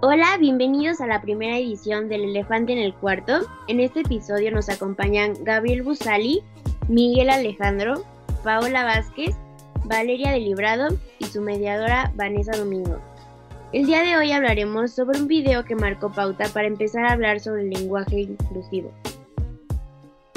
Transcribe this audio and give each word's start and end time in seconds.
Hola, 0.00 0.36
bienvenidos 0.38 1.00
a 1.00 1.08
la 1.08 1.20
primera 1.20 1.58
edición 1.58 2.08
del 2.08 2.22
Elefante 2.22 2.72
en 2.72 2.78
el 2.78 2.94
Cuarto. 2.94 3.40
En 3.66 3.80
este 3.80 4.02
episodio 4.02 4.52
nos 4.52 4.68
acompañan 4.68 5.34
Gabriel 5.42 5.82
Busali, 5.82 6.44
Miguel 6.86 7.30
Alejandro, 7.30 8.04
Paola 8.44 8.84
Vázquez, 8.84 9.34
Valeria 9.86 10.30
de 10.30 10.38
Librado 10.38 10.96
y 11.18 11.24
su 11.24 11.40
mediadora 11.40 12.12
Vanessa 12.14 12.56
Domingo. 12.56 13.00
El 13.72 13.86
día 13.86 14.02
de 14.04 14.16
hoy 14.16 14.30
hablaremos 14.30 14.92
sobre 14.92 15.18
un 15.18 15.26
video 15.26 15.64
que 15.64 15.74
marcó 15.74 16.12
pauta 16.12 16.44
para 16.50 16.68
empezar 16.68 17.04
a 17.04 17.14
hablar 17.14 17.40
sobre 17.40 17.62
el 17.62 17.70
lenguaje 17.70 18.20
inclusivo. 18.20 18.92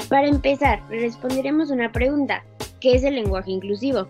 Para 0.08 0.26
empezar, 0.26 0.82
responderemos 0.90 1.70
una 1.70 1.92
pregunta. 1.92 2.44
¿Qué 2.80 2.96
es 2.96 3.04
el 3.04 3.14
lenguaje 3.14 3.52
inclusivo? 3.52 4.08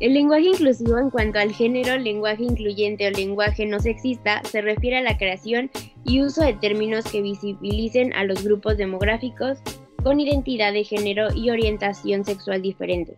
El 0.00 0.14
lenguaje 0.14 0.46
inclusivo 0.46 0.98
en 0.98 1.10
cuanto 1.10 1.38
al 1.38 1.52
género, 1.52 1.96
lenguaje 1.96 2.42
incluyente 2.42 3.06
o 3.06 3.10
lenguaje 3.10 3.64
no 3.64 3.78
sexista 3.80 4.42
se 4.44 4.60
refiere 4.60 4.98
a 4.98 5.02
la 5.02 5.16
creación 5.16 5.70
y 6.04 6.22
uso 6.22 6.42
de 6.42 6.54
términos 6.54 7.10
que 7.10 7.22
visibilicen 7.22 8.12
a 8.12 8.24
los 8.24 8.44
grupos 8.44 8.76
demográficos 8.76 9.58
con 10.02 10.20
identidad 10.20 10.72
de 10.72 10.84
género 10.84 11.28
y 11.34 11.50
orientación 11.50 12.24
sexual 12.24 12.60
diferente. 12.60 13.16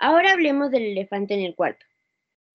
Ahora 0.00 0.32
hablemos 0.32 0.70
del 0.70 0.84
elefante 0.84 1.34
en 1.34 1.40
el 1.40 1.54
cuarto. 1.54 1.84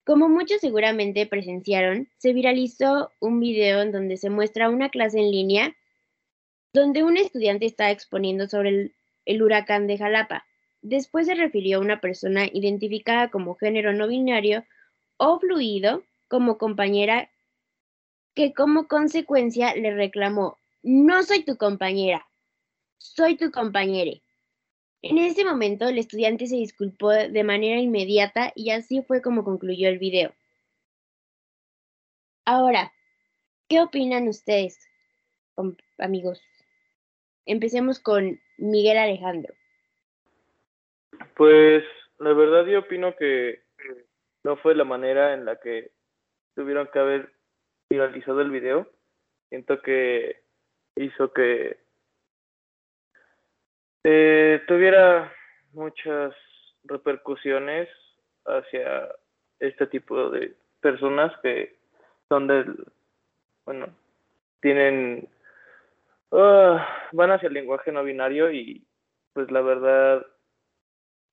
Como 0.04 0.28
muchos 0.28 0.60
seguramente 0.60 1.26
presenciaron, 1.26 2.08
se 2.18 2.32
viralizó 2.32 3.10
un 3.20 3.40
video 3.40 3.82
en 3.82 3.92
donde 3.92 4.16
se 4.16 4.30
muestra 4.30 4.68
una 4.68 4.88
clase 4.88 5.18
en 5.18 5.30
línea 5.30 5.76
donde 6.74 7.04
un 7.04 7.16
estudiante 7.16 7.66
está 7.66 7.90
exponiendo 7.90 8.48
sobre 8.48 8.92
el, 9.24 9.42
huracán 9.42 9.86
de 9.86 9.96
Jalapa. 9.96 10.44
Después 10.84 11.26
se 11.26 11.34
refirió 11.34 11.78
a 11.78 11.80
una 11.80 12.02
persona 12.02 12.44
identificada 12.52 13.30
como 13.30 13.54
género 13.54 13.94
no 13.94 14.06
binario 14.06 14.66
o 15.16 15.40
fluido 15.40 16.04
como 16.28 16.58
compañera 16.58 17.30
que 18.34 18.52
como 18.52 18.86
consecuencia 18.86 19.74
le 19.74 19.94
reclamó, 19.94 20.58
no 20.82 21.22
soy 21.22 21.42
tu 21.42 21.56
compañera, 21.56 22.28
soy 22.98 23.38
tu 23.38 23.50
compañere. 23.50 24.20
En 25.00 25.16
ese 25.16 25.46
momento 25.46 25.88
el 25.88 25.96
estudiante 25.96 26.46
se 26.46 26.56
disculpó 26.56 27.12
de 27.12 27.44
manera 27.44 27.80
inmediata 27.80 28.52
y 28.54 28.68
así 28.68 29.00
fue 29.00 29.22
como 29.22 29.42
concluyó 29.42 29.88
el 29.88 29.98
video. 29.98 30.34
Ahora, 32.44 32.92
¿qué 33.68 33.80
opinan 33.80 34.28
ustedes, 34.28 34.78
amigos? 35.96 36.42
Empecemos 37.46 38.00
con 38.00 38.38
Miguel 38.58 38.98
Alejandro. 38.98 39.54
Pues 41.36 41.84
la 42.18 42.32
verdad 42.32 42.66
yo 42.66 42.80
opino 42.80 43.14
que 43.16 43.62
no 44.44 44.56
fue 44.56 44.74
la 44.74 44.84
manera 44.84 45.34
en 45.34 45.44
la 45.44 45.56
que 45.56 45.92
tuvieron 46.54 46.88
que 46.92 46.98
haber 46.98 47.32
finalizado 47.88 48.40
el 48.40 48.50
video. 48.50 48.88
Siento 49.48 49.80
que 49.82 50.42
hizo 50.96 51.32
que 51.32 51.78
eh, 54.04 54.62
tuviera 54.66 55.32
muchas 55.72 56.34
repercusiones 56.84 57.88
hacia 58.46 59.08
este 59.58 59.86
tipo 59.86 60.30
de 60.30 60.54
personas 60.80 61.32
que 61.40 61.76
son 62.28 62.46
del, 62.46 62.84
bueno, 63.64 63.88
tienen 64.60 65.28
Ah, 66.36 66.84
van 67.12 67.30
hacia 67.30 67.46
el 67.46 67.54
lenguaje 67.54 67.92
no 67.92 68.02
binario 68.02 68.50
y 68.50 68.84
pues 69.34 69.52
la 69.52 69.60
verdad 69.60 70.26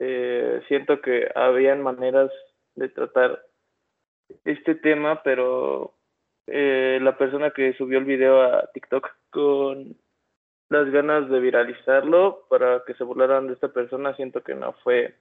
eh, 0.03 0.63
siento 0.67 0.99
que 0.99 1.30
habían 1.35 1.83
maneras 1.83 2.31
de 2.73 2.89
tratar 2.89 3.45
este 4.45 4.73
tema, 4.73 5.21
pero 5.21 5.94
eh, 6.47 6.97
la 7.03 7.19
persona 7.19 7.52
que 7.52 7.73
subió 7.73 7.99
el 7.99 8.05
video 8.05 8.41
a 8.41 8.67
TikTok 8.73 9.07
con 9.29 9.95
las 10.69 10.89
ganas 10.89 11.29
de 11.29 11.39
viralizarlo 11.39 12.47
para 12.49 12.81
que 12.88 12.95
se 12.95 13.03
burlaran 13.03 13.45
de 13.45 13.53
esta 13.53 13.67
persona, 13.67 14.16
siento 14.16 14.41
que 14.41 14.56
no 14.56 14.73
fue 14.84 15.13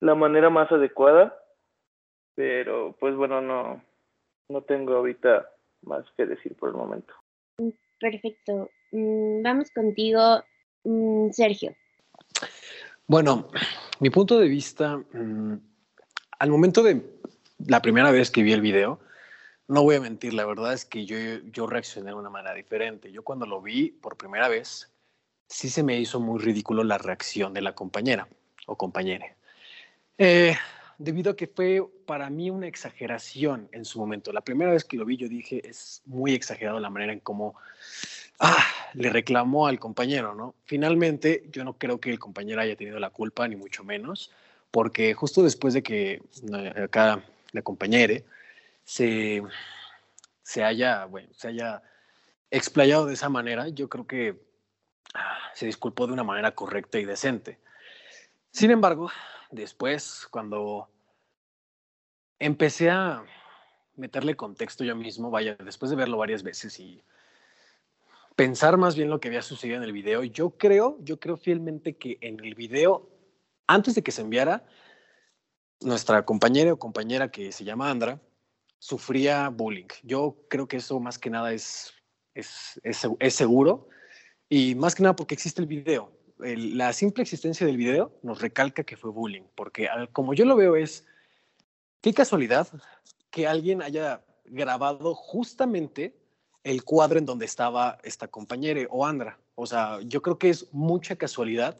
la 0.00 0.14
manera 0.14 0.50
más 0.50 0.70
adecuada, 0.70 1.34
pero 2.34 2.94
pues 3.00 3.16
bueno, 3.16 3.40
no, 3.40 3.82
no 4.50 4.60
tengo 4.60 4.96
ahorita 4.96 5.50
más 5.84 6.04
que 6.18 6.26
decir 6.26 6.54
por 6.54 6.68
el 6.68 6.74
momento. 6.74 7.14
Perfecto. 7.98 8.68
Mm, 8.92 9.42
vamos 9.42 9.70
contigo, 9.70 10.42
mm, 10.84 11.30
Sergio. 11.30 11.72
Bueno, 13.06 13.48
mi 14.00 14.10
punto 14.10 14.38
de 14.38 14.48
vista, 14.48 14.96
mm, 14.96 15.54
al 16.38 16.50
momento 16.50 16.82
de 16.82 17.02
la 17.66 17.82
primera 17.82 18.10
vez 18.10 18.30
que 18.30 18.42
vi 18.42 18.52
el 18.52 18.60
video, 18.60 19.00
no 19.66 19.82
voy 19.82 19.96
a 19.96 20.00
mentir, 20.00 20.32
la 20.34 20.46
verdad 20.46 20.72
es 20.72 20.84
que 20.84 21.04
yo, 21.04 21.16
yo 21.52 21.66
reaccioné 21.66 22.10
de 22.10 22.16
una 22.16 22.30
manera 22.30 22.54
diferente. 22.54 23.12
Yo 23.12 23.22
cuando 23.22 23.44
lo 23.46 23.60
vi 23.60 23.90
por 23.90 24.16
primera 24.16 24.48
vez, 24.48 24.90
sí 25.46 25.68
se 25.68 25.82
me 25.82 25.98
hizo 25.98 26.20
muy 26.20 26.40
ridículo 26.40 26.84
la 26.84 26.98
reacción 26.98 27.52
de 27.52 27.60
la 27.60 27.74
compañera 27.74 28.28
o 28.66 28.76
compañera. 28.76 29.26
Eh, 30.16 30.56
debido 30.98 31.32
a 31.32 31.36
que 31.36 31.46
fue 31.46 31.82
para 32.06 32.30
mí 32.30 32.50
una 32.50 32.66
exageración 32.66 33.68
en 33.72 33.84
su 33.84 33.98
momento. 33.98 34.32
La 34.32 34.40
primera 34.40 34.72
vez 34.72 34.84
que 34.84 34.96
lo 34.96 35.04
vi 35.04 35.16
yo 35.16 35.28
dije, 35.28 35.66
es 35.66 36.02
muy 36.06 36.34
exagerado 36.34 36.80
la 36.80 36.90
manera 36.90 37.12
en 37.12 37.20
cómo 37.20 37.54
ah, 38.38 38.64
le 38.94 39.10
reclamó 39.10 39.66
al 39.66 39.78
compañero, 39.78 40.34
¿no? 40.34 40.54
Finalmente, 40.64 41.44
yo 41.50 41.64
no 41.64 41.74
creo 41.74 42.00
que 42.00 42.10
el 42.10 42.18
compañero 42.18 42.60
haya 42.60 42.76
tenido 42.76 42.98
la 42.98 43.10
culpa, 43.10 43.46
ni 43.48 43.56
mucho 43.56 43.84
menos, 43.84 44.30
porque 44.70 45.14
justo 45.14 45.42
después 45.42 45.74
de 45.74 45.82
que 45.82 46.22
eh, 46.52 46.82
acá 46.84 47.22
la 47.52 47.62
compañera 47.62 48.20
se, 48.84 49.42
se 50.42 50.64
haya, 50.64 51.04
bueno, 51.06 51.28
se 51.32 51.48
haya 51.48 51.82
explayado 52.50 53.06
de 53.06 53.14
esa 53.14 53.28
manera, 53.28 53.68
yo 53.68 53.88
creo 53.88 54.06
que 54.06 54.40
ah, 55.14 55.38
se 55.54 55.66
disculpó 55.66 56.06
de 56.06 56.12
una 56.12 56.24
manera 56.24 56.52
correcta 56.54 56.98
y 56.98 57.04
decente. 57.04 57.58
Sin 58.50 58.70
embargo, 58.70 59.10
después, 59.50 60.26
cuando 60.30 60.88
empecé 62.38 62.90
a 62.90 63.24
meterle 63.96 64.36
contexto 64.36 64.84
yo 64.84 64.94
mismo, 64.96 65.30
vaya, 65.30 65.56
después 65.56 65.90
de 65.90 65.96
verlo 65.96 66.18
varias 66.18 66.42
veces 66.42 66.78
y 66.78 67.02
pensar 68.38 68.76
más 68.76 68.94
bien 68.94 69.10
lo 69.10 69.18
que 69.18 69.26
había 69.26 69.42
sucedido 69.42 69.78
en 69.78 69.82
el 69.82 69.90
video, 69.90 70.22
yo 70.22 70.50
creo, 70.50 70.96
yo 71.00 71.18
creo 71.18 71.36
fielmente 71.36 71.96
que 71.96 72.18
en 72.20 72.38
el 72.44 72.54
video, 72.54 73.10
antes 73.66 73.96
de 73.96 74.02
que 74.04 74.12
se 74.12 74.22
enviara, 74.22 74.64
nuestra 75.80 76.24
compañera 76.24 76.72
o 76.72 76.78
compañera 76.78 77.32
que 77.32 77.50
se 77.50 77.64
llama 77.64 77.90
Andra, 77.90 78.22
sufría 78.78 79.48
bullying. 79.48 79.88
Yo 80.04 80.36
creo 80.48 80.68
que 80.68 80.76
eso 80.76 81.00
más 81.00 81.18
que 81.18 81.30
nada 81.30 81.52
es, 81.52 81.92
es, 82.32 82.80
es 82.84 83.34
seguro. 83.34 83.88
Y 84.48 84.76
más 84.76 84.94
que 84.94 85.02
nada 85.02 85.16
porque 85.16 85.34
existe 85.34 85.60
el 85.60 85.66
video. 85.66 86.12
La 86.38 86.92
simple 86.92 87.24
existencia 87.24 87.66
del 87.66 87.76
video 87.76 88.20
nos 88.22 88.40
recalca 88.40 88.84
que 88.84 88.96
fue 88.96 89.10
bullying, 89.10 89.48
porque 89.56 89.88
como 90.12 90.32
yo 90.32 90.44
lo 90.44 90.54
veo 90.54 90.76
es, 90.76 91.04
qué 92.00 92.14
casualidad 92.14 92.68
que 93.30 93.48
alguien 93.48 93.82
haya 93.82 94.24
grabado 94.44 95.16
justamente 95.16 96.17
el 96.68 96.84
cuadro 96.84 97.18
en 97.18 97.24
donde 97.24 97.46
estaba 97.46 97.98
esta 98.02 98.28
compañera 98.28 98.86
o 98.90 99.06
Andra. 99.06 99.38
O 99.54 99.66
sea, 99.66 100.00
yo 100.02 100.20
creo 100.20 100.38
que 100.38 100.50
es 100.50 100.72
mucha 100.72 101.16
casualidad 101.16 101.78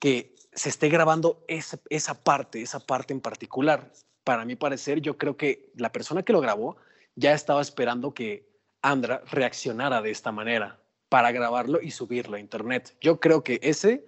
que 0.00 0.34
se 0.52 0.68
esté 0.68 0.88
grabando 0.88 1.44
esa, 1.46 1.78
esa 1.90 2.24
parte, 2.24 2.60
esa 2.60 2.80
parte 2.80 3.14
en 3.14 3.20
particular. 3.20 3.92
Para 4.24 4.44
mi 4.44 4.56
parecer, 4.56 5.00
yo 5.00 5.16
creo 5.16 5.36
que 5.36 5.70
la 5.76 5.92
persona 5.92 6.24
que 6.24 6.32
lo 6.32 6.40
grabó 6.40 6.76
ya 7.14 7.34
estaba 7.34 7.62
esperando 7.62 8.12
que 8.12 8.50
Andra 8.82 9.22
reaccionara 9.30 10.02
de 10.02 10.10
esta 10.10 10.32
manera 10.32 10.80
para 11.08 11.30
grabarlo 11.30 11.80
y 11.80 11.92
subirlo 11.92 12.36
a 12.36 12.40
internet. 12.40 12.96
Yo 13.00 13.20
creo 13.20 13.44
que 13.44 13.60
ese 13.62 14.04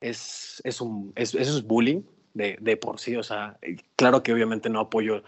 es, 0.00 0.62
es 0.64 0.80
un, 0.80 1.12
eso 1.14 1.38
es 1.38 1.62
bullying 1.66 2.02
de, 2.32 2.56
de, 2.58 2.78
por 2.78 2.98
sí. 2.98 3.16
O 3.16 3.22
sea, 3.22 3.58
claro 3.96 4.22
que 4.22 4.32
obviamente 4.32 4.70
no 4.70 4.80
apoyo 4.80 5.22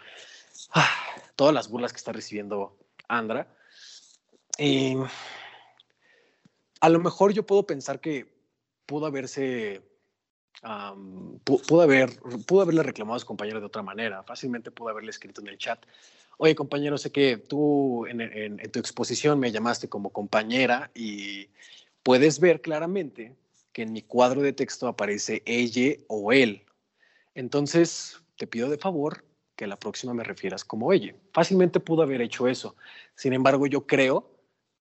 ah, 0.72 0.88
todas 1.36 1.52
las 1.52 1.68
burlas 1.68 1.92
que 1.92 1.98
está 1.98 2.12
recibiendo 2.12 2.74
Andra. 3.06 3.48
Y 4.58 4.96
a 6.80 6.88
lo 6.88 6.98
mejor 7.00 7.32
yo 7.32 7.44
puedo 7.44 7.66
pensar 7.66 8.00
que 8.00 8.32
pudo 8.86 9.06
haberse, 9.06 9.82
pudo, 11.44 11.80
haber, 11.80 12.10
pudo 12.46 12.62
haberle 12.62 12.82
reclamado 12.82 13.16
a 13.16 13.20
su 13.20 13.26
compañero 13.26 13.60
de 13.60 13.66
otra 13.66 13.82
manera. 13.82 14.22
Fácilmente 14.22 14.70
pudo 14.70 14.90
haberle 14.90 15.10
escrito 15.10 15.40
en 15.40 15.48
el 15.48 15.58
chat 15.58 15.84
oye 16.38 16.54
compañero, 16.54 16.98
sé 16.98 17.10
que 17.12 17.36
tú 17.36 18.06
en, 18.06 18.58
tu 18.70 18.78
exposición 18.78 19.38
me 19.38 19.52
llamaste 19.52 19.88
como 19.88 20.10
compañera 20.10 20.90
y 20.94 21.48
puedes 22.02 22.40
ver 22.40 22.60
claramente 22.60 23.34
que 23.72 23.82
en 23.82 23.92
mi 23.92 24.02
cuadro 24.02 24.42
de 24.42 24.52
texto 24.52 24.86
aparece 24.86 25.42
ella 25.46 25.96
o 26.06 26.32
él. 26.32 26.64
Entonces, 27.34 28.20
te 28.36 28.46
pido 28.46 28.68
de 28.68 28.78
favor 28.78 29.24
que 29.56 29.66
la 29.66 29.76
próxima 29.76 30.14
me 30.14 30.24
refieras 30.24 30.64
como 30.64 30.92
ella. 30.92 31.14
Fácilmente 31.32 31.80
pudo 31.80 32.02
haber 32.02 32.20
hecho 32.20 32.46
eso. 32.46 32.76
Sin 33.14 33.32
embargo, 33.32 33.66
yo 33.66 33.86
creo 33.86 34.30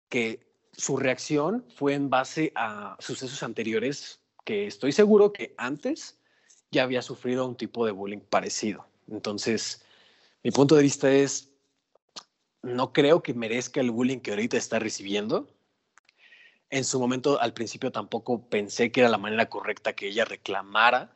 que 0.10 0.48
su 0.72 0.98
reacción 0.98 1.66
fue 1.76 1.94
en 1.94 2.10
base 2.10 2.52
a 2.56 2.96
sucesos 3.00 3.44
anteriores 3.44 4.22
que 4.46 4.66
estoy 4.66 4.92
seguro 4.92 5.32
que 5.32 5.54
antes 5.58 6.20
ya 6.72 6.84
había 6.84 7.02
sufrido 7.02 7.48
un 7.48 7.56
tipo 7.56 7.86
de 7.86 7.92
bullying 7.92 8.20
parecido. 8.20 8.88
Entonces, 9.08 9.84
mi 10.44 10.52
punto 10.52 10.76
de 10.76 10.84
vista 10.84 11.12
es, 11.12 11.52
no 12.62 12.94
creo 12.94 13.22
que 13.22 13.34
merezca 13.34 13.80
el 13.82 13.92
bullying 13.92 14.20
que 14.20 14.32
ahorita 14.32 14.58
está 14.58 14.80
recibiendo. 14.80 15.48
En 16.70 16.84
su 16.84 17.00
momento, 17.00 17.40
al 17.40 17.54
principio 17.54 17.92
tampoco 17.92 18.48
pensé 18.48 18.92
que 18.92 19.02
era 19.02 19.10
la 19.10 19.18
manera 19.18 19.50
correcta 19.50 19.94
que 19.94 20.08
ella 20.08 20.26
reclamara. 20.26 21.16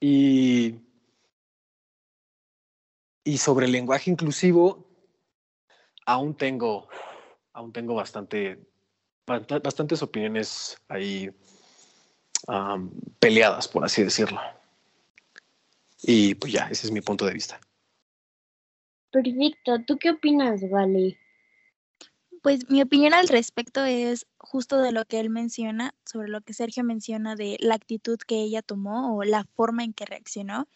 Y, 0.00 0.80
y 3.24 3.38
sobre 3.38 3.66
el 3.66 3.72
lenguaje 3.72 4.10
inclusivo, 4.10 4.86
aún 6.04 6.34
tengo, 6.36 6.88
aún 7.52 7.72
tengo 7.72 7.94
bastante, 7.94 8.58
bastantes 9.26 10.02
opiniones 10.02 10.76
ahí 10.88 11.30
peleadas, 13.18 13.68
por 13.68 13.84
así 13.84 14.02
decirlo. 14.02 14.40
Y 16.02 16.34
pues 16.34 16.52
ya, 16.52 16.68
ese 16.68 16.86
es 16.86 16.92
mi 16.92 17.00
punto 17.00 17.24
de 17.24 17.34
vista. 17.34 17.60
Perfecto. 19.10 19.78
¿Tú 19.86 19.98
qué 19.98 20.10
opinas, 20.10 20.68
Vale? 20.68 21.18
Pues 22.42 22.68
mi 22.68 22.82
opinión 22.82 23.14
al 23.14 23.28
respecto 23.28 23.84
es 23.84 24.26
justo 24.36 24.80
de 24.80 24.90
lo 24.90 25.04
que 25.04 25.20
él 25.20 25.30
menciona, 25.30 25.94
sobre 26.04 26.28
lo 26.28 26.40
que 26.40 26.54
Sergio 26.54 26.82
menciona 26.82 27.36
de 27.36 27.56
la 27.60 27.76
actitud 27.76 28.18
que 28.18 28.42
ella 28.42 28.62
tomó 28.62 29.16
o 29.16 29.22
la 29.22 29.44
forma 29.44 29.84
en 29.84 29.92
que 29.92 30.06
reaccionó. 30.06 30.66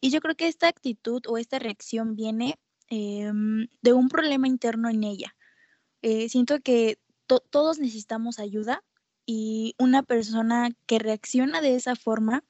Y 0.00 0.10
yo 0.10 0.20
creo 0.22 0.34
que 0.34 0.48
esta 0.48 0.68
actitud 0.68 1.20
o 1.28 1.36
esta 1.36 1.58
reacción 1.58 2.16
viene 2.16 2.58
em, 2.88 3.68
de 3.82 3.92
un 3.92 4.08
problema 4.08 4.48
interno 4.48 4.88
en 4.88 5.04
ella. 5.04 5.36
Eh, 6.02 6.28
siento 6.28 6.60
que 6.60 6.98
todos 7.26 7.78
necesitamos 7.78 8.38
ayuda 8.38 8.82
y 9.26 9.74
una 9.78 10.02
persona 10.02 10.70
que 10.86 10.98
reacciona 10.98 11.60
de 11.60 11.76
esa 11.76 11.94
forma 11.94 12.44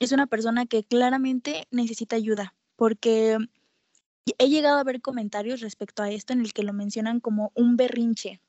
es 0.00 0.12
una 0.12 0.26
persona 0.26 0.66
que 0.66 0.84
claramente 0.84 1.66
necesita 1.70 2.16
ayuda, 2.16 2.54
porque 2.76 3.38
he 4.38 4.48
llegado 4.48 4.78
a 4.78 4.84
ver 4.84 5.00
comentarios 5.00 5.60
respecto 5.60 6.02
a 6.02 6.10
esto 6.10 6.32
en 6.32 6.40
el 6.40 6.52
que 6.52 6.62
lo 6.62 6.72
mencionan 6.72 7.20
como 7.20 7.52
un 7.54 7.76
berrinche. 7.76 8.40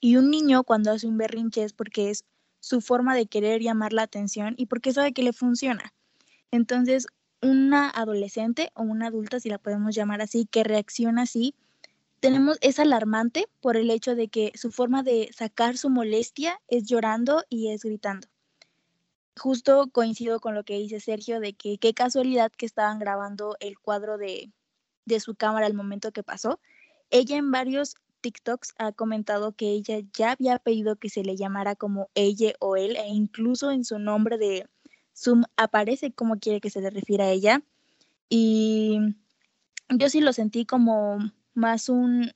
Y 0.00 0.16
un 0.16 0.30
niño 0.30 0.64
cuando 0.64 0.90
hace 0.90 1.06
un 1.06 1.18
berrinche 1.18 1.64
es 1.64 1.72
porque 1.72 2.10
es 2.10 2.24
su 2.60 2.80
forma 2.80 3.14
de 3.14 3.26
querer 3.26 3.62
llamar 3.62 3.92
la 3.92 4.02
atención 4.02 4.54
y 4.56 4.66
porque 4.66 4.92
sabe 4.92 5.12
que 5.12 5.22
le 5.22 5.32
funciona. 5.32 5.92
Entonces, 6.50 7.06
una 7.40 7.90
adolescente 7.90 8.70
o 8.74 8.82
una 8.82 9.08
adulta, 9.08 9.40
si 9.40 9.48
la 9.48 9.58
podemos 9.58 9.94
llamar 9.94 10.20
así, 10.22 10.46
que 10.46 10.64
reacciona 10.64 11.22
así, 11.22 11.54
tenemos, 12.20 12.58
es 12.60 12.78
alarmante 12.78 13.48
por 13.60 13.76
el 13.76 13.90
hecho 13.90 14.14
de 14.14 14.28
que 14.28 14.52
su 14.54 14.70
forma 14.70 15.02
de 15.02 15.30
sacar 15.32 15.76
su 15.76 15.90
molestia 15.90 16.60
es 16.68 16.84
llorando 16.84 17.44
y 17.48 17.70
es 17.70 17.82
gritando. 17.82 18.28
Justo 19.36 19.88
coincido 19.92 20.40
con 20.40 20.54
lo 20.54 20.64
que 20.64 20.78
dice 20.78 21.00
Sergio 21.00 21.40
de 21.40 21.52
que 21.52 21.78
qué 21.78 21.94
casualidad 21.94 22.50
que 22.50 22.66
estaban 22.66 22.98
grabando 22.98 23.56
el 23.60 23.78
cuadro 23.78 24.18
de, 24.18 24.50
de 25.04 25.20
su 25.20 25.34
cámara 25.36 25.66
al 25.66 25.74
momento 25.74 26.10
que 26.12 26.24
pasó. 26.24 26.60
Ella 27.10 27.36
en 27.36 27.50
varios 27.52 27.94
TikToks 28.20 28.74
ha 28.78 28.92
comentado 28.92 29.52
que 29.52 29.70
ella 29.70 30.00
ya 30.12 30.32
había 30.32 30.58
pedido 30.58 30.96
que 30.96 31.08
se 31.08 31.22
le 31.22 31.36
llamara 31.36 31.76
como 31.76 32.10
ella 32.14 32.52
o 32.58 32.76
él 32.76 32.96
e 32.96 33.06
incluso 33.08 33.70
en 33.70 33.84
su 33.84 34.00
nombre 34.00 34.38
de 34.38 34.66
Zoom 35.16 35.44
aparece 35.56 36.12
como 36.12 36.38
quiere 36.38 36.60
que 36.60 36.70
se 36.70 36.80
le 36.80 36.90
refiera 36.90 37.26
a 37.26 37.30
ella. 37.30 37.62
Y 38.28 38.98
yo 39.88 40.10
sí 40.10 40.20
lo 40.20 40.32
sentí 40.32 40.66
como 40.66 41.18
más 41.58 41.88
un 41.88 42.32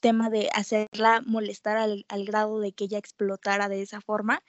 tema 0.00 0.30
de 0.30 0.48
hacerla 0.54 1.22
molestar 1.26 1.76
al, 1.76 2.04
grado 2.24 2.60
de 2.60 2.72
que 2.72 2.84
ella 2.84 2.98
explotara 2.98 3.68
de 3.68 3.82
esa 3.82 4.00
forma. 4.00 4.42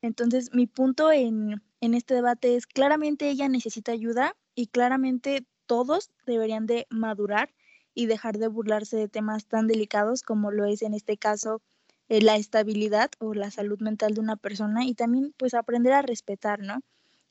Entonces, 0.00 0.54
mi 0.54 0.66
punto 0.66 1.12
en, 1.12 1.62
en 1.80 1.94
este 1.94 2.14
debate 2.14 2.56
es 2.56 2.66
claramente 2.66 3.28
ella 3.28 3.48
necesita 3.48 3.92
ayuda 3.92 4.36
y 4.54 4.68
claramente 4.68 5.44
todos 5.66 6.10
deberían 6.26 6.66
de 6.66 6.86
madurar 6.88 7.52
y 7.94 8.06
dejar 8.06 8.38
de 8.38 8.48
burlarse 8.48 8.96
de 8.96 9.08
temas 9.08 9.46
tan 9.46 9.66
delicados 9.66 10.22
como 10.22 10.50
lo 10.50 10.64
es 10.64 10.82
en 10.82 10.94
este 10.94 11.16
caso 11.16 11.60
eh, 12.08 12.20
la 12.22 12.36
estabilidad 12.36 13.10
o 13.18 13.34
la 13.34 13.50
salud 13.50 13.80
mental 13.80 14.14
de 14.14 14.20
una 14.20 14.36
persona 14.36 14.84
y 14.84 14.94
también 14.94 15.34
pues 15.36 15.54
aprender 15.54 15.92
a 15.92 16.02
respetar, 16.02 16.60
¿no? 16.60 16.82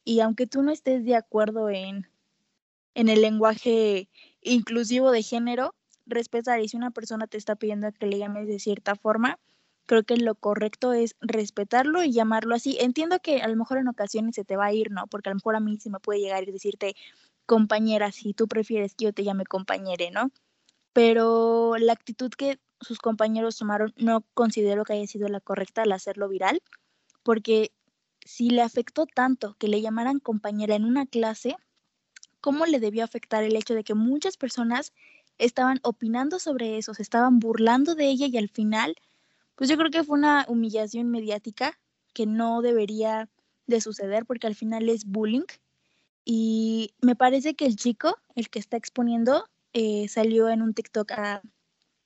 Y 0.04 0.20
aunque 0.20 0.48
tú 0.48 0.64
no 0.64 0.72
estés 0.72 1.06
de 1.06 1.16
acuerdo 1.16 1.70
en, 1.70 2.08
en 2.94 3.10
el 3.10 3.22
lenguaje 3.22 4.10
inclusivo 4.42 5.12
de 5.12 5.24
género, 5.24 5.74
respetar 6.06 6.60
y 6.62 6.68
si 6.68 6.78
una 6.78 6.92
persona 6.92 7.28
te 7.28 7.38
está 7.38 7.56
pidiendo 7.56 7.92
que 7.92 8.08
le 8.08 8.18
llames 8.18 8.48
de 8.48 8.60
cierta 8.60 8.96
forma, 8.96 9.40
creo 9.86 10.04
que 10.04 10.18
lo 10.18 10.36
correcto 10.36 10.94
es 10.94 11.16
respetarlo 11.22 12.04
y 12.04 12.12
llamarlo 12.12 12.56
así. 12.56 12.78
Entiendo 12.80 13.20
que 13.20 13.42
a 13.42 13.48
lo 13.48 13.56
mejor 13.56 13.78
en 13.78 13.88
ocasiones 13.88 14.36
se 14.36 14.46
te 14.46 14.58
va 14.58 14.66
a 14.66 14.74
ir, 14.74 14.92
¿no? 14.92 15.08
Porque 15.08 15.30
a 15.30 15.32
lo 15.32 15.36
mejor 15.36 15.56
a 15.56 15.60
mí 15.60 15.78
se 15.78 15.90
me 15.90 16.00
puede 16.00 16.20
llegar 16.20 16.44
y 16.48 16.52
decirte 16.52 16.96
compañera 17.46 18.12
si 18.12 18.34
tú 18.34 18.48
prefieres 18.48 18.96
que 18.96 19.06
yo 19.06 19.14
te 19.14 19.24
llame 19.24 19.46
compañere, 19.46 20.12
¿no? 20.12 20.32
Pero 20.94 21.76
la 21.78 21.94
actitud 21.94 22.32
que 22.32 22.60
sus 22.82 23.00
compañeros 23.00 23.58
tomaron 23.58 23.94
no 23.98 24.26
considero 24.34 24.84
que 24.84 24.94
haya 24.94 25.08
sido 25.08 25.28
la 25.28 25.40
correcta 25.40 25.84
al 25.84 25.92
hacerlo 25.92 26.28
viral, 26.28 26.62
porque 27.24 27.72
si 28.26 28.50
le 28.50 28.62
afectó 28.62 29.06
tanto 29.06 29.56
que 29.60 29.68
le 29.68 29.82
llamaran 29.82 30.20
compañera 30.20 30.76
en 30.76 30.86
una 30.86 31.06
clase, 31.06 31.56
¿cómo 32.42 32.66
le 32.66 32.80
debió 32.80 33.04
afectar 33.04 33.44
el 33.44 33.56
hecho 33.56 33.76
de 33.76 33.84
que 33.84 33.94
muchas 33.94 34.38
personas 34.38 34.94
estaban 35.38 35.80
opinando 35.84 36.40
sobre 36.40 36.78
eso, 36.78 36.94
se 36.94 37.02
estaban 37.02 37.40
burlando 37.40 37.96
de 37.96 38.08
ella 38.08 38.28
y 38.28 38.38
al 38.38 38.50
final, 38.50 38.96
pues 39.56 39.70
yo 39.70 39.78
creo 39.78 39.92
que 39.92 40.04
fue 40.04 40.18
una 40.18 40.46
humillación 40.48 41.10
mediática 41.10 41.80
que 42.14 42.26
no 42.26 42.62
debería 42.62 43.30
de 43.68 43.82
suceder 43.82 44.26
porque 44.26 44.48
al 44.48 44.56
final 44.56 44.90
es 44.90 45.06
bullying. 45.06 45.46
Y 46.24 46.94
me 47.02 47.16
parece 47.16 47.56
que 47.56 47.66
el 47.66 47.76
chico, 47.76 48.18
el 48.36 48.50
que 48.50 48.60
está 48.60 48.78
exponiendo, 48.78 49.46
eh, 49.74 50.08
salió 50.08 50.50
en 50.50 50.62
un 50.62 50.74
TikTok 50.74 51.12
a 51.12 51.42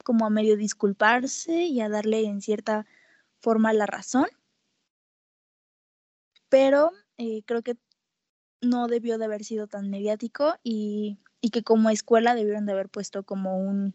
como 0.04 0.26
a 0.26 0.30
medio 0.30 0.58
disculparse 0.58 1.64
y 1.66 1.82
a 1.82 1.90
darle 1.90 2.24
en 2.26 2.42
cierta 2.42 2.86
forma 3.42 3.74
la 3.74 3.86
razón. 3.86 4.28
Pero 6.50 6.92
eh, 7.18 7.44
creo 7.46 7.62
que 7.62 7.78
no 8.62 8.88
debió 8.88 9.18
de 9.18 9.26
haber 9.26 9.44
sido 9.44 9.68
tan 9.68 9.90
mediático 9.90 10.56
y 10.64 11.20
y 11.42 11.50
que 11.50 11.64
como 11.64 11.90
escuela 11.90 12.36
debieron 12.36 12.66
de 12.66 12.74
haber 12.74 12.90
puesto 12.90 13.24
como 13.24 13.58
un, 13.58 13.94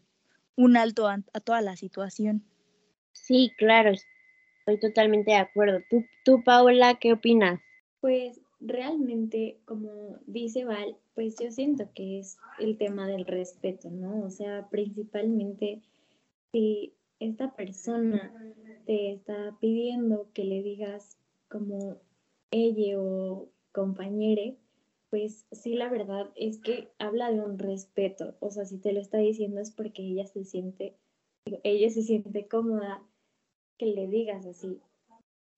un 0.55 0.77
alto 0.77 1.07
a, 1.07 1.21
toda 1.43 1.61
la 1.61 1.75
situación. 1.75 2.43
Sí, 3.11 3.51
claro, 3.57 3.91
estoy 3.91 4.79
totalmente 4.79 5.31
de 5.31 5.37
acuerdo. 5.37 5.79
¿Tú, 5.89 6.05
tú, 6.23 6.43
Paola, 6.43 6.95
qué 6.99 7.13
opinas? 7.13 7.59
Pues 8.01 8.39
realmente, 8.59 9.57
como 9.65 10.17
dice 10.25 10.65
Val, 10.65 10.97
pues 11.13 11.35
yo 11.41 11.51
siento 11.51 11.89
que 11.93 12.19
es 12.19 12.37
el 12.59 12.77
tema 12.77 13.07
del 13.07 13.25
respeto, 13.25 13.89
¿no? 13.89 14.23
O 14.23 14.29
sea, 14.29 14.67
principalmente 14.69 15.81
si 16.51 16.93
esta 17.19 17.55
persona 17.55 18.33
te 18.85 19.13
está 19.13 19.55
pidiendo 19.59 20.29
que 20.33 20.43
le 20.43 20.61
digas 20.61 21.17
como 21.49 21.97
ella 22.51 22.99
o 22.99 23.49
compañere, 23.71 24.57
pues 25.09 25.45
sí, 25.51 25.75
la 25.75 25.89
verdad 25.89 26.31
es 26.35 26.59
que 26.59 26.91
habla 26.99 27.31
de 27.31 27.39
un 27.39 27.57
respeto. 27.57 28.35
O 28.39 28.49
sea, 28.49 28.65
si 28.65 28.77
te 28.77 28.91
lo 28.91 28.99
está 28.99 29.17
diciendo 29.17 29.61
es 29.61 29.71
porque 29.71 30.03
ella 30.03 30.25
se 30.27 30.43
siente, 30.43 30.97
ella 31.63 31.89
se 31.89 32.03
siente 32.03 32.47
cómoda 32.47 33.03
que 33.77 33.87
le 33.87 34.07
digas 34.07 34.45
así. 34.45 34.79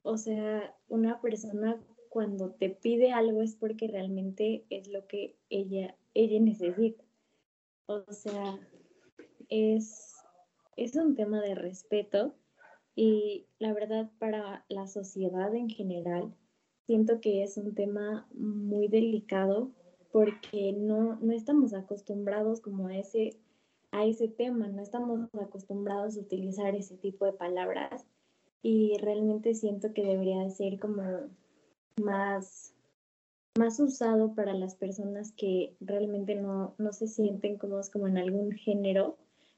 O 0.03 0.17
sea, 0.17 0.75
una 0.87 1.21
persona 1.21 1.81
cuando 2.09 2.51
te 2.51 2.69
pide 2.69 3.11
algo 3.11 3.41
es 3.41 3.55
porque 3.55 3.87
realmente 3.87 4.65
es 4.69 4.87
lo 4.87 5.07
que 5.07 5.37
ella, 5.49 5.95
ella 6.13 6.39
necesita. 6.39 7.03
O 7.87 8.03
sea, 8.11 8.59
es, 9.49 10.15
es 10.75 10.95
un 10.95 11.15
tema 11.15 11.41
de 11.41 11.55
respeto 11.55 12.35
y 12.95 13.45
la 13.59 13.73
verdad 13.73 14.09
para 14.19 14.65
la 14.69 14.87
sociedad 14.87 15.53
en 15.55 15.69
general 15.69 16.33
siento 16.87 17.19
que 17.19 17.43
es 17.43 17.57
un 17.57 17.75
tema 17.75 18.25
muy 18.33 18.87
delicado 18.87 19.71
porque 20.11 20.71
no, 20.71 21.17
no 21.17 21.33
estamos 21.33 21.73
acostumbrados 21.73 22.61
como 22.61 22.87
a 22.87 22.97
ese, 22.97 23.37
a 23.91 24.05
ese 24.05 24.29
tema, 24.29 24.69
no 24.69 24.81
estamos 24.81 25.29
acostumbrados 25.33 26.15
a 26.15 26.21
utilizar 26.21 26.75
ese 26.75 26.95
tipo 26.95 27.25
de 27.25 27.33
palabras 27.33 28.05
y 28.63 28.97
realmente 28.99 29.53
siento 29.53 29.93
que 29.93 30.03
debería 30.03 30.39
de 30.39 30.49
ser 30.49 30.79
como 30.79 31.03
más, 32.01 32.73
más 33.59 33.79
usado 33.81 34.33
para 34.33 34.53
las 34.53 34.75
personas 34.75 35.33
que 35.33 35.75
realmente 35.81 36.35
no, 36.35 36.73
no 36.77 36.93
se 36.93 37.07
sienten 37.07 37.57
cómodos 37.57 37.89
como 37.89 38.07
en 38.07 38.17
algún 38.17 38.53
género, 38.53 39.17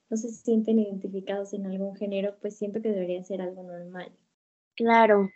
no 0.09 0.17
se 0.17 0.29
sienten 0.29 0.79
identificados 0.79 1.53
en 1.53 1.67
algún 1.67 1.95
género, 1.95 2.36
pues 2.41 2.57
siento 2.57 2.81
que 2.81 2.89
debería 2.89 3.24
ser 3.24 3.43
algo 3.43 3.62
normal. 3.62 4.12
Claro, 4.75 5.29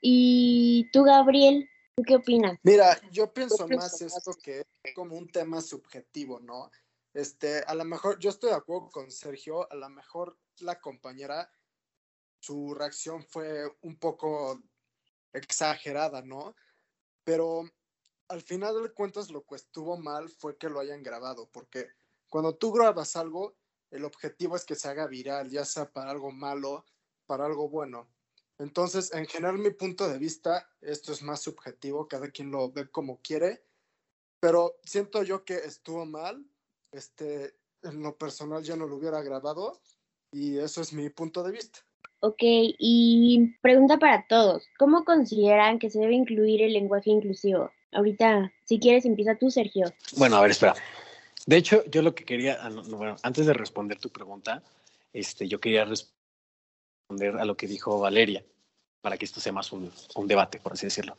¿Y 0.00 0.90
tú, 0.92 1.04
Gabriel? 1.04 1.68
¿Tú 1.96 2.02
qué 2.04 2.16
opinas? 2.16 2.58
Mira, 2.62 2.98
yo 3.10 3.32
pienso 3.32 3.68
más 3.68 4.00
esto 4.00 4.32
que 4.42 4.60
es 4.82 4.94
como 4.94 5.16
un 5.16 5.28
tema 5.28 5.60
subjetivo, 5.60 6.40
¿no? 6.40 6.70
Este, 7.12 7.58
a 7.66 7.74
lo 7.74 7.84
mejor, 7.84 8.18
yo 8.18 8.30
estoy 8.30 8.50
de 8.50 8.56
acuerdo 8.56 8.88
con 8.90 9.10
Sergio, 9.10 9.70
a 9.70 9.74
lo 9.74 9.88
mejor 9.90 10.38
la 10.60 10.80
compañera, 10.80 11.50
su 12.38 12.74
reacción 12.74 13.24
fue 13.24 13.64
un 13.82 13.98
poco 13.98 14.62
exagerada, 15.32 16.22
¿no? 16.22 16.54
Pero 17.24 17.64
al 18.28 18.42
final 18.42 18.82
de 18.82 18.92
cuentas 18.92 19.30
lo 19.30 19.44
que 19.44 19.56
estuvo 19.56 19.98
mal 19.98 20.28
fue 20.28 20.56
que 20.56 20.70
lo 20.70 20.80
hayan 20.80 21.02
grabado, 21.02 21.50
porque 21.50 21.88
cuando 22.28 22.54
tú 22.56 22.72
grabas 22.72 23.16
algo, 23.16 23.56
el 23.90 24.04
objetivo 24.04 24.54
es 24.54 24.64
que 24.64 24.76
se 24.76 24.88
haga 24.88 25.06
viral, 25.08 25.50
ya 25.50 25.64
sea 25.64 25.90
para 25.90 26.12
algo 26.12 26.30
malo, 26.30 26.86
para 27.26 27.44
algo 27.44 27.68
bueno. 27.68 28.08
Entonces, 28.60 29.12
en 29.14 29.26
general, 29.26 29.58
mi 29.58 29.70
punto 29.70 30.06
de 30.06 30.18
vista, 30.18 30.68
esto 30.82 31.12
es 31.12 31.22
más 31.22 31.40
subjetivo, 31.40 32.06
cada 32.06 32.30
quien 32.30 32.50
lo 32.50 32.70
ve 32.70 32.90
como 32.90 33.18
quiere, 33.22 33.62
pero 34.38 34.76
siento 34.84 35.22
yo 35.22 35.44
que 35.44 35.54
estuvo 35.54 36.04
mal, 36.04 36.44
este, 36.92 37.54
en 37.82 38.02
lo 38.02 38.16
personal 38.18 38.62
yo 38.62 38.76
no 38.76 38.86
lo 38.86 38.96
hubiera 38.96 39.22
grabado 39.22 39.80
y 40.30 40.58
eso 40.58 40.82
es 40.82 40.92
mi 40.92 41.08
punto 41.08 41.42
de 41.42 41.52
vista. 41.52 41.80
Ok, 42.20 42.42
y 42.42 43.54
pregunta 43.62 43.98
para 43.98 44.26
todos, 44.28 44.68
¿cómo 44.78 45.06
consideran 45.06 45.78
que 45.78 45.88
se 45.88 45.98
debe 45.98 46.14
incluir 46.14 46.60
el 46.60 46.74
lenguaje 46.74 47.08
inclusivo? 47.08 47.70
Ahorita, 47.92 48.52
si 48.66 48.78
quieres, 48.78 49.06
empieza 49.06 49.36
tú, 49.36 49.50
Sergio. 49.50 49.86
Bueno, 50.18 50.36
a 50.36 50.42
ver, 50.42 50.50
espera. 50.50 50.74
De 51.46 51.56
hecho, 51.56 51.82
yo 51.86 52.02
lo 52.02 52.14
que 52.14 52.26
quería, 52.26 52.58
ah, 52.60 52.68
bueno, 52.90 53.16
antes 53.22 53.46
de 53.46 53.54
responder 53.54 53.98
tu 53.98 54.10
pregunta, 54.10 54.62
este, 55.14 55.48
yo 55.48 55.60
quería 55.60 55.86
responder 57.10 57.40
a 57.40 57.44
lo 57.44 57.56
que 57.56 57.66
dijo 57.66 57.98
Valeria, 57.98 58.44
para 59.00 59.16
que 59.16 59.24
esto 59.24 59.40
sea 59.40 59.52
más 59.52 59.72
un, 59.72 59.90
un 60.14 60.26
debate, 60.26 60.60
por 60.60 60.72
así 60.72 60.86
decirlo. 60.86 61.16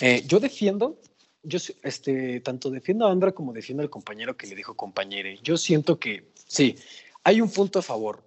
Eh, 0.00 0.24
yo 0.26 0.40
defiendo, 0.40 0.98
yo 1.42 1.58
este, 1.82 2.40
tanto 2.40 2.70
defiendo 2.70 3.06
a 3.06 3.12
Andra 3.12 3.32
como 3.32 3.52
defiendo 3.52 3.82
al 3.82 3.90
compañero 3.90 4.36
que 4.36 4.46
le 4.46 4.56
dijo 4.56 4.74
compañere. 4.74 5.38
Yo 5.42 5.56
siento 5.56 5.98
que 5.98 6.32
sí, 6.46 6.76
hay 7.22 7.40
un 7.40 7.50
punto 7.50 7.78
a 7.78 7.82
favor. 7.82 8.24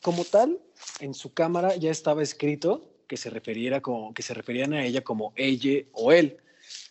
Como 0.00 0.24
tal, 0.24 0.60
en 1.00 1.14
su 1.14 1.34
cámara 1.34 1.76
ya 1.76 1.90
estaba 1.90 2.22
escrito 2.22 2.88
que 3.08 3.16
se, 3.16 3.28
referiera 3.28 3.80
como, 3.80 4.14
que 4.14 4.22
se 4.22 4.32
referían 4.32 4.72
a 4.72 4.84
ella 4.84 5.02
como 5.02 5.32
ella 5.36 5.84
o 5.92 6.12
él. 6.12 6.38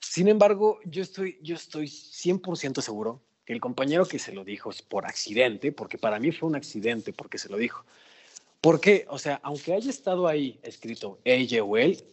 Sin 0.01 0.27
embargo, 0.27 0.79
yo 0.85 1.01
estoy, 1.01 1.39
yo 1.41 1.55
estoy 1.55 1.85
100% 1.87 2.81
seguro 2.81 3.21
que 3.45 3.53
el 3.53 3.61
compañero 3.61 4.05
que 4.05 4.19
se 4.19 4.33
lo 4.33 4.43
dijo 4.43 4.69
es 4.69 4.81
por 4.81 5.05
accidente, 5.05 5.71
porque 5.71 5.97
para 5.97 6.19
mí 6.19 6.31
fue 6.31 6.49
un 6.49 6.55
accidente 6.55 7.13
porque 7.13 7.37
se 7.37 7.49
lo 7.49 7.57
dijo. 7.57 7.85
Porque, 8.61 9.05
o 9.09 9.17
sea, 9.17 9.39
aunque 9.43 9.73
haya 9.73 9.89
estado 9.89 10.27
ahí 10.27 10.59
escrito 10.63 11.19
ella 11.23 11.63
o 11.63 11.77
él, 11.77 12.03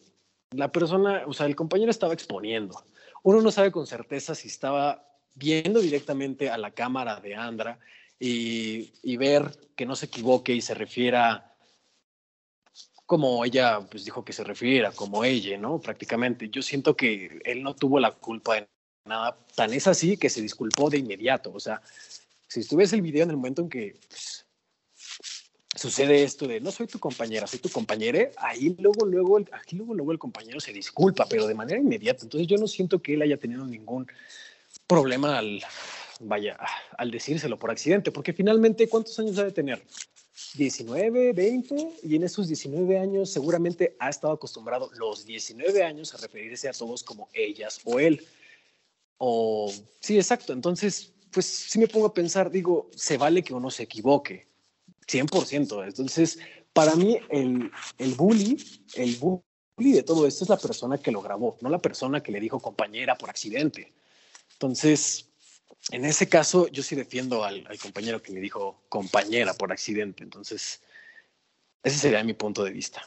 la 0.50 0.72
persona, 0.72 1.24
o 1.26 1.32
sea, 1.34 1.46
el 1.46 1.54
compañero 1.54 1.90
estaba 1.90 2.14
exponiendo. 2.14 2.82
Uno 3.22 3.42
no 3.42 3.50
sabe 3.50 3.70
con 3.70 3.86
certeza 3.86 4.34
si 4.34 4.48
estaba 4.48 5.04
viendo 5.34 5.80
directamente 5.80 6.50
a 6.50 6.56
la 6.56 6.70
cámara 6.70 7.20
de 7.20 7.34
Andra 7.34 7.78
y, 8.18 8.92
y 9.02 9.16
ver 9.18 9.56
que 9.76 9.86
no 9.86 9.94
se 9.94 10.06
equivoque 10.06 10.54
y 10.54 10.62
se 10.62 10.74
refiera 10.74 11.48
como 13.08 13.42
ella 13.42 13.80
pues 13.90 14.04
dijo 14.04 14.22
que 14.22 14.34
se 14.34 14.44
refiriera, 14.44 14.92
como 14.92 15.24
ella, 15.24 15.56
¿no? 15.56 15.80
Prácticamente. 15.80 16.50
Yo 16.50 16.60
siento 16.60 16.94
que 16.94 17.40
él 17.42 17.62
no 17.62 17.74
tuvo 17.74 17.98
la 17.98 18.12
culpa 18.12 18.56
de 18.56 18.68
nada. 19.06 19.34
Tan 19.54 19.72
es 19.72 19.86
así 19.86 20.18
que 20.18 20.28
se 20.28 20.42
disculpó 20.42 20.90
de 20.90 20.98
inmediato. 20.98 21.50
O 21.54 21.58
sea, 21.58 21.80
si 22.48 22.60
estuviese 22.60 22.96
el 22.96 23.00
video 23.00 23.24
en 23.24 23.30
el 23.30 23.36
momento 23.36 23.62
en 23.62 23.70
que 23.70 23.98
pues, 24.06 24.44
sucede 25.78 26.22
esto 26.22 26.46
de 26.46 26.60
no 26.60 26.70
soy 26.70 26.86
tu 26.86 26.98
compañera, 26.98 27.46
soy 27.46 27.60
tu 27.60 27.68
compañera, 27.68 28.30
ahí 28.36 28.74
luego, 28.78 29.06
luego, 29.06 29.38
aquí 29.52 29.76
luego, 29.76 29.94
luego 29.94 30.12
el 30.12 30.18
compañero 30.18 30.60
se 30.60 30.72
disculpa, 30.72 31.26
pero 31.28 31.46
de 31.46 31.54
manera 31.54 31.78
inmediata. 31.78 32.24
Entonces 32.24 32.48
yo 32.48 32.56
no 32.56 32.66
siento 32.66 33.00
que 33.00 33.14
él 33.14 33.22
haya 33.22 33.36
tenido 33.36 33.64
ningún 33.64 34.06
problema 34.86 35.38
al, 35.38 35.62
vaya, 36.20 36.58
al 36.96 37.10
decírselo 37.10 37.58
por 37.58 37.70
accidente, 37.70 38.10
porque 38.10 38.32
finalmente, 38.32 38.88
¿cuántos 38.88 39.18
años 39.18 39.38
ha 39.38 39.44
de 39.44 39.52
tener? 39.52 39.82
19, 40.54 41.32
20, 41.32 41.88
y 42.02 42.16
en 42.16 42.24
esos 42.24 42.48
19 42.48 42.98
años 42.98 43.30
seguramente 43.30 43.96
ha 43.98 44.08
estado 44.08 44.32
acostumbrado 44.32 44.90
los 44.98 45.24
19 45.24 45.82
años 45.84 46.14
a 46.14 46.18
referirse 46.18 46.68
a 46.68 46.72
todos 46.72 47.02
como 47.02 47.28
ellas 47.32 47.80
o 47.84 48.00
él. 48.00 48.26
O 49.18 49.72
sí, 50.00 50.16
exacto. 50.16 50.52
Entonces, 50.52 51.12
pues 51.30 51.46
si 51.46 51.78
me 51.78 51.88
pongo 51.88 52.06
a 52.06 52.14
pensar, 52.14 52.50
digo, 52.50 52.90
se 52.94 53.16
vale 53.16 53.42
que 53.42 53.54
uno 53.54 53.70
se 53.70 53.82
equivoque, 53.82 54.47
100%. 55.08 55.84
Entonces, 55.84 56.38
para 56.72 56.94
mí 56.94 57.18
el, 57.30 57.70
el 57.98 58.14
bully, 58.14 58.56
el 58.94 59.16
bully 59.16 59.92
de 59.92 60.02
todo 60.02 60.26
esto 60.26 60.44
es 60.44 60.50
la 60.50 60.56
persona 60.56 60.98
que 60.98 61.10
lo 61.10 61.22
grabó, 61.22 61.56
no 61.60 61.70
la 61.70 61.78
persona 61.78 62.22
que 62.22 62.32
le 62.32 62.40
dijo 62.40 62.60
compañera 62.60 63.16
por 63.16 63.30
accidente. 63.30 63.92
Entonces, 64.52 65.28
en 65.90 66.04
ese 66.04 66.28
caso, 66.28 66.68
yo 66.68 66.82
sí 66.82 66.96
defiendo 66.96 67.44
al, 67.44 67.66
compañero 67.80 68.22
que 68.22 68.32
me 68.32 68.40
dijo 68.40 68.82
compañera 68.88 69.54
por 69.54 69.72
accidente. 69.72 70.22
Entonces, 70.22 70.82
ese 71.82 71.98
sería 71.98 72.22
mi 72.24 72.34
punto 72.34 72.64
de 72.64 72.72
vista. 72.72 73.02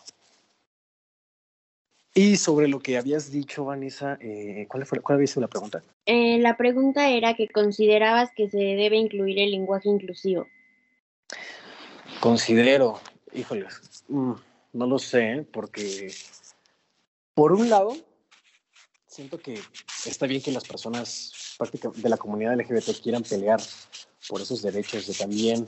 Y 2.13 2.35
sobre 2.37 2.67
lo 2.67 2.79
que 2.79 2.97
habías 2.97 3.31
dicho, 3.31 3.65
Vanessa, 3.65 4.17
eh, 4.19 4.65
¿cuál, 4.67 4.85
fue, 4.85 4.99
¿cuál 4.99 5.17
había 5.17 5.27
sido 5.27 5.41
la 5.41 5.47
pregunta? 5.47 5.81
Eh, 6.05 6.39
la 6.39 6.57
pregunta 6.57 7.09
era 7.09 7.35
que 7.35 7.47
considerabas 7.47 8.31
que 8.35 8.49
se 8.49 8.57
debe 8.57 8.97
incluir 8.97 9.39
el 9.39 9.51
lenguaje 9.51 9.87
inclusivo. 9.87 10.47
Considero, 12.21 13.01
híjoles, 13.33 14.03
mm, 14.07 14.33
no 14.73 14.85
lo 14.85 14.99
sé, 14.99 15.43
porque 15.51 16.13
por 17.33 17.51
un 17.51 17.67
lado, 17.67 17.97
siento 19.07 19.39
que 19.39 19.59
está 20.05 20.27
bien 20.27 20.39
que 20.39 20.51
las 20.51 20.63
personas 20.63 21.33
de 21.95 22.09
la 22.09 22.17
comunidad 22.17 22.53
LGBT 22.53 23.01
quieran 23.01 23.23
pelear 23.23 23.59
por 24.29 24.39
esos 24.39 24.61
derechos 24.61 25.07
de 25.07 25.15
también 25.15 25.65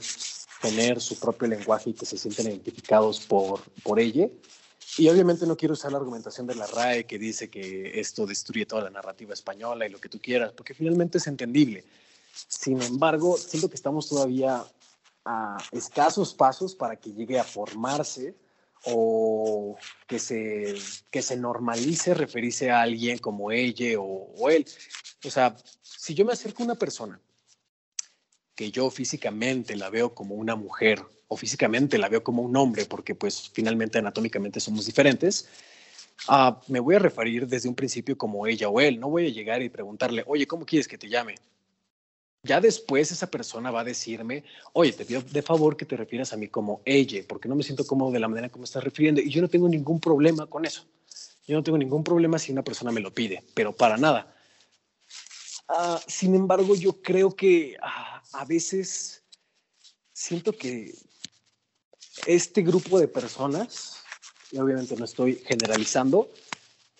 tener 0.62 1.00
su 1.00 1.18
propio 1.18 1.48
lenguaje 1.48 1.90
y 1.90 1.94
que 1.94 2.06
se 2.06 2.16
sienten 2.16 2.46
identificados 2.46 3.18
por, 3.18 3.60
por 3.82 3.98
ella. 3.98 4.28
Y 4.96 5.08
obviamente 5.08 5.48
no 5.48 5.56
quiero 5.56 5.74
usar 5.74 5.90
la 5.90 5.98
argumentación 5.98 6.46
de 6.46 6.54
la 6.54 6.68
RAE 6.68 7.04
que 7.04 7.18
dice 7.18 7.50
que 7.50 7.98
esto 7.98 8.26
destruye 8.26 8.64
toda 8.64 8.84
la 8.84 8.90
narrativa 8.90 9.34
española 9.34 9.88
y 9.88 9.90
lo 9.90 9.98
que 9.98 10.08
tú 10.08 10.20
quieras, 10.20 10.52
porque 10.52 10.72
finalmente 10.72 11.18
es 11.18 11.26
entendible. 11.26 11.84
Sin 12.46 12.80
embargo, 12.80 13.36
siento 13.38 13.68
que 13.68 13.74
estamos 13.74 14.08
todavía 14.08 14.64
a 15.24 15.56
escasos 15.72 16.34
pasos 16.34 16.74
para 16.74 16.96
que 16.96 17.12
llegue 17.12 17.38
a 17.38 17.44
formarse 17.44 18.34
o 18.86 19.76
que 20.06 20.18
se, 20.18 20.74
que 21.10 21.22
se 21.22 21.36
normalice 21.36 22.12
referirse 22.12 22.70
a 22.70 22.82
alguien 22.82 23.18
como 23.18 23.50
ella 23.50 23.98
o, 23.98 24.32
o, 24.36 24.50
él. 24.50 24.66
O 25.24 25.30
sea, 25.30 25.56
si 25.82 26.14
yo 26.14 26.24
me 26.24 26.32
acerco 26.32 26.62
a 26.62 26.66
una 26.66 26.74
persona 26.74 27.18
que 28.54 28.70
yo 28.70 28.90
físicamente 28.90 29.74
la 29.76 29.90
veo 29.90 30.14
como 30.14 30.34
una 30.34 30.54
mujer 30.54 31.02
o 31.28 31.36
físicamente 31.36 31.98
la 31.98 32.08
veo 32.08 32.22
como 32.22 32.42
un 32.42 32.56
hombre, 32.56 32.84
porque 32.84 33.14
pues 33.14 33.50
finalmente 33.52 33.98
anatómicamente 33.98 34.60
somos 34.60 34.86
diferentes, 34.86 35.48
uh, 36.28 36.54
me 36.68 36.80
voy 36.80 36.96
a 36.96 36.98
referir 36.98 37.46
desde 37.46 37.68
un 37.68 37.74
principio 37.74 38.16
como 38.18 38.46
ella 38.46 38.68
o 38.68 38.80
él. 38.80 39.00
No 39.00 39.08
voy 39.08 39.26
a 39.26 39.30
llegar 39.30 39.62
y 39.62 39.70
preguntarle, 39.70 40.22
oye, 40.26 40.46
¿cómo 40.46 40.66
quieres 40.66 40.86
que 40.86 40.98
te 40.98 41.08
llame? 41.08 41.36
Ya 42.44 42.60
después 42.60 43.10
esa 43.10 43.30
persona 43.30 43.70
va 43.70 43.80
a 43.80 43.84
decirme, 43.84 44.44
oye, 44.74 44.92
te 44.92 45.06
pido 45.06 45.22
de 45.22 45.40
favor 45.40 45.78
que 45.78 45.86
te 45.86 45.96
refieras 45.96 46.34
a 46.34 46.36
mí 46.36 46.48
como 46.48 46.82
ella, 46.84 47.22
porque 47.26 47.48
no 47.48 47.54
me 47.54 47.62
siento 47.62 47.86
cómodo 47.86 48.12
de 48.12 48.20
la 48.20 48.28
manera 48.28 48.50
como 48.50 48.64
estás 48.64 48.84
refiriendo 48.84 49.22
y 49.22 49.30
yo 49.30 49.40
no 49.40 49.48
tengo 49.48 49.66
ningún 49.66 49.98
problema 49.98 50.46
con 50.46 50.66
eso. 50.66 50.84
Yo 51.46 51.56
no 51.56 51.62
tengo 51.62 51.78
ningún 51.78 52.04
problema 52.04 52.38
si 52.38 52.52
una 52.52 52.62
persona 52.62 52.92
me 52.92 53.00
lo 53.00 53.12
pide, 53.12 53.42
pero 53.54 53.72
para 53.72 53.96
nada. 53.96 54.36
Uh, 55.70 55.98
sin 56.06 56.34
embargo, 56.34 56.74
yo 56.74 57.00
creo 57.00 57.34
que 57.34 57.76
uh, 57.82 58.36
a 58.36 58.44
veces 58.44 59.22
siento 60.12 60.52
que 60.52 60.94
este 62.26 62.60
grupo 62.62 62.98
de 63.00 63.08
personas, 63.08 64.02
y 64.52 64.58
obviamente 64.58 64.96
no 64.96 65.06
estoy 65.06 65.36
generalizando, 65.46 66.30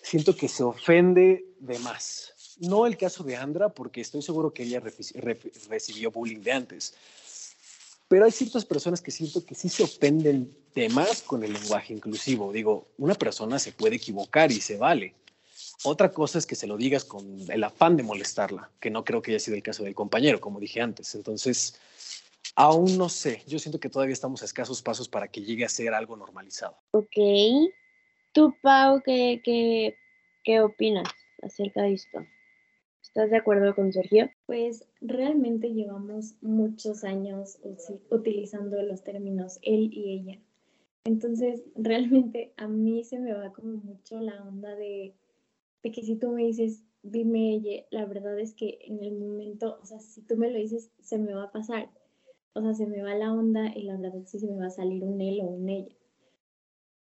siento 0.01 0.35
que 0.35 0.47
se 0.47 0.63
ofende 0.63 1.45
de 1.59 1.77
más 1.79 2.34
no 2.59 2.85
el 2.85 2.97
caso 2.97 3.23
de 3.23 3.35
Andra, 3.35 3.69
porque 3.69 4.01
estoy 4.01 4.21
seguro 4.21 4.53
que 4.53 4.63
ella 4.63 4.81
recibió 5.69 6.11
bullying 6.11 6.41
de 6.41 6.51
antes. 6.51 6.93
Pero 8.07 8.25
hay 8.25 8.31
ciertas 8.31 8.65
personas 8.65 9.01
que 9.01 9.11
siento 9.11 9.43
que 9.45 9.55
sí 9.55 9.67
se 9.67 9.83
ofenden 9.83 10.55
de 10.75 10.89
más 10.89 11.21
con 11.21 11.43
el 11.43 11.53
lenguaje 11.53 11.93
inclusivo. 11.93 12.51
Digo, 12.51 12.87
una 12.97 13.15
persona 13.15 13.57
se 13.57 13.71
puede 13.71 13.95
equivocar 13.95 14.51
y 14.51 14.61
se 14.61 14.77
vale. 14.77 15.15
Otra 15.83 16.11
cosa 16.11 16.37
es 16.37 16.45
que 16.45 16.55
se 16.55 16.67
lo 16.67 16.77
digas 16.77 17.03
con 17.03 17.39
el 17.49 17.63
afán 17.63 17.97
de 17.97 18.03
molestarla, 18.03 18.69
que 18.79 18.89
no 18.89 19.03
creo 19.03 19.21
que 19.21 19.31
haya 19.31 19.39
sido 19.39 19.55
el 19.55 19.63
caso 19.63 19.83
del 19.83 19.95
compañero, 19.95 20.39
como 20.39 20.59
dije 20.59 20.81
antes. 20.81 21.15
Entonces, 21.15 21.79
aún 22.55 22.97
no 22.97 23.09
sé. 23.09 23.43
Yo 23.47 23.57
siento 23.57 23.79
que 23.79 23.89
todavía 23.89 24.13
estamos 24.13 24.41
a 24.41 24.45
escasos 24.45 24.81
pasos 24.81 25.09
para 25.09 25.27
que 25.27 25.41
llegue 25.41 25.65
a 25.65 25.69
ser 25.69 25.93
algo 25.93 26.15
normalizado. 26.15 26.77
Ok. 26.91 27.17
¿Tú, 28.33 28.53
Pau, 28.61 29.01
qué, 29.03 29.41
qué, 29.43 29.97
qué 30.43 30.61
opinas 30.61 31.07
acerca 31.41 31.83
de 31.83 31.93
esto? 31.93 32.19
¿Estás 33.15 33.29
de 33.29 33.37
acuerdo 33.37 33.73
con 33.73 33.93
Sergio? 33.93 34.29
Pues 34.45 34.85
realmente 34.99 35.73
llevamos 35.73 36.35
muchos 36.41 37.05
años 37.05 37.57
utilizando 38.09 38.81
los 38.81 39.05
términos 39.05 39.57
él 39.61 39.89
y 39.93 40.19
ella. 40.19 40.41
Entonces, 41.05 41.63
realmente 41.77 42.51
a 42.57 42.67
mí 42.67 43.05
se 43.05 43.19
me 43.19 43.33
va 43.33 43.53
como 43.53 43.77
mucho 43.77 44.19
la 44.19 44.43
onda 44.43 44.75
de, 44.75 45.13
de 45.81 45.91
que 45.93 46.01
si 46.01 46.17
tú 46.17 46.31
me 46.31 46.43
dices, 46.43 46.83
dime 47.03 47.53
ella, 47.53 47.85
la 47.89 48.05
verdad 48.05 48.37
es 48.37 48.53
que 48.53 48.79
en 48.81 49.01
el 49.01 49.17
momento, 49.17 49.79
o 49.81 49.85
sea, 49.85 50.01
si 50.01 50.21
tú 50.21 50.35
me 50.35 50.51
lo 50.51 50.59
dices, 50.59 50.91
se 50.99 51.17
me 51.17 51.33
va 51.33 51.43
a 51.43 51.51
pasar. 51.53 51.89
O 52.51 52.61
sea, 52.61 52.73
se 52.73 52.85
me 52.85 53.01
va 53.01 53.15
la 53.15 53.31
onda 53.31 53.71
y 53.73 53.83
la 53.83 53.95
verdad 53.95 54.23
sí 54.25 54.39
se 54.39 54.47
me 54.47 54.59
va 54.59 54.65
a 54.65 54.71
salir 54.71 55.05
un 55.05 55.21
él 55.21 55.39
o 55.39 55.45
un 55.45 55.69
ella. 55.69 55.95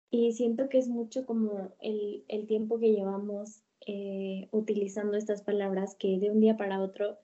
Y 0.10 0.34
siento 0.34 0.68
que 0.68 0.78
es 0.78 0.90
mucho 0.90 1.26
como 1.26 1.72
el, 1.80 2.26
el 2.28 2.48
tiempo 2.48 2.80
que 2.80 2.92
llevamos 2.92 3.64
eh, 3.88 4.48
utilizando 4.52 5.18
estas 5.18 5.42
palabras 5.42 5.96
que 5.96 6.20
de 6.20 6.30
un 6.32 6.40
día 6.40 6.58
para 6.58 6.82
otro 6.82 7.18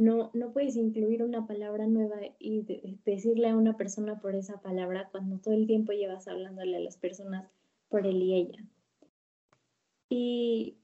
no, 0.00 0.30
no 0.32 0.52
puedes 0.52 0.76
incluir 0.76 1.22
una 1.22 1.46
palabra 1.46 1.86
nueva 1.86 2.16
y 2.38 2.64
decirle 3.04 3.48
a 3.48 3.56
una 3.56 3.76
persona 3.76 4.18
por 4.20 4.34
esa 4.34 4.60
palabra 4.62 5.08
cuando 5.10 5.38
todo 5.38 5.54
el 5.54 5.66
tiempo 5.66 5.92
llevas 5.92 6.26
hablándole 6.26 6.76
a 6.76 6.80
las 6.80 6.96
personas 6.96 7.50
por 7.90 8.06
él 8.06 8.22
y 8.22 8.34
ella. 8.34 8.64
Y 10.08 10.78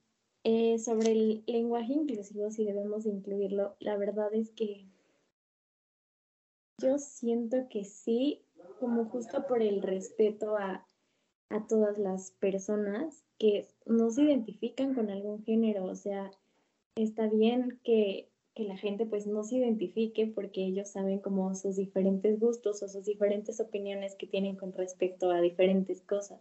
eh, 0.45 0.79
sobre 0.79 1.13
el 1.13 1.45
lenguaje 1.47 1.95
inclusivo, 1.95 2.51
si 2.51 2.65
debemos 2.65 3.07
incluirlo, 3.07 3.75
la 3.81 3.97
verdad 3.97 4.33
es 4.35 4.51
que 4.51 4.87
yo 6.79 6.99
siento 6.99 7.69
que 7.71 7.85
sí, 7.85 8.45
como 8.79 9.07
justo 9.07 9.47
por 9.47 9.63
el 9.63 9.83
respeto 9.83 10.57
a, 10.57 10.87
a 11.51 11.67
todas 11.67 11.99
las 11.99 12.33
personas 12.33 13.25
que 13.39 13.67
no 13.85 14.11
se 14.11 14.23
identifican 14.23 14.95
con 14.95 15.11
algún 15.11 15.45
género, 15.45 15.85
o 15.85 15.95
sea, 15.95 16.31
está 16.97 17.29
bien 17.29 17.79
que 17.85 18.29
que 18.57 18.65
la 18.65 18.79
gente 18.79 19.05
pues 19.05 19.27
no 19.27 19.45
se 19.45 19.59
identifique 19.59 20.27
porque 20.35 20.65
ellos 20.65 20.89
saben 20.89 21.19
como 21.19 21.55
sus 21.55 21.77
diferentes 21.77 22.41
gustos 22.41 22.83
o 22.83 22.89
sus 22.89 23.05
diferentes 23.05 23.61
opiniones 23.61 24.17
que 24.17 24.27
tienen 24.27 24.57
con 24.57 24.73
respecto 24.73 25.31
a 25.31 25.43
diferentes 25.43 26.01
cosas. 26.01 26.41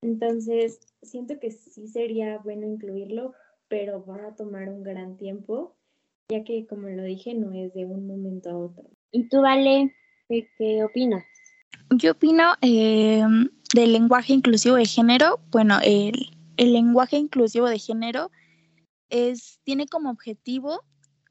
Entonces, 0.00 0.80
siento 1.02 1.38
que 1.38 1.50
sí 1.50 1.88
sería 1.88 2.38
bueno 2.38 2.66
incluirlo, 2.66 3.34
pero 3.68 4.02
va 4.02 4.28
a 4.28 4.34
tomar 4.34 4.70
un 4.70 4.82
gran 4.82 5.18
tiempo, 5.18 5.76
ya 6.30 6.42
que 6.42 6.66
como 6.66 6.88
lo 6.88 7.02
dije, 7.02 7.34
no 7.34 7.52
es 7.52 7.74
de 7.74 7.84
un 7.84 8.06
momento 8.06 8.48
a 8.48 8.56
otro. 8.56 8.84
¿Y 9.12 9.28
tú, 9.28 9.42
Vale, 9.42 9.94
qué, 10.26 10.82
opinas? 10.82 11.22
Yo 11.96 12.12
opino 12.12 12.54
eh, 12.62 13.22
del 13.74 13.92
lenguaje 13.92 14.32
inclusivo 14.32 14.76
de 14.76 14.86
género. 14.86 15.40
Bueno, 15.50 15.78
el, 15.82 16.30
el 16.56 16.72
lenguaje 16.72 17.16
inclusivo 17.16 17.68
de 17.68 17.78
género 17.78 18.30
es, 19.08 19.60
tiene 19.64 19.86
como 19.86 20.10
objetivo 20.10 20.84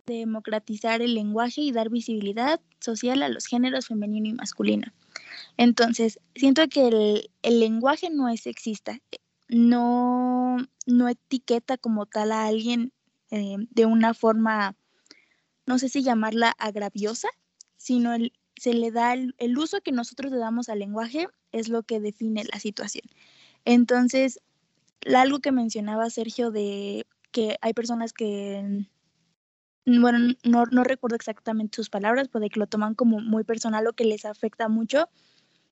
democratizar 0.06 1.02
el 1.02 1.14
lenguaje 1.14 1.62
y 1.62 1.72
dar 1.72 1.90
visibilidad 1.90 2.60
social 2.80 3.22
a 3.22 3.30
los 3.30 3.46
géneros 3.46 3.88
femenino 3.88 4.28
y 4.28 4.34
masculino. 4.34 4.92
Entonces, 5.58 6.20
siento 6.36 6.68
que 6.68 7.30
el, 7.44 7.60
lenguaje 7.60 8.10
no 8.10 8.28
es 8.28 8.42
sexista, 8.42 9.00
no, 9.48 10.58
no 10.88 11.08
etiqueta 11.08 11.78
como 11.78 12.06
tal 12.06 12.32
a 12.32 12.48
alguien 12.48 12.92
eh, 13.30 13.58
de 13.70 13.86
una 13.86 14.14
forma, 14.14 14.76
no 15.66 15.78
sé 15.78 15.90
si 15.90 16.02
llamarla 16.02 16.56
agraviosa, 16.58 17.30
sino 17.78 18.16
se 18.56 18.74
le 18.74 18.92
da 18.92 19.14
el, 19.14 19.36
el 19.38 19.58
uso 19.58 19.82
que 19.82 19.92
nosotros 19.92 20.32
le 20.32 20.40
damos 20.40 20.70
al 20.70 20.80
lenguaje 20.80 21.28
es 21.52 21.70
lo 21.70 21.84
que 21.84 22.00
define 22.00 22.44
la 22.52 22.60
situación. 22.60 23.06
Entonces, 23.66 24.42
algo 25.16 25.40
que 25.40 25.52
mencionaba 25.52 26.10
Sergio 26.10 26.52
de 26.52 27.06
que 27.32 27.58
hay 27.62 27.74
personas 27.74 28.14
que 28.14 28.86
bueno, 29.86 30.36
no, 30.44 30.66
no 30.66 30.84
recuerdo 30.84 31.16
exactamente 31.16 31.76
sus 31.76 31.90
palabras, 31.90 32.28
puede 32.28 32.50
que 32.50 32.60
lo 32.60 32.68
toman 32.68 32.94
como 32.94 33.20
muy 33.20 33.44
personal 33.44 33.88
o 33.88 33.94
que 33.94 34.06
les 34.06 34.26
afecta 34.26 34.70
mucho. 34.70 35.10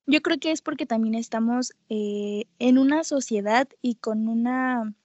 Yo 0.08 0.22
creo 0.22 0.40
que 0.40 0.52
es 0.52 0.62
porque 0.62 0.86
también 0.86 1.16
estamos 1.16 1.74
eh, 1.90 2.46
en 2.60 2.78
una 2.78 3.04
sociedad 3.04 3.68
y 3.82 3.96
con 3.96 4.28
una 4.28 4.96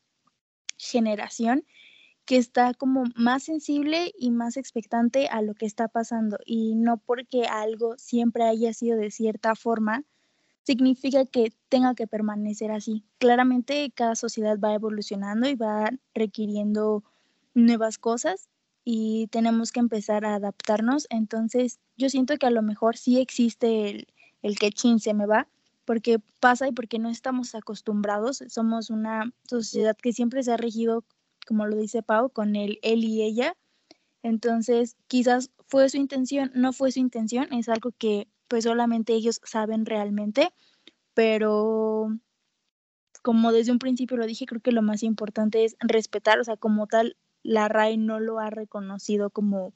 generación 0.78 1.64
que 2.24 2.36
está 2.36 2.72
como 2.72 3.04
más 3.16 3.42
sensible 3.42 4.12
y 4.16 4.30
más 4.30 4.56
expectante 4.56 5.26
a 5.26 5.42
lo 5.42 5.54
que 5.54 5.66
está 5.66 5.88
pasando 5.88 6.38
y 6.46 6.76
no 6.76 6.98
porque 6.98 7.46
algo 7.46 7.98
siempre 7.98 8.44
haya 8.44 8.72
sido 8.72 8.96
de 8.96 9.10
cierta 9.10 9.56
forma 9.56 10.04
significa 10.64 11.24
que 11.24 11.52
tenga 11.68 11.94
que 11.94 12.06
permanecer 12.06 12.70
así. 12.70 13.04
Claramente 13.18 13.90
cada 13.94 14.14
sociedad 14.14 14.58
va 14.58 14.74
evolucionando 14.74 15.48
y 15.48 15.54
va 15.54 15.90
requiriendo 16.14 17.04
nuevas 17.54 17.98
cosas 17.98 18.48
y 18.84 19.28
tenemos 19.28 19.72
que 19.72 19.80
empezar 19.80 20.24
a 20.24 20.34
adaptarnos. 20.34 21.06
Entonces, 21.10 21.78
yo 21.96 22.08
siento 22.08 22.36
que 22.36 22.46
a 22.46 22.50
lo 22.50 22.62
mejor 22.62 22.96
sí 22.96 23.18
existe 23.18 23.90
el, 23.90 24.06
el 24.42 24.58
que 24.58 24.70
chin 24.70 25.00
se 25.00 25.14
me 25.14 25.26
va, 25.26 25.48
porque 25.84 26.20
pasa 26.40 26.68
y 26.68 26.72
porque 26.72 26.98
no 26.98 27.10
estamos 27.10 27.54
acostumbrados. 27.54 28.42
Somos 28.48 28.90
una 28.90 29.32
sociedad 29.48 29.96
que 29.96 30.12
siempre 30.12 30.42
se 30.42 30.52
ha 30.52 30.56
regido, 30.56 31.04
como 31.46 31.66
lo 31.66 31.76
dice 31.76 32.02
Pau, 32.02 32.30
con 32.30 32.56
el 32.56 32.78
él 32.82 33.04
y 33.04 33.22
ella. 33.22 33.56
Entonces, 34.22 34.96
quizás 35.08 35.50
fue 35.66 35.88
su 35.88 35.96
intención, 35.96 36.52
no 36.54 36.72
fue 36.72 36.92
su 36.92 37.00
intención, 37.00 37.52
es 37.52 37.68
algo 37.68 37.90
que 37.96 38.28
pues 38.52 38.64
solamente 38.64 39.14
ellos 39.14 39.40
saben 39.44 39.86
realmente, 39.86 40.52
pero 41.14 42.14
como 43.22 43.50
desde 43.50 43.72
un 43.72 43.78
principio 43.78 44.18
lo 44.18 44.26
dije, 44.26 44.44
creo 44.44 44.60
que 44.60 44.72
lo 44.72 44.82
más 44.82 45.02
importante 45.02 45.64
es 45.64 45.74
respetar, 45.80 46.38
o 46.38 46.44
sea, 46.44 46.58
como 46.58 46.86
tal, 46.86 47.16
la 47.42 47.68
RAE 47.68 47.96
no 47.96 48.20
lo 48.20 48.40
ha 48.40 48.50
reconocido 48.50 49.30
como, 49.30 49.72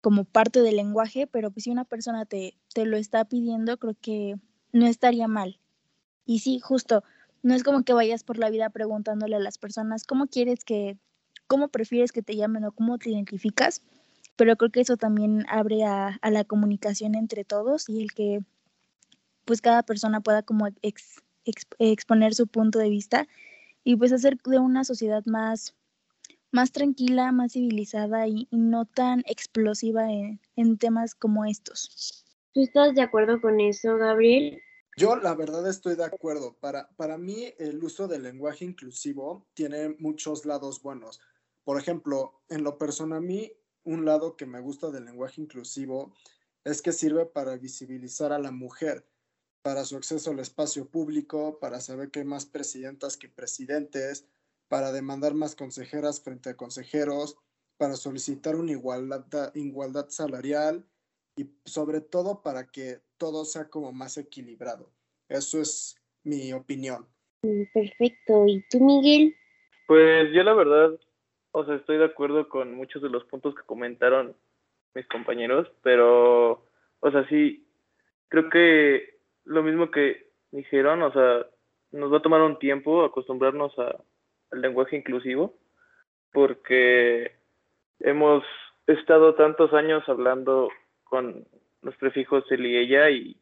como 0.00 0.22
parte 0.22 0.62
del 0.62 0.76
lenguaje, 0.76 1.26
pero 1.26 1.50
pues 1.50 1.64
si 1.64 1.72
una 1.72 1.84
persona 1.84 2.24
te, 2.24 2.56
te 2.72 2.84
lo 2.86 2.96
está 2.96 3.24
pidiendo, 3.24 3.76
creo 3.78 3.96
que 4.00 4.36
no 4.70 4.86
estaría 4.86 5.26
mal. 5.26 5.58
Y 6.24 6.38
sí, 6.38 6.60
justo, 6.60 7.02
no 7.42 7.52
es 7.52 7.64
como 7.64 7.82
que 7.82 7.94
vayas 7.94 8.22
por 8.22 8.38
la 8.38 8.48
vida 8.48 8.70
preguntándole 8.70 9.34
a 9.34 9.40
las 9.40 9.58
personas 9.58 10.04
cómo 10.04 10.28
quieres 10.28 10.64
que, 10.64 10.98
cómo 11.48 11.66
prefieres 11.66 12.12
que 12.12 12.22
te 12.22 12.36
llamen 12.36 12.64
o 12.64 12.70
cómo 12.70 12.98
te 12.98 13.10
identificas, 13.10 13.82
pero 14.36 14.56
creo 14.56 14.70
que 14.70 14.80
eso 14.80 14.96
también 14.96 15.44
abre 15.48 15.84
a, 15.84 16.18
a 16.20 16.30
la 16.30 16.44
comunicación 16.44 17.14
entre 17.14 17.44
todos 17.44 17.88
y 17.88 18.02
el 18.02 18.12
que 18.12 18.40
pues 19.44 19.60
cada 19.60 19.82
persona 19.82 20.20
pueda 20.20 20.42
como 20.42 20.68
exponer 21.78 22.34
su 22.34 22.46
punto 22.46 22.78
de 22.78 22.88
vista 22.88 23.26
y 23.84 23.96
pues 23.96 24.12
hacer 24.12 24.38
de 24.44 24.58
una 24.58 24.84
sociedad 24.84 25.24
más 25.26 25.74
más 26.52 26.70
tranquila, 26.70 27.32
más 27.32 27.52
civilizada 27.52 28.28
y, 28.28 28.46
no 28.50 28.84
tan 28.84 29.20
explosiva 29.26 30.08
en, 30.12 30.78
temas 30.78 31.14
como 31.14 31.46
estos. 31.46 32.24
¿Tú 32.52 32.60
estás 32.60 32.94
de 32.94 33.00
acuerdo 33.00 33.40
con 33.40 33.58
eso, 33.58 33.96
Gabriel? 33.96 34.60
Yo 34.98 35.16
la 35.16 35.34
verdad 35.34 35.66
estoy 35.68 35.96
de 35.96 36.04
acuerdo. 36.04 36.54
Para, 36.60 36.90
para 36.96 37.16
mí 37.16 37.54
el 37.58 37.82
uso 37.82 38.06
del 38.06 38.24
lenguaje 38.24 38.66
inclusivo 38.66 39.48
tiene 39.54 39.96
muchos 39.98 40.44
lados 40.44 40.82
buenos. 40.82 41.18
Por 41.64 41.78
ejemplo, 41.78 42.42
en 42.50 42.62
lo 42.62 42.76
personal 42.76 43.18
a 43.18 43.20
mí, 43.22 43.50
un 43.84 44.04
lado 44.04 44.36
que 44.36 44.46
me 44.46 44.60
gusta 44.60 44.90
del 44.90 45.04
lenguaje 45.04 45.40
inclusivo 45.40 46.14
es 46.64 46.82
que 46.82 46.92
sirve 46.92 47.26
para 47.26 47.56
visibilizar 47.56 48.32
a 48.32 48.38
la 48.38 48.50
mujer, 48.50 49.04
para 49.62 49.84
su 49.84 49.96
acceso 49.96 50.30
al 50.30 50.38
espacio 50.38 50.88
público, 50.88 51.58
para 51.60 51.80
saber 51.80 52.10
que 52.10 52.20
hay 52.20 52.24
más 52.24 52.46
presidentas 52.46 53.16
que 53.16 53.28
presidentes, 53.28 54.26
para 54.68 54.92
demandar 54.92 55.34
más 55.34 55.54
consejeras 55.54 56.22
frente 56.22 56.50
a 56.50 56.56
consejeros, 56.56 57.36
para 57.76 57.96
solicitar 57.96 58.56
una 58.56 58.72
igualdad, 58.72 59.54
igualdad 59.54 60.08
salarial 60.08 60.86
y 61.36 61.50
sobre 61.64 62.00
todo 62.00 62.42
para 62.42 62.68
que 62.68 63.00
todo 63.16 63.44
sea 63.44 63.68
como 63.68 63.92
más 63.92 64.16
equilibrado. 64.18 64.90
Eso 65.28 65.60
es 65.60 65.96
mi 66.22 66.52
opinión. 66.52 67.06
Mm, 67.42 67.62
perfecto. 67.72 68.46
¿Y 68.46 68.64
tú, 68.68 68.80
Miguel? 68.80 69.34
Pues 69.86 70.28
yo 70.32 70.42
la 70.42 70.54
verdad, 70.54 70.98
o 71.52 71.64
sea, 71.64 71.76
estoy 71.76 71.98
de 71.98 72.06
acuerdo 72.06 72.48
con 72.48 72.74
muchos 72.74 73.02
de 73.02 73.10
los 73.10 73.24
puntos 73.24 73.54
que 73.54 73.62
comentaron 73.62 74.34
mis 74.94 75.06
compañeros, 75.06 75.68
pero, 75.82 76.64
o 77.00 77.10
sea, 77.10 77.26
sí, 77.28 77.66
creo 78.28 78.48
que 78.50 79.18
lo 79.44 79.62
mismo 79.62 79.90
que 79.90 80.28
dijeron, 80.50 81.02
o 81.02 81.12
sea, 81.12 81.46
nos 81.92 82.12
va 82.12 82.18
a 82.18 82.22
tomar 82.22 82.40
un 82.42 82.58
tiempo 82.58 83.04
acostumbrarnos 83.04 83.78
a, 83.78 83.96
el 84.52 84.60
lenguaje 84.60 84.96
inclusivo, 84.96 85.54
porque 86.32 87.32
hemos 88.00 88.44
estado 88.86 89.34
tantos 89.34 89.72
años 89.72 90.02
hablando 90.08 90.70
con 91.04 91.46
los 91.82 91.96
prefijos 91.96 92.44
él 92.50 92.66
y 92.66 92.76
ella 92.76 93.10
y 93.10 93.36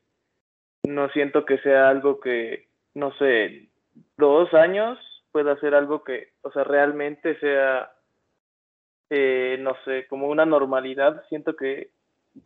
no 0.84 1.08
siento 1.10 1.44
que 1.44 1.58
sea 1.58 1.88
algo 1.88 2.20
que, 2.20 2.68
no 2.94 3.12
sé, 3.14 3.68
dos 4.16 4.52
años 4.54 4.98
pueda 5.32 5.58
ser 5.60 5.74
algo 5.74 6.02
que, 6.02 6.32
o 6.42 6.50
sea, 6.50 6.64
realmente 6.64 7.38
sea, 7.38 7.92
eh, 9.10 9.56
no 9.60 9.74
sé, 9.84 10.06
como 10.08 10.28
una 10.28 10.46
normalidad. 10.46 11.24
Siento 11.28 11.56
que 11.56 11.90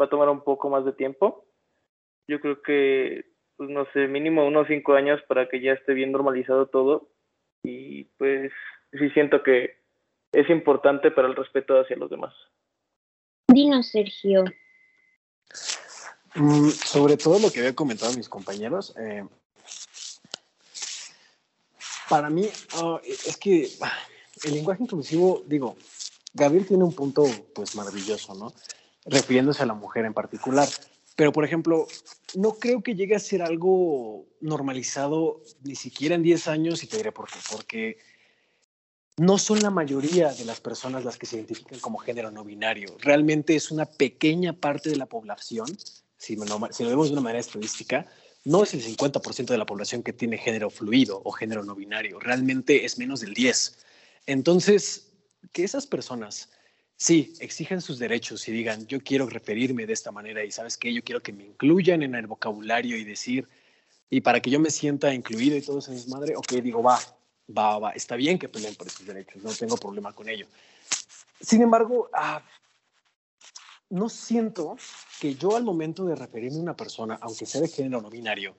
va 0.00 0.06
a 0.06 0.08
tomar 0.08 0.28
un 0.30 0.42
poco 0.42 0.70
más 0.70 0.84
de 0.84 0.92
tiempo. 0.92 1.46
Yo 2.26 2.40
creo 2.40 2.62
que, 2.62 3.26
pues 3.56 3.68
no 3.68 3.86
sé, 3.92 4.08
mínimo 4.08 4.46
unos 4.46 4.66
cinco 4.66 4.94
años 4.94 5.20
para 5.28 5.48
que 5.48 5.60
ya 5.60 5.72
esté 5.72 5.92
bien 5.92 6.10
normalizado 6.10 6.66
todo 6.66 7.10
y 7.62 8.04
pues 8.16 8.50
sí 8.92 9.10
siento 9.10 9.42
que 9.42 9.78
es 10.32 10.48
importante 10.50 11.10
para 11.10 11.28
el 11.28 11.36
respeto 11.36 11.78
hacia 11.78 11.96
los 11.96 12.10
demás. 12.10 12.34
Dinos, 13.48 13.88
Sergio. 13.90 14.44
Mm, 16.34 16.70
sobre 16.70 17.16
todo 17.16 17.38
lo 17.38 17.50
que 17.50 17.60
había 17.60 17.74
comentado 17.74 18.12
mis 18.14 18.28
compañeros, 18.28 18.94
eh, 18.98 19.24
para 22.08 22.28
mí 22.30 22.48
oh, 22.82 23.00
es 23.04 23.36
que 23.36 23.68
ah, 23.80 23.92
el 24.44 24.54
lenguaje 24.54 24.82
inclusivo, 24.82 25.42
digo, 25.46 25.76
Gabriel 26.34 26.66
tiene 26.66 26.84
un 26.84 26.92
punto 26.92 27.24
pues 27.54 27.74
maravilloso, 27.76 28.34
¿no? 28.34 28.52
Refiriéndose 29.06 29.62
a 29.62 29.66
la 29.66 29.74
mujer 29.74 30.04
en 30.04 30.14
particular. 30.14 30.68
Pero, 31.16 31.32
por 31.32 31.44
ejemplo, 31.44 31.86
no 32.34 32.54
creo 32.54 32.82
que 32.82 32.96
llegue 32.96 33.14
a 33.14 33.20
ser 33.20 33.42
algo 33.42 34.26
normalizado 34.40 35.40
ni 35.62 35.76
siquiera 35.76 36.16
en 36.16 36.24
10 36.24 36.48
años 36.48 36.82
y 36.82 36.88
te 36.88 36.96
diré 36.96 37.12
por 37.12 37.28
qué. 37.28 37.38
Porque 37.52 37.98
no 39.16 39.38
son 39.38 39.60
la 39.60 39.70
mayoría 39.70 40.32
de 40.32 40.44
las 40.44 40.60
personas 40.60 41.04
las 41.04 41.16
que 41.16 41.26
se 41.26 41.36
identifican 41.36 41.78
como 41.78 41.98
género 41.98 42.32
no 42.32 42.44
binario. 42.44 42.96
Realmente 42.98 43.54
es 43.54 43.70
una 43.70 43.86
pequeña 43.86 44.54
parte 44.54 44.90
de 44.90 44.96
la 44.96 45.06
población, 45.06 45.66
si, 46.16 46.34
lo 46.34 46.58
vemos 46.58 47.08
de 47.08 47.12
una 47.12 47.20
manera 47.20 47.38
estadística, 47.38 48.06
no 48.44 48.64
es 48.64 48.74
el 48.74 48.82
50% 48.82 49.46
de 49.46 49.58
la 49.58 49.66
población 49.66 50.02
que 50.02 50.12
tiene 50.12 50.36
género 50.36 50.68
fluido 50.68 51.20
o 51.24 51.30
género 51.30 51.64
no 51.64 51.74
binario, 51.74 52.18
realmente 52.18 52.84
es 52.84 52.98
menos 52.98 53.20
del 53.20 53.34
10%. 53.34 53.76
Entonces, 54.26 55.13
que 55.52 55.64
esas 55.64 55.86
personas 55.86 56.50
sí 56.96 57.34
exigen 57.40 57.80
sus 57.80 57.98
derechos 57.98 58.48
y 58.48 58.52
digan, 58.52 58.86
yo 58.86 59.00
quiero 59.00 59.26
referirme 59.26 59.86
de 59.86 59.92
esta 59.92 60.12
manera 60.12 60.44
y 60.44 60.50
sabes 60.50 60.76
qué, 60.76 60.92
yo 60.92 61.02
quiero 61.02 61.22
que 61.22 61.32
me 61.32 61.44
incluyan 61.44 62.02
en 62.02 62.14
el 62.14 62.26
vocabulario 62.26 62.96
y 62.96 63.04
decir, 63.04 63.48
y 64.10 64.20
para 64.20 64.40
que 64.40 64.50
yo 64.50 64.60
me 64.60 64.70
sienta 64.70 65.12
incluido 65.12 65.56
y 65.56 65.62
todo 65.62 65.78
eso 65.78 65.92
es 65.92 66.08
madre, 66.08 66.36
ok, 66.36 66.52
digo, 66.54 66.82
va, 66.82 67.00
va, 67.56 67.78
va, 67.78 67.90
está 67.90 68.16
bien 68.16 68.38
que 68.38 68.48
peleen 68.48 68.74
por 68.74 68.86
esos 68.86 69.06
derechos, 69.06 69.42
no 69.42 69.52
tengo 69.52 69.76
problema 69.76 70.12
con 70.12 70.28
ello. 70.28 70.46
Sin 71.40 71.62
embargo, 71.62 72.08
ah, 72.12 72.42
no 73.90 74.08
siento 74.08 74.76
que 75.20 75.34
yo 75.34 75.56
al 75.56 75.64
momento 75.64 76.04
de 76.04 76.14
referirme 76.14 76.58
a 76.58 76.62
una 76.62 76.76
persona, 76.76 77.18
aunque 77.20 77.46
sea 77.46 77.60
de 77.60 77.68
género 77.68 78.00
no 78.00 78.10
binario, 78.10 78.54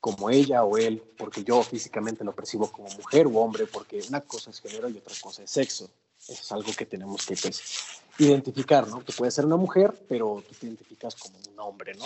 como 0.00 0.28
ella 0.30 0.64
o 0.64 0.76
él, 0.76 1.02
porque 1.16 1.42
yo 1.44 1.62
físicamente 1.62 2.24
lo 2.24 2.34
percibo 2.34 2.70
como 2.70 2.88
mujer 2.90 3.26
o 3.26 3.30
hombre, 3.38 3.66
porque 3.66 4.00
una 4.08 4.20
cosa 4.20 4.50
es 4.50 4.60
género 4.60 4.88
y 4.88 4.98
otra 4.98 5.14
cosa 5.20 5.42
es 5.42 5.50
sexo. 5.50 5.90
Es 6.28 6.50
algo 6.52 6.72
que 6.72 6.86
tenemos 6.86 7.26
que 7.26 7.36
pues, 7.36 7.62
identificar, 8.18 8.88
¿no? 8.88 9.04
Que 9.04 9.12
puede 9.12 9.30
ser 9.30 9.46
una 9.46 9.56
mujer, 9.56 9.92
pero 10.08 10.42
tú 10.46 10.54
te 10.54 10.66
identificas 10.66 11.14
como 11.14 11.36
un 11.38 11.60
hombre, 11.60 11.94
¿no? 11.94 12.04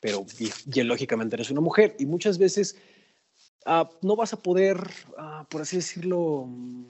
Pero 0.00 0.24
biológicamente 0.66 1.36
eres 1.36 1.50
una 1.50 1.60
mujer 1.60 1.96
y 1.98 2.06
muchas 2.06 2.38
veces 2.38 2.76
Ah, 3.68 3.90
no 4.00 4.14
vas 4.14 4.32
a 4.32 4.40
poder, 4.40 4.78
ah, 5.18 5.44
por 5.50 5.62
así 5.62 5.76
decirlo, 5.76 6.44
mm, 6.46 6.84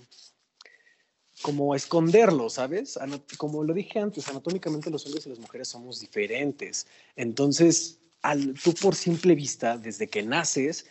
como 1.40 1.74
esconderlo, 1.74 2.50
¿sabes? 2.50 2.98
como 3.38 3.64
lo 3.64 3.72
dije 3.72 3.98
antes, 3.98 4.28
anatómicamente 4.28 4.90
los 4.90 5.06
hombres 5.06 5.26
y 5.26 5.30
las 5.30 5.38
mujeres 5.38 5.68
somos 5.68 6.00
diferentes. 6.00 6.86
Entonces, 7.14 7.98
al, 8.20 8.54
tú 8.62 8.74
por 8.74 8.94
simple 8.94 9.34
vista, 9.34 9.78
desde 9.78 10.08
que 10.08 10.22
naces, 10.22 10.86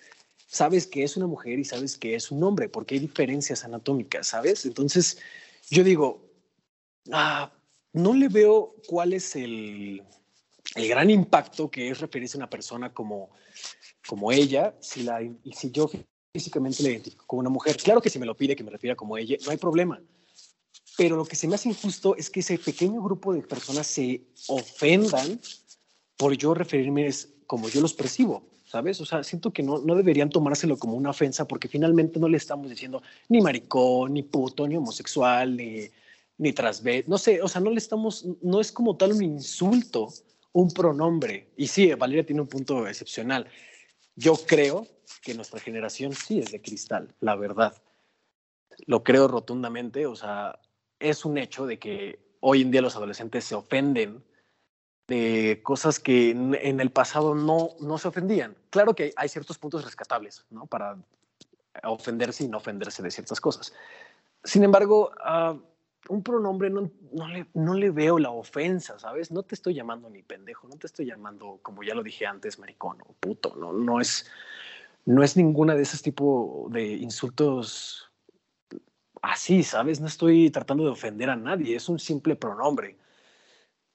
sabes 0.47 0.87
que 0.87 1.03
es 1.03 1.17
una 1.17 1.27
mujer 1.27 1.59
y 1.59 1.65
sabes 1.65 1.97
que 1.97 2.15
es 2.15 2.31
un 2.31 2.43
hombre, 2.43 2.67
porque 2.67 2.95
hay 2.95 3.01
diferencias 3.01 3.63
anatómicas, 3.63 4.27
¿sabes? 4.27 4.65
Entonces, 4.65 5.19
yo 5.69 5.83
digo, 5.83 6.29
ah, 7.11 7.51
no 7.93 8.13
le 8.13 8.27
veo 8.27 8.75
cuál 8.87 9.13
es 9.13 9.35
el, 9.35 10.03
el 10.75 10.87
gran 10.87 11.09
impacto 11.09 11.69
que 11.69 11.89
es 11.89 11.99
referirse 11.99 12.37
a 12.37 12.39
una 12.39 12.49
persona 12.49 12.93
como 12.93 13.31
como 14.07 14.31
ella, 14.31 14.75
si, 14.79 15.03
la, 15.03 15.19
si 15.53 15.71
yo 15.71 15.89
físicamente 16.33 16.83
la 16.83 16.89
identifico 16.89 17.25
como 17.25 17.39
una 17.39 17.49
mujer, 17.49 17.77
claro 17.77 18.01
que 18.01 18.09
si 18.09 18.19
me 18.19 18.25
lo 18.25 18.35
pide 18.35 18.55
que 18.55 18.63
me 18.63 18.71
refiera 18.71 18.95
como 18.95 19.17
ella, 19.17 19.37
no 19.45 19.51
hay 19.51 19.57
problema. 19.57 20.01
Pero 20.97 21.17
lo 21.17 21.25
que 21.25 21.35
se 21.35 21.47
me 21.47 21.55
hace 21.55 21.69
injusto 21.69 22.15
es 22.15 22.29
que 22.29 22.39
ese 22.39 22.57
pequeño 22.57 23.01
grupo 23.01 23.33
de 23.33 23.41
personas 23.41 23.87
se 23.87 24.21
ofendan 24.47 25.39
por 26.17 26.33
yo 26.37 26.53
referirme 26.53 27.09
como 27.47 27.67
yo 27.67 27.81
los 27.81 27.93
percibo, 27.93 28.47
¿sabes? 28.75 28.99
O 28.99 29.05
sea, 29.05 29.23
siento 29.23 29.53
que 29.53 29.63
no, 29.63 29.79
no 29.79 29.95
deberían 29.95 30.29
tomárselo 30.29 30.77
como 30.77 30.97
una 30.97 31.11
ofensa 31.11 31.47
porque 31.47 31.69
finalmente 31.69 32.19
no 32.19 32.27
le 32.27 32.35
estamos 32.35 32.69
diciendo 32.69 33.01
ni 33.29 33.39
maricón, 33.39 34.13
ni 34.13 34.21
puto, 34.21 34.67
ni 34.67 34.75
homosexual, 34.75 35.55
ni, 35.55 35.87
ni 36.37 36.51
transvés, 36.51 37.07
no 37.07 37.17
sé, 37.17 37.41
o 37.41 37.47
sea, 37.47 37.61
no 37.61 37.69
le 37.69 37.77
estamos, 37.77 38.25
no 38.41 38.59
es 38.59 38.73
como 38.73 38.97
tal 38.97 39.13
un 39.13 39.23
insulto, 39.23 40.09
un 40.51 40.71
pronombre. 40.71 41.47
Y 41.55 41.67
sí, 41.67 41.93
Valeria 41.93 42.25
tiene 42.25 42.41
un 42.41 42.49
punto 42.49 42.85
excepcional. 42.85 43.47
Yo 44.17 44.35
creo 44.45 44.85
que 45.21 45.33
nuestra 45.33 45.61
generación 45.61 46.11
sí 46.11 46.39
es 46.39 46.51
de 46.51 46.61
cristal, 46.61 47.15
la 47.21 47.37
verdad. 47.37 47.81
Lo 48.87 49.05
creo 49.05 49.29
rotundamente, 49.29 50.05
o 50.05 50.17
sea, 50.17 50.59
es 50.99 51.23
un 51.23 51.37
hecho 51.37 51.65
de 51.65 51.79
que 51.79 52.19
hoy 52.41 52.61
en 52.61 52.71
día 52.71 52.81
los 52.81 52.97
adolescentes 52.97 53.45
se 53.45 53.55
ofenden 53.55 54.21
de 55.07 55.61
cosas 55.63 55.99
que 55.99 56.31
en 56.31 56.79
el 56.79 56.91
pasado 56.91 57.35
no, 57.35 57.69
no 57.79 57.97
se 57.97 58.07
ofendían. 58.07 58.55
Claro 58.69 58.95
que 58.95 59.13
hay 59.15 59.29
ciertos 59.29 59.57
puntos 59.57 59.83
rescatables, 59.83 60.45
¿no? 60.49 60.65
Para 60.65 60.97
ofenderse 61.83 62.43
y 62.43 62.47
no 62.47 62.57
ofenderse 62.57 63.03
de 63.03 63.11
ciertas 63.11 63.39
cosas. 63.39 63.73
Sin 64.43 64.63
embargo, 64.63 65.11
uh, 65.25 65.59
un 66.09 66.23
pronombre 66.23 66.69
no, 66.69 66.89
no, 67.11 67.27
le, 67.27 67.47
no 67.53 67.73
le 67.73 67.89
veo 67.89 68.19
la 68.19 68.31
ofensa, 68.31 68.99
¿sabes? 68.99 69.31
No 69.31 69.43
te 69.43 69.55
estoy 69.55 69.73
llamando 69.73 70.09
ni 70.09 70.23
pendejo, 70.23 70.67
no 70.67 70.77
te 70.77 70.87
estoy 70.87 71.05
llamando, 71.05 71.59
como 71.61 71.83
ya 71.83 71.95
lo 71.95 72.03
dije 72.03 72.25
antes, 72.25 72.59
maricón 72.59 73.01
o 73.01 73.13
puto, 73.13 73.55
no, 73.55 73.73
no 73.73 73.99
es, 73.99 74.29
no 75.05 75.23
es 75.23 75.35
ninguna 75.35 75.75
de 75.75 75.83
esos 75.83 76.01
tipos 76.01 76.71
de 76.71 76.93
insultos 76.93 78.11
así, 79.21 79.63
¿sabes? 79.63 79.99
No 79.99 80.07
estoy 80.07 80.51
tratando 80.51 80.83
de 80.83 80.91
ofender 80.91 81.29
a 81.29 81.35
nadie, 81.35 81.75
es 81.75 81.89
un 81.89 81.99
simple 81.99 82.35
pronombre. 82.35 82.97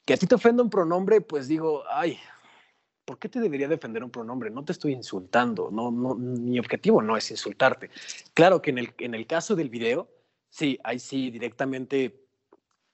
Que 0.04 0.14
a 0.14 0.16
ti 0.16 0.26
te 0.26 0.34
ofenda 0.34 0.62
un 0.62 0.70
pronombre, 0.70 1.20
pues 1.20 1.46
digo, 1.48 1.84
ay, 1.90 2.18
¿por 3.04 3.18
qué 3.18 3.28
te 3.28 3.40
debería 3.40 3.68
defender 3.68 4.02
un 4.02 4.10
pronombre? 4.10 4.50
No 4.50 4.64
te 4.64 4.72
estoy 4.72 4.92
insultando, 4.92 5.70
no, 5.70 5.90
no, 5.90 6.14
mi 6.14 6.58
objetivo 6.58 7.02
no 7.02 7.16
es 7.16 7.30
insultarte. 7.30 7.90
Claro 8.34 8.60
que 8.62 8.70
en 8.70 8.78
el, 8.78 8.94
en 8.98 9.14
el 9.14 9.26
caso 9.26 9.54
del 9.54 9.68
video, 9.68 10.08
Sí, 10.50 10.78
ahí 10.82 10.98
sí, 10.98 11.30
directamente. 11.30 12.26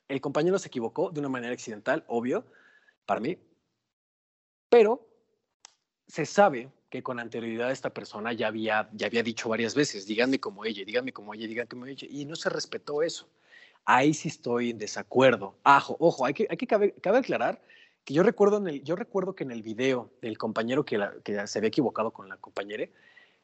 El 0.08 0.20
compañero 0.20 0.58
se 0.58 0.68
equivocó 0.68 1.10
de 1.10 1.20
una 1.20 1.30
manera 1.30 1.52
accidental, 1.52 2.04
obvio, 2.06 2.44
para 3.06 3.20
mí. 3.20 3.38
Pero 4.68 5.08
se 6.06 6.26
sabe 6.26 6.70
que 6.90 7.02
con 7.02 7.18
anterioridad 7.18 7.72
esta 7.72 7.90
persona 7.90 8.32
ya 8.32 8.48
había, 8.48 8.88
ya 8.92 9.06
había 9.06 9.22
dicho 9.22 9.48
varias 9.48 9.74
veces, 9.74 10.06
díganme 10.06 10.38
como 10.38 10.64
ella, 10.64 10.84
díganme 10.84 11.12
como 11.12 11.34
ella, 11.34 11.46
díganme 11.48 11.68
como 11.68 11.86
ella, 11.86 12.06
y 12.08 12.24
no 12.24 12.36
se 12.36 12.50
respetó 12.50 13.02
eso. 13.02 13.28
Ahí 13.86 14.12
sí 14.12 14.28
estoy 14.28 14.70
en 14.70 14.78
desacuerdo. 14.78 15.56
Ajo, 15.64 15.96
ojo, 15.98 16.26
hay 16.26 16.34
que, 16.34 16.46
hay 16.50 16.56
que 16.56 16.66
cabe, 16.66 16.94
aclarar 17.02 17.62
que 18.04 18.14
yo 18.14 18.22
recuerdo, 18.22 18.58
en 18.58 18.68
el, 18.68 18.84
yo 18.84 18.94
recuerdo 18.94 19.34
que 19.34 19.44
en 19.44 19.50
el 19.50 19.62
video 19.62 20.10
del 20.20 20.36
compañero 20.38 20.84
que, 20.84 21.00
que 21.24 21.46
se 21.46 21.58
había 21.58 21.68
equivocado 21.68 22.12
con 22.12 22.28
la 22.28 22.36
compañera, 22.36 22.86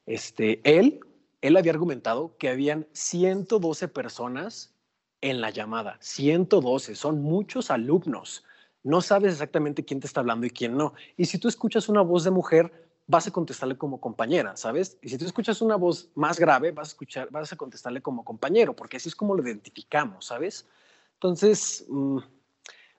este, 0.07 0.61
él 0.65 1.01
él 1.43 1.57
había 1.57 1.73
argumentado 1.73 2.37
que 2.39 2.49
habían 2.49 2.87
112 2.93 3.89
personas 3.89 4.73
en 5.21 5.41
la 5.41 5.51
llamada. 5.51 5.99
112, 6.01 6.95
son 6.95 7.21
muchos 7.21 7.71
alumnos. 7.71 8.45
No 8.85 9.03
sabes 9.03 9.33
exactamente 9.33 9.85
quién 9.85 10.01
te 10.01 10.07
está 10.07 10.21
hablando 10.21 10.47
y 10.47 10.51
quién 10.51 10.77
no. 10.77 10.95
Y 11.17 11.27
si 11.27 11.39
tú 11.39 11.49
escuchas 11.49 11.89
una 11.89 12.01
voz 12.01 12.25
de 12.25 12.31
mujer, 12.31 12.73
vas 13.13 13.27
a 13.27 13.31
contestarle 13.31 13.77
como 13.77 14.01
compañera, 14.01 14.57
¿sabes? 14.57 14.97
Y 15.03 15.11
si 15.11 15.19
tú 15.19 15.27
escuchas 15.27 15.61
una 15.61 15.77
voz 15.77 16.11
más 16.15 16.41
grave, 16.41 16.73
vas 16.73 16.89
a 16.89 16.93
escuchar, 16.93 17.31
vas 17.31 17.53
a 17.53 17.57
contestarle 17.57 18.01
como 18.01 18.25
compañero, 18.25 18.75
porque 18.75 18.97
así 18.97 19.11
es 19.11 19.15
como 19.15 19.35
lo 19.35 19.47
identificamos, 19.47 20.25
¿sabes? 20.25 20.67
Entonces, 21.13 21.85
mm, 21.91 22.19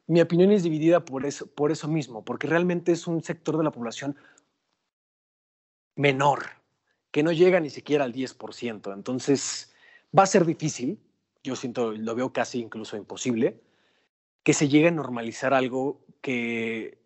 mi 0.06 0.22
opinión 0.22 0.52
es 0.52 0.62
dividida 0.62 1.04
por 1.04 1.26
eso, 1.26 1.48
por 1.48 1.72
eso 1.72 1.88
mismo, 1.88 2.24
porque 2.24 2.46
realmente 2.46 2.92
es 2.92 3.08
un 3.08 3.24
sector 3.24 3.58
de 3.58 3.64
la 3.64 3.72
población 3.72 4.16
menor, 5.96 6.44
que 7.10 7.24
no 7.24 7.32
llega 7.32 7.60
ni 7.60 7.72
siquiera 7.72 8.04
al 8.04 8.14
10%. 8.14 8.94
Entonces, 8.94 9.74
va 10.16 10.24
a 10.24 10.28
ser 10.28 10.46
difícil, 10.46 11.00
yo 11.44 11.56
siento, 11.56 11.92
lo 11.92 12.14
veo 12.14 12.32
casi 12.32 12.60
incluso 12.60 12.98
imposible, 12.98 13.60
que 14.44 14.54
se 14.54 14.70
llegue 14.70 14.90
a 14.90 14.92
normalizar 14.92 15.56
algo 15.56 16.06
que 16.22 17.00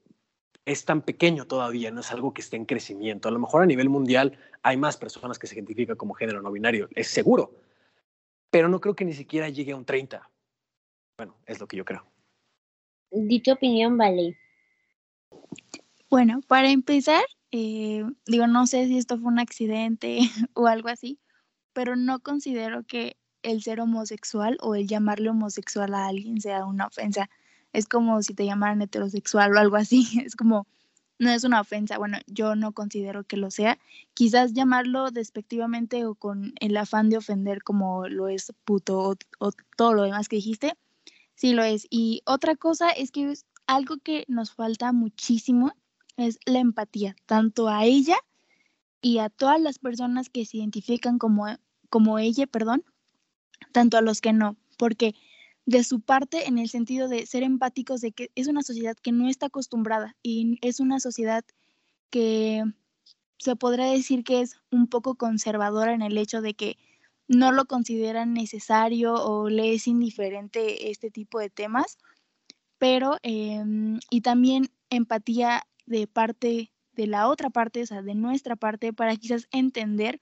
es 0.67 0.83
tan 0.83 1.01
pequeño 1.01 1.47
todavía, 1.47 1.91
no 1.91 2.01
es 2.01 2.11
algo 2.11 2.33
que 2.33 2.41
esté 2.41 2.57
en 2.57 2.65
crecimiento. 2.65 3.29
A 3.29 3.31
lo 3.31 3.39
mejor 3.39 3.63
a 3.63 3.65
nivel 3.65 3.87
mundial 3.87 4.37
hay 4.61 4.75
más 4.75 4.97
personas 4.97 5.39
que 5.39 5.47
se 5.47 5.55
identifican 5.55 5.95
como 5.95 6.13
género 6.13 6.41
no 6.41 6.51
binario, 6.51 6.89
es 6.93 7.07
seguro, 7.07 7.55
pero 8.51 8.67
no 8.67 8.81
creo 8.81 8.93
que 8.93 9.05
ni 9.05 9.13
siquiera 9.13 9.47
llegue 9.47 9.71
a 9.71 9.77
un 9.77 9.85
30. 9.85 10.29
Bueno, 11.17 11.37
es 11.45 11.61
lo 11.61 11.67
que 11.69 11.77
yo 11.77 11.85
creo. 11.85 12.05
Dicha 13.11 13.53
opinión, 13.53 13.97
vale. 13.97 14.37
Bueno, 16.09 16.41
para 16.45 16.69
empezar, 16.69 17.23
eh, 17.51 18.03
digo, 18.25 18.47
no 18.47 18.67
sé 18.67 18.87
si 18.87 18.97
esto 18.97 19.17
fue 19.17 19.31
un 19.31 19.39
accidente 19.39 20.19
o 20.53 20.67
algo 20.67 20.89
así, 20.89 21.17
pero 21.71 21.95
no 21.95 22.19
considero 22.19 22.83
que 22.83 23.15
el 23.41 23.63
ser 23.63 23.79
homosexual 23.79 24.57
o 24.59 24.75
el 24.75 24.85
llamarle 24.85 25.29
homosexual 25.29 25.93
a 25.93 26.07
alguien 26.07 26.41
sea 26.41 26.65
una 26.65 26.87
ofensa. 26.87 27.29
Es 27.73 27.87
como 27.87 28.21
si 28.23 28.33
te 28.33 28.45
llamaran 28.45 28.81
heterosexual 28.81 29.55
o 29.55 29.59
algo 29.59 29.75
así. 29.75 30.07
Es 30.25 30.35
como, 30.35 30.67
no 31.19 31.29
es 31.31 31.43
una 31.43 31.61
ofensa. 31.61 31.97
Bueno, 31.97 32.17
yo 32.27 32.55
no 32.55 32.71
considero 32.71 33.23
que 33.23 33.37
lo 33.37 33.51
sea. 33.51 33.79
Quizás 34.13 34.53
llamarlo 34.53 35.11
despectivamente 35.11 36.05
o 36.05 36.15
con 36.15 36.53
el 36.59 36.77
afán 36.77 37.09
de 37.09 37.17
ofender 37.17 37.63
como 37.63 38.07
lo 38.07 38.27
es 38.27 38.53
puto 38.65 39.15
o, 39.39 39.51
todo 39.75 39.93
lo 39.93 40.03
demás 40.03 40.29
que 40.29 40.37
dijiste, 40.37 40.73
sí 41.35 41.53
lo 41.53 41.63
es. 41.63 41.87
Y 41.89 42.21
otra 42.25 42.55
cosa 42.55 42.89
es 42.89 43.11
que 43.11 43.33
algo 43.67 43.97
que 43.97 44.25
nos 44.27 44.51
falta 44.51 44.91
muchísimo 44.91 45.73
es 46.17 46.39
la 46.45 46.59
empatía, 46.59 47.15
tanto 47.25 47.69
a 47.69 47.85
ella 47.85 48.17
y 49.01 49.19
a 49.19 49.29
todas 49.29 49.61
las 49.61 49.77
personas 49.77 50.29
que 50.29 50.45
se 50.45 50.57
identifican 50.57 51.19
como, 51.19 51.45
como 51.89 52.17
ella, 52.17 52.47
perdón, 52.47 52.83
tanto 53.71 53.97
a 53.97 54.01
los 54.01 54.21
que 54.21 54.33
no, 54.33 54.55
porque 54.77 55.15
de 55.67 55.83
su 55.83 55.99
parte 55.99 56.47
en 56.47 56.57
el 56.59 56.69
sentido 56.69 57.09
de 57.09 57.25
ser 57.25 57.43
empáticos 57.43 57.99
de 57.99 58.13
que 58.13 58.31
es 58.35 58.47
una 58.47 58.63
sociedad 58.63 58.95
que 58.95 59.11
no 59.11 59.27
está 59.27 59.47
acostumbrada 59.47 60.15
y 60.23 60.57
es 60.61 60.79
una 60.79 61.01
sociedad 61.01 61.43
que 62.09 62.63
se 63.37 63.55
podrá 63.57 63.85
decir 63.91 64.23
que 64.23 64.39
es 64.39 64.55
un 64.71 64.87
poco 64.87 65.15
conservadora 65.15 65.93
en 65.93 66.01
el 66.01 66.17
hecho 66.17 66.41
de 66.41 66.53
que 66.53 66.77
no 67.27 67.51
lo 67.51 67.65
consideran 67.65 68.33
necesario 68.33 69.15
o 69.15 69.49
le 69.49 69.73
es 69.73 69.87
indiferente 69.87 70.89
este 70.89 71.11
tipo 71.11 71.37
de 71.37 71.49
temas, 71.49 71.97
pero, 72.77 73.17
em, 73.21 73.99
y 74.09 74.21
también 74.21 74.69
empatía 74.89 75.63
de 75.85 76.07
parte 76.07 76.71
de 76.93 77.07
la 77.07 77.27
otra 77.27 77.49
parte, 77.49 77.81
o 77.81 77.85
sea, 77.85 78.01
de 78.01 78.15
nuestra 78.15 78.55
parte, 78.55 78.93
para 78.93 79.17
quizás 79.17 79.49
entender 79.51 80.21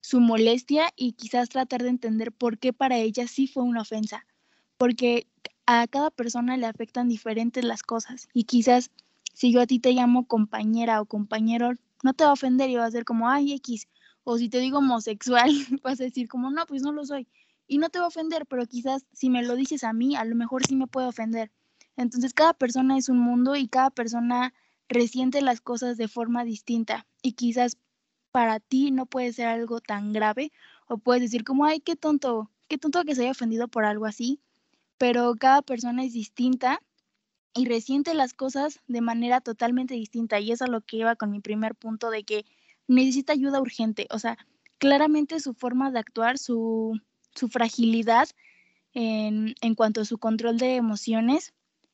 su 0.00 0.20
molestia 0.20 0.90
y 0.94 1.14
quizás 1.14 1.48
tratar 1.48 1.82
de 1.82 1.88
entender 1.88 2.30
por 2.32 2.58
qué 2.58 2.72
para 2.72 2.98
ella 2.98 3.26
sí 3.26 3.48
fue 3.48 3.64
una 3.64 3.82
ofensa, 3.82 4.24
porque 4.78 5.26
a 5.66 5.86
cada 5.86 6.10
persona 6.10 6.56
le 6.56 6.66
afectan 6.66 7.08
diferentes 7.08 7.64
las 7.64 7.82
cosas 7.82 8.28
y 8.32 8.44
quizás 8.44 8.90
si 9.32 9.52
yo 9.52 9.60
a 9.60 9.66
ti 9.66 9.78
te 9.78 9.92
llamo 9.92 10.26
compañera 10.26 11.00
o 11.00 11.06
compañero, 11.06 11.72
no 12.02 12.14
te 12.14 12.24
va 12.24 12.30
a 12.30 12.34
ofender 12.34 12.70
y 12.70 12.76
va 12.76 12.86
a 12.86 12.90
ser 12.90 13.04
como, 13.04 13.28
ay, 13.28 13.52
X, 13.54 13.88
o 14.24 14.38
si 14.38 14.48
te 14.48 14.60
digo 14.60 14.78
homosexual, 14.78 15.50
vas 15.82 16.00
a 16.00 16.04
decir 16.04 16.28
como, 16.28 16.50
no, 16.50 16.64
pues 16.66 16.82
no 16.82 16.92
lo 16.92 17.04
soy. 17.04 17.28
Y 17.68 17.78
no 17.78 17.90
te 17.90 17.98
va 17.98 18.06
a 18.06 18.08
ofender, 18.08 18.46
pero 18.46 18.66
quizás 18.66 19.04
si 19.12 19.28
me 19.28 19.42
lo 19.42 19.56
dices 19.56 19.84
a 19.84 19.92
mí, 19.92 20.16
a 20.16 20.24
lo 20.24 20.36
mejor 20.36 20.66
sí 20.66 20.74
me 20.76 20.86
puede 20.86 21.08
ofender. 21.08 21.50
Entonces 21.96 22.32
cada 22.32 22.54
persona 22.54 22.96
es 22.96 23.08
un 23.08 23.18
mundo 23.18 23.56
y 23.56 23.68
cada 23.68 23.90
persona 23.90 24.54
resiente 24.88 25.42
las 25.42 25.60
cosas 25.60 25.96
de 25.96 26.08
forma 26.08 26.44
distinta 26.44 27.06
y 27.22 27.32
quizás 27.32 27.76
para 28.30 28.60
ti 28.60 28.90
no 28.90 29.06
puede 29.06 29.32
ser 29.32 29.48
algo 29.48 29.80
tan 29.80 30.12
grave 30.12 30.52
o 30.86 30.98
puedes 30.98 31.22
decir 31.22 31.44
como, 31.44 31.64
ay, 31.64 31.80
qué 31.80 31.96
tonto, 31.96 32.50
qué 32.68 32.78
tonto 32.78 33.02
que 33.04 33.14
se 33.14 33.22
haya 33.22 33.30
ofendido 33.32 33.68
por 33.68 33.84
algo 33.84 34.06
así, 34.06 34.40
pero 34.98 35.34
cada 35.38 35.62
persona 35.62 36.04
es 36.04 36.12
distinta 36.12 36.80
y 37.54 37.66
resiente 37.66 38.14
las 38.14 38.34
cosas 38.34 38.80
de 38.86 39.00
manera 39.00 39.40
totalmente 39.40 39.94
distinta 39.94 40.40
y 40.40 40.52
eso 40.52 40.64
es 40.64 40.70
lo 40.70 40.82
que 40.82 40.98
iba 40.98 41.16
con 41.16 41.30
mi 41.30 41.40
primer 41.40 41.74
punto 41.74 42.10
de 42.10 42.24
que 42.24 42.44
necesita 42.86 43.32
ayuda 43.32 43.60
urgente, 43.60 44.06
o 44.10 44.18
sea, 44.18 44.36
claramente 44.78 45.40
su 45.40 45.54
forma 45.54 45.90
de 45.90 45.98
actuar, 45.98 46.38
su, 46.38 47.00
su 47.34 47.48
fragilidad 47.48 48.28
en, 48.92 49.54
en 49.60 49.74
cuanto 49.74 50.02
a 50.02 50.04
su 50.04 50.18
control 50.18 50.58
de 50.58 50.76
emociones 50.76 51.52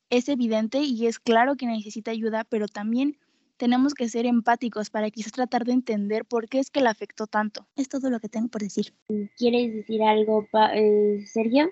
es 0.09 0.29
evidente 0.29 0.79
y 0.79 1.07
es 1.07 1.19
claro 1.19 1.55
que 1.55 1.65
necesita 1.65 2.11
ayuda, 2.11 2.43
pero 2.43 2.67
también 2.67 3.17
tenemos 3.57 3.93
que 3.93 4.09
ser 4.09 4.25
empáticos 4.25 4.89
para 4.89 5.09
quizás 5.09 5.31
tratar 5.31 5.65
de 5.65 5.73
entender 5.73 6.25
por 6.25 6.49
qué 6.49 6.59
es 6.59 6.69
que 6.69 6.81
le 6.81 6.89
afectó 6.89 7.27
tanto. 7.27 7.67
Es 7.75 7.89
todo 7.89 8.09
lo 8.09 8.19
que 8.19 8.29
tengo 8.29 8.49
por 8.49 8.61
decir. 8.61 8.93
¿Quieres 9.37 9.73
decir 9.73 10.03
algo, 10.03 10.47
eh, 10.73 11.23
Sergio? 11.25 11.69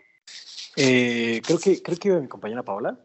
Eh, 0.77 1.41
creo 1.45 1.59
que 1.59 1.81
creo 1.81 1.97
que 1.97 2.07
iba 2.07 2.19
mi 2.19 2.27
compañera 2.27 2.63
Paola. 2.63 2.97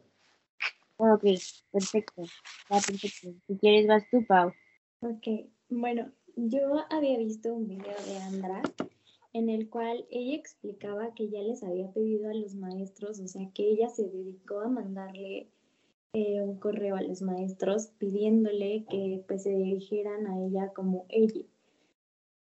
Ok, 0.98 1.24
perfecto. 1.70 2.22
perfecto. 2.68 3.34
Si 3.46 3.58
quieres 3.58 3.86
vas 3.86 4.04
tú, 4.10 4.24
Pau. 4.26 4.52
Ok, 5.00 5.26
bueno, 5.68 6.10
yo 6.36 6.84
había 6.90 7.18
visto 7.18 7.54
un 7.54 7.68
video 7.68 7.96
de 8.06 8.18
Andra 8.18 8.62
en 9.32 9.50
el 9.50 9.68
cual 9.68 10.06
ella 10.10 10.34
explicaba 10.34 11.12
que 11.14 11.28
ya 11.28 11.42
les 11.42 11.62
había 11.62 11.90
pedido 11.92 12.30
a 12.30 12.34
los 12.34 12.54
maestros, 12.54 13.20
o 13.20 13.28
sea, 13.28 13.50
que 13.52 13.68
ella 13.68 13.90
se 13.90 14.08
dedicó 14.08 14.60
a 14.60 14.68
mandarle 14.68 15.50
eh, 16.14 16.40
un 16.40 16.58
correo 16.58 16.96
a 16.96 17.02
los 17.02 17.20
maestros 17.20 17.88
pidiéndole 17.98 18.86
que 18.88 19.22
pues 19.28 19.42
se 19.42 19.50
dirigieran 19.50 20.26
a 20.26 20.42
ella 20.46 20.72
como 20.74 21.04
ella, 21.10 21.42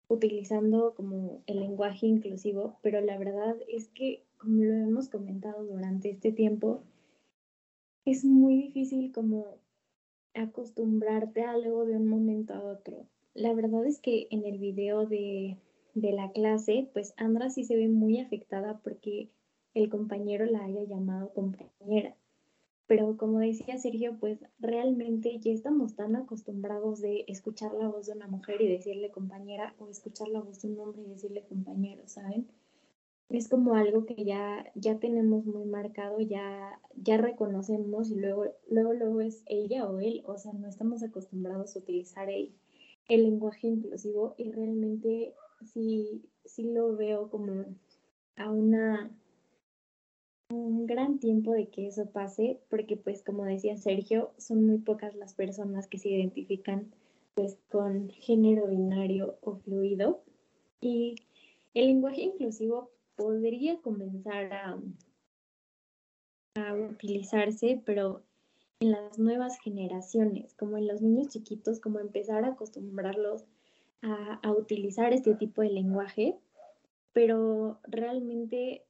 utilizando 0.09 0.95
como 0.95 1.43
el 1.47 1.61
lenguaje 1.61 2.07
inclusivo, 2.07 2.79
pero 2.81 3.03
la 3.03 3.19
verdad 3.19 3.57
es 3.69 3.89
que, 3.89 4.25
como 4.39 4.63
lo 4.63 4.75
hemos 4.75 5.09
comentado 5.09 5.65
durante 5.65 6.11
este 6.11 6.33
tiempo, 6.33 6.83
es 8.05 8.25
muy 8.25 8.57
difícil 8.57 9.13
como 9.13 9.59
acostumbrarte 10.35 11.43
a 11.43 11.53
algo 11.53 11.85
de 11.85 11.97
un 11.97 12.09
momento 12.09 12.55
a 12.55 12.63
otro. 12.63 13.07
La 13.35 13.53
verdad 13.53 13.85
es 13.87 14.01
que 14.01 14.29
en 14.31 14.45
el 14.47 14.59
video 14.59 15.07
de 15.07 15.59
de 16.01 16.13
la 16.13 16.31
clase, 16.33 16.89
pues 16.93 17.15
Andra 17.17 17.51
sí 17.51 17.65
se 17.65 17.77
ve 17.77 17.89
muy 17.89 18.21
afectada 18.21 18.81
porque 18.83 19.31
el 19.75 19.89
compañero 19.89 20.47
la 20.47 20.65
haya 20.65 20.85
llamado 20.85 21.33
compañera. 21.33 22.17
Pero 22.87 23.19
como 23.19 23.39
decía 23.39 23.79
Sergio, 23.79 24.17
pues 24.19 24.39
realmente 24.59 25.39
ya 25.41 25.53
estamos 25.53 25.95
tan 25.95 26.17
acostumbrados 26.17 27.01
de 27.01 27.25
escuchar 27.29 27.75
la 27.75 27.89
voz 27.89 28.07
de 28.07 28.15
una 28.15 28.29
mujer 28.29 28.63
y 28.63 28.69
decirle 28.69 29.11
compañera 29.11 29.75
o 29.79 29.89
escuchar 29.89 30.29
la 30.29 30.41
voz 30.41 30.63
de 30.63 30.69
un 30.69 30.81
hombre 30.81 31.03
y 31.03 31.11
decirle 31.11 31.45
compañero, 31.47 32.03
¿saben? 32.07 32.49
Es 33.29 33.49
como 33.49 33.75
algo 33.75 34.07
que 34.07 34.25
ya, 34.25 34.65
ya 34.75 34.99
tenemos 34.99 35.45
muy 35.45 35.67
marcado, 35.67 36.19
ya, 36.21 36.81
ya 36.97 37.19
reconocemos 37.19 38.11
y 38.11 38.17
luego, 38.17 38.47
luego, 38.71 38.95
luego 38.95 39.21
es 39.21 39.43
ella 39.47 39.87
o 39.87 40.01
él, 40.01 40.23
o 40.27 40.39
sea, 40.39 40.53
no 40.55 40.67
estamos 40.67 41.03
acostumbrados 41.03 41.77
a 41.77 41.81
utilizar 41.81 42.31
el, 42.31 42.55
el 43.09 43.25
lenguaje 43.25 43.67
inclusivo 43.67 44.35
y 44.39 44.51
realmente 44.51 45.35
sí, 45.65 46.23
lo 46.57 46.97
veo 46.97 47.31
como 47.31 47.65
a 48.37 48.51
una 48.51 49.11
un 50.51 50.87
gran 50.87 51.19
tiempo 51.19 51.53
de 51.53 51.69
que 51.69 51.87
eso 51.89 52.07
pase, 52.07 52.59
porque 52.71 52.97
pues 52.97 53.23
como 53.23 53.45
decía 53.45 53.77
Sergio, 53.77 54.31
son 54.39 54.65
muy 54.65 54.79
pocas 54.79 55.15
las 55.15 55.35
personas 55.35 55.87
que 55.89 55.99
se 55.99 56.09
identifican 56.09 56.91
pues 57.35 57.59
con 57.71 58.09
género 58.09 58.67
binario 58.67 59.37
o 59.43 59.57
fluido. 59.57 60.23
Y 60.81 61.17
el 61.75 61.89
lenguaje 61.89 62.23
inclusivo 62.23 62.91
podría 63.19 63.77
comenzar 63.83 64.53
a, 64.55 64.79
a 66.55 66.75
utilizarse, 66.75 67.83
pero 67.85 68.23
en 68.81 68.93
las 68.93 69.19
nuevas 69.19 69.59
generaciones, 69.59 70.55
como 70.55 70.79
en 70.79 70.87
los 70.87 71.03
niños 71.03 71.29
chiquitos, 71.29 71.81
como 71.81 71.99
empezar 71.99 72.45
a 72.45 72.49
acostumbrarlos 72.49 73.45
a, 74.03 74.53
utilizar 74.53 75.13
este 75.13 75.35
tipo 75.35 75.63
de 75.63 75.71
lenguaje, 75.71 76.37
pero 77.13 77.81
realmente 77.83 78.85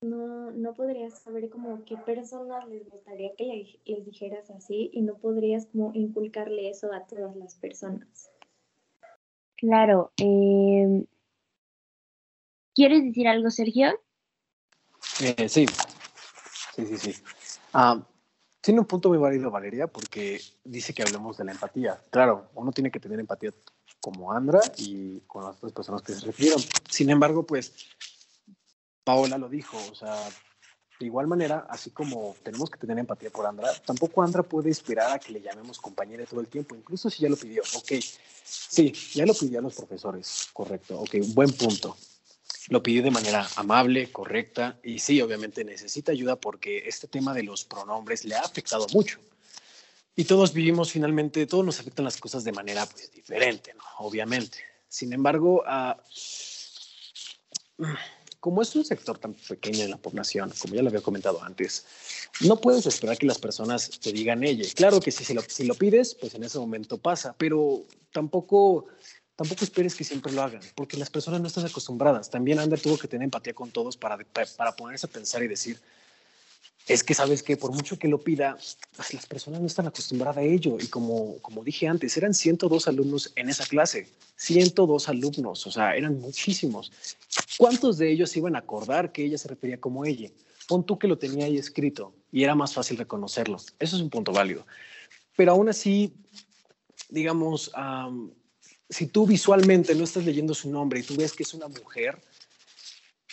no, 0.00 0.50
no 0.50 0.72
podrías 0.72 1.18
saber 1.18 1.50
como 1.50 1.84
qué 1.84 1.98
personas 1.98 2.66
les 2.68 2.88
gustaría 2.88 3.34
que 3.36 3.78
les 3.84 4.06
dijeras 4.06 4.50
así 4.50 4.90
y 4.94 5.02
no 5.02 5.18
podrías 5.18 5.66
como 5.66 5.92
inculcarle 5.94 6.70
eso 6.70 6.90
a 6.92 7.06
todas 7.06 7.36
las 7.36 7.54
personas. 7.56 8.30
Claro. 9.56 10.10
Em, 10.16 11.04
¿Quieres 12.74 13.04
decir 13.04 13.28
algo, 13.28 13.50
Sergio? 13.50 13.92
Eh, 15.20 15.48
sí, 15.48 15.66
sí, 16.74 16.86
sí, 16.86 16.98
sí. 16.98 17.22
Ah, 17.72 18.00
tiene 18.60 18.80
un 18.80 18.86
punto 18.86 19.08
muy 19.08 19.18
válido, 19.18 19.50
Valeria, 19.50 19.86
porque 19.86 20.40
dice 20.64 20.94
que 20.94 21.02
hablemos 21.02 21.36
de 21.36 21.44
la 21.44 21.52
empatía. 21.52 22.00
Claro, 22.10 22.50
uno 22.54 22.72
tiene 22.72 22.90
que 22.90 23.00
tener 23.00 23.18
empatía 23.20 23.52
como 24.00 24.32
Andra 24.32 24.60
y 24.78 25.20
con 25.20 25.44
las 25.44 25.56
otras 25.56 25.72
personas 25.72 26.02
que 26.02 26.14
se 26.14 26.26
refirieron. 26.26 26.62
Sin 26.88 27.10
embargo, 27.10 27.44
pues 27.44 27.72
Paola 29.04 29.36
lo 29.36 29.48
dijo, 29.48 29.76
o 29.90 29.94
sea, 29.94 30.14
de 30.98 31.06
igual 31.06 31.26
manera, 31.26 31.66
así 31.68 31.90
como 31.90 32.36
tenemos 32.42 32.70
que 32.70 32.78
tener 32.78 32.98
empatía 32.98 33.30
por 33.30 33.46
Andra, 33.46 33.68
tampoco 33.84 34.22
Andra 34.22 34.42
puede 34.42 34.70
esperar 34.70 35.12
a 35.12 35.18
que 35.18 35.32
le 35.32 35.40
llamemos 35.40 35.80
compañera 35.80 36.24
todo 36.24 36.40
el 36.40 36.46
tiempo, 36.46 36.74
incluso 36.74 37.10
si 37.10 37.22
ya 37.22 37.28
lo 37.28 37.36
pidió. 37.36 37.62
Ok, 37.76 37.92
sí, 38.44 38.92
ya 39.14 39.26
lo 39.26 39.34
pidió 39.34 39.58
a 39.58 39.62
los 39.62 39.74
profesores, 39.74 40.48
correcto, 40.52 41.00
ok, 41.00 41.16
buen 41.34 41.50
punto. 41.52 41.96
Lo 42.68 42.82
pidió 42.82 43.02
de 43.02 43.10
manera 43.10 43.48
amable, 43.56 44.10
correcta, 44.12 44.78
y 44.84 44.98
sí, 44.98 45.20
obviamente 45.20 45.64
necesita 45.64 46.12
ayuda 46.12 46.36
porque 46.36 46.84
este 46.86 47.08
tema 47.08 47.34
de 47.34 47.42
los 47.42 47.64
pronombres 47.64 48.24
le 48.24 48.34
ha 48.34 48.40
afectado 48.40 48.86
mucho. 48.92 49.18
Y 50.14 50.24
todos 50.24 50.52
vivimos 50.52 50.92
finalmente, 50.92 51.46
todos 51.46 51.64
nos 51.64 51.80
afectan 51.80 52.04
las 52.04 52.18
cosas 52.18 52.44
de 52.44 52.52
manera 52.52 52.86
pues, 52.86 53.10
diferente, 53.10 53.72
¿no? 53.74 53.82
Obviamente. 53.98 54.58
Sin 54.88 55.12
embargo, 55.12 55.64
uh, 55.66 55.94
como 58.38 58.60
es 58.60 58.74
un 58.74 58.84
sector 58.84 59.18
tan 59.18 59.34
pequeño 59.34 59.84
en 59.84 59.90
la 59.90 59.96
población, 59.96 60.52
como 60.58 60.74
ya 60.74 60.82
lo 60.82 60.88
había 60.88 61.00
comentado 61.00 61.42
antes, 61.42 61.86
no 62.40 62.60
puedes 62.60 62.84
esperar 62.86 63.16
que 63.16 63.24
las 63.26 63.38
personas 63.38 63.88
te 64.00 64.12
digan 64.12 64.42
ella. 64.44 64.68
Claro 64.74 65.00
que 65.00 65.10
si, 65.10 65.24
si, 65.24 65.32
lo, 65.32 65.42
si 65.42 65.64
lo 65.64 65.74
pides, 65.74 66.14
pues 66.16 66.34
en 66.34 66.44
ese 66.44 66.58
momento 66.58 66.98
pasa, 66.98 67.34
pero 67.38 67.84
tampoco, 68.10 68.86
tampoco 69.36 69.64
esperes 69.64 69.94
que 69.94 70.04
siempre 70.04 70.32
lo 70.32 70.42
hagan, 70.42 70.62
porque 70.74 70.96
las 70.96 71.10
personas 71.10 71.40
no 71.40 71.46
están 71.46 71.66
acostumbradas. 71.66 72.30
También 72.30 72.58
Ander 72.58 72.80
tuvo 72.80 72.98
que 72.98 73.08
tener 73.08 73.24
empatía 73.24 73.54
con 73.54 73.70
todos 73.70 73.96
para, 73.96 74.18
para 74.56 74.72
ponerse 74.76 75.06
a 75.06 75.10
pensar 75.10 75.42
y 75.42 75.48
decir, 75.48 75.78
es 76.88 77.04
que 77.04 77.14
sabes 77.14 77.42
que 77.42 77.56
por 77.56 77.72
mucho 77.72 77.98
que 77.98 78.08
lo 78.08 78.18
pida, 78.18 78.56
pues 78.96 79.14
las 79.14 79.26
personas 79.26 79.60
no 79.60 79.66
están 79.66 79.86
acostumbradas 79.86 80.38
a 80.38 80.42
ello. 80.42 80.78
Y 80.80 80.88
como, 80.88 81.38
como 81.38 81.62
dije 81.62 81.86
antes, 81.86 82.16
eran 82.16 82.34
102 82.34 82.88
alumnos 82.88 83.32
en 83.36 83.48
esa 83.48 83.64
clase, 83.66 84.08
102 84.36 85.08
alumnos, 85.08 85.66
o 85.66 85.70
sea, 85.70 85.96
eran 85.96 86.18
muchísimos. 86.20 86.90
¿Cuántos 87.56 87.98
de 87.98 88.10
ellos 88.10 88.36
iban 88.36 88.56
a 88.56 88.60
acordar 88.60 89.12
que 89.12 89.24
ella 89.24 89.38
se 89.38 89.48
refería 89.48 89.80
como 89.80 90.04
ella? 90.04 90.30
Pon 90.66 90.84
tú 90.84 90.98
que 90.98 91.08
lo 91.08 91.18
tenía 91.18 91.46
ahí 91.46 91.56
escrito 91.56 92.12
y 92.32 92.42
era 92.44 92.54
más 92.54 92.74
fácil 92.74 92.96
reconocerlo. 92.96 93.58
Eso 93.78 93.96
es 93.96 94.02
un 94.02 94.10
punto 94.10 94.32
válido. 94.32 94.66
Pero 95.36 95.52
aún 95.52 95.68
así, 95.68 96.12
digamos, 97.08 97.70
si 98.88 99.06
tú 99.06 99.26
visualmente 99.26 99.94
no 99.94 100.04
estás 100.04 100.24
leyendo 100.24 100.54
su 100.54 100.70
nombre 100.70 101.00
y 101.00 101.02
tú 101.02 101.16
ves 101.16 101.32
que 101.32 101.42
es 101.42 101.54
una 101.54 101.68
mujer, 101.68 102.20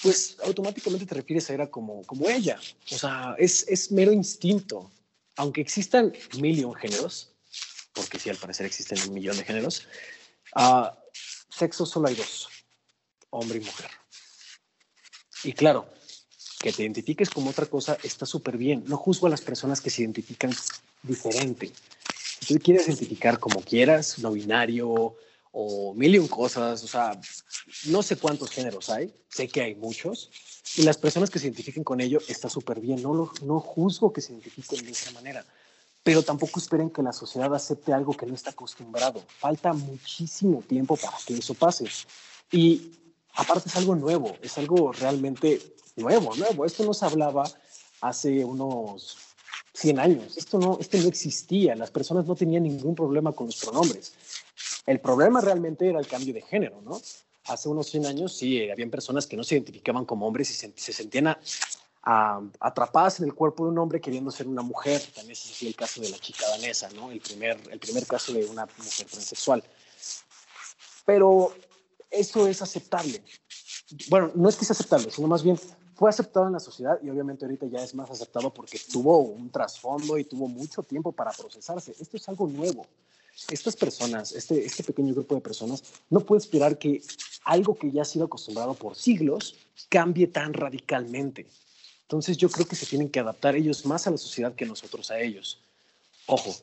pues 0.01 0.37
automáticamente 0.43 1.05
te 1.05 1.15
refieres 1.15 1.49
a 1.49 1.53
ella 1.55 1.69
como, 1.69 2.03
como 2.03 2.29
ella. 2.29 2.59
O 2.91 2.97
sea, 2.97 3.35
es, 3.37 3.65
es 3.67 3.91
mero 3.91 4.11
instinto. 4.11 4.91
Aunque 5.35 5.61
existan 5.61 6.13
mil 6.37 6.65
géneros, 6.75 7.31
porque 7.93 8.19
sí, 8.19 8.29
al 8.29 8.37
parecer 8.37 8.65
existen 8.65 8.99
un 9.07 9.13
millón 9.13 9.37
de 9.37 9.45
géneros, 9.45 9.87
uh, 10.55 10.87
sexo 11.49 11.85
solo 11.85 12.07
hay 12.07 12.15
dos, 12.15 12.49
hombre 13.29 13.59
y 13.59 13.61
mujer. 13.61 13.89
Y 15.43 15.53
claro, 15.53 15.89
que 16.59 16.73
te 16.73 16.83
identifiques 16.83 17.29
como 17.29 17.51
otra 17.51 17.65
cosa 17.65 17.97
está 18.03 18.25
súper 18.25 18.57
bien. 18.57 18.83
No 18.85 18.97
juzgo 18.97 19.27
a 19.27 19.29
las 19.29 19.41
personas 19.41 19.79
que 19.79 19.89
se 19.89 20.01
identifican 20.01 20.53
diferente. 21.03 21.71
Si 22.41 22.53
tú 22.53 22.61
quieres 22.61 22.87
identificar 22.87 23.39
como 23.39 23.61
quieras, 23.61 24.19
no 24.19 24.31
binario 24.31 25.15
o 25.51 25.93
mil 25.93 26.15
y 26.15 26.19
un 26.19 26.27
cosas, 26.27 26.83
o 26.83 26.87
sea, 26.87 27.19
no 27.85 28.03
sé 28.03 28.17
cuántos 28.17 28.51
géneros 28.51 28.89
hay, 28.89 29.13
sé 29.29 29.47
que 29.47 29.61
hay 29.61 29.75
muchos, 29.75 30.29
y 30.75 30.83
las 30.83 30.97
personas 30.97 31.29
que 31.29 31.39
se 31.39 31.47
identifiquen 31.47 31.83
con 31.83 31.99
ello 31.99 32.19
está 32.27 32.49
súper 32.49 32.79
bien. 32.79 33.01
No, 33.01 33.13
lo, 33.13 33.31
no 33.41 33.59
juzgo 33.59 34.13
que 34.13 34.21
se 34.21 34.33
identifiquen 34.33 34.85
de 34.85 34.91
esa 34.91 35.11
manera, 35.11 35.43
pero 36.03 36.21
tampoco 36.23 36.59
esperen 36.59 36.89
que 36.89 37.01
la 37.01 37.13
sociedad 37.13 37.53
acepte 37.53 37.91
algo 37.91 38.15
que 38.15 38.25
no 38.25 38.35
está 38.35 38.51
acostumbrado. 38.51 39.23
Falta 39.39 39.73
muchísimo 39.73 40.61
tiempo 40.61 40.95
para 40.95 41.17
que 41.25 41.35
eso 41.35 41.53
pase. 41.55 41.85
Y 42.51 42.91
aparte 43.33 43.69
es 43.69 43.75
algo 43.75 43.95
nuevo, 43.95 44.35
es 44.41 44.57
algo 44.57 44.91
realmente 44.91 45.59
nuevo, 45.95 46.35
nuevo. 46.35 46.65
Esto 46.65 46.85
no 46.85 46.93
se 46.93 47.05
hablaba 47.05 47.43
hace 48.01 48.45
unos 48.45 49.17
100 49.73 49.99
años. 49.99 50.37
Esto 50.37 50.59
no, 50.59 50.77
esto 50.79 50.97
no 50.97 51.07
existía. 51.07 51.75
Las 51.75 51.91
personas 51.91 52.25
no 52.25 52.35
tenían 52.35 52.63
ningún 52.63 52.95
problema 52.95 53.31
con 53.31 53.47
los 53.47 53.57
pronombres. 53.57 54.13
El 54.85 54.99
problema 54.99 55.41
realmente 55.41 55.87
era 55.87 55.99
el 55.99 56.07
cambio 56.07 56.33
de 56.33 56.41
género, 56.41 56.81
¿no? 56.81 56.99
Hace 57.45 57.69
unos 57.69 57.87
100 57.89 58.05
años 58.05 58.33
sí, 58.35 58.69
habían 58.69 58.89
personas 58.89 59.25
que 59.25 59.37
no 59.37 59.43
se 59.43 59.55
identificaban 59.55 60.05
como 60.05 60.27
hombres 60.27 60.49
y 60.51 60.53
se, 60.53 60.93
sentían 60.93 61.35
atrapadas 62.01 63.19
en 63.19 63.25
el 63.25 63.33
cuerpo 63.33 63.65
de 63.65 63.71
un 63.71 63.77
hombre 63.77 64.01
queriendo 64.01 64.31
ser 64.31 64.47
una 64.47 64.61
mujer. 64.61 65.01
También 65.15 65.33
es 65.33 65.61
el 65.61 65.75
caso 65.75 66.01
de 66.01 66.09
la 66.09 66.17
chica 66.17 66.47
danesa, 66.49 66.89
¿no? 66.91 67.11
El 67.11 67.21
primer, 67.21 67.59
el 67.71 67.79
primer 67.79 68.05
caso 68.05 68.33
de 68.33 68.45
una 68.45 68.65
mujer 68.65 69.07
transexual. 69.07 69.63
Pero 71.05 71.53
eso 72.09 72.47
es 72.47 72.61
aceptable. 72.61 73.23
Bueno, 74.09 74.31
no 74.35 74.49
es 74.49 74.55
que 74.55 74.65
sea 74.65 74.73
aceptable, 74.73 75.09
sino 75.11 75.27
más 75.27 75.43
bien 75.43 75.59
fue 75.99 76.09
aceptado 76.09 76.47
en 76.47 76.53
la 76.53 76.59
sociedad 76.59 76.97
y 77.03 77.09
obviamente 77.09 77.43
ahorita 77.43 77.65
ya 77.65 77.83
es 77.83 77.93
más 77.93 78.09
aceptado 78.09 78.53
porque 78.53 78.79
tuvo 78.91 79.17
un 79.19 79.49
trasfondo 79.49 80.17
y 80.17 80.23
tuvo 80.23 80.47
mucho 80.47 80.81
tiempo 80.81 81.11
para 81.11 81.31
procesarse. 81.31 81.93
Esto 81.99 82.15
es 82.15 82.29
algo 82.29 82.47
nuevo. 82.47 82.85
Estas 83.49 83.75
personas, 83.75 84.31
este, 84.33 84.65
este 84.65 84.83
pequeño 84.83 85.13
grupo 85.13 85.35
de 85.35 85.41
personas, 85.41 85.83
no 86.09 86.19
puede 86.19 86.41
esperar 86.41 86.77
que 86.77 87.01
algo 87.45 87.75
que 87.75 87.91
ya 87.91 88.01
ha 88.01 88.05
sido 88.05 88.25
acostumbrado 88.25 88.73
por 88.73 88.95
siglos 88.95 89.55
cambie 89.89 90.27
tan 90.27 90.53
radicalmente. 90.53 91.47
Entonces 92.03 92.37
yo 92.37 92.49
creo 92.49 92.67
que 92.67 92.75
se 92.75 92.85
tienen 92.85 93.09
que 93.09 93.19
adaptar 93.19 93.55
ellos 93.55 93.85
más 93.85 94.07
a 94.07 94.11
la 94.11 94.17
sociedad 94.17 94.55
que 94.55 94.65
nosotros 94.65 95.11
a 95.11 95.19
ellos. 95.19 95.61
Ojo, 96.25 96.55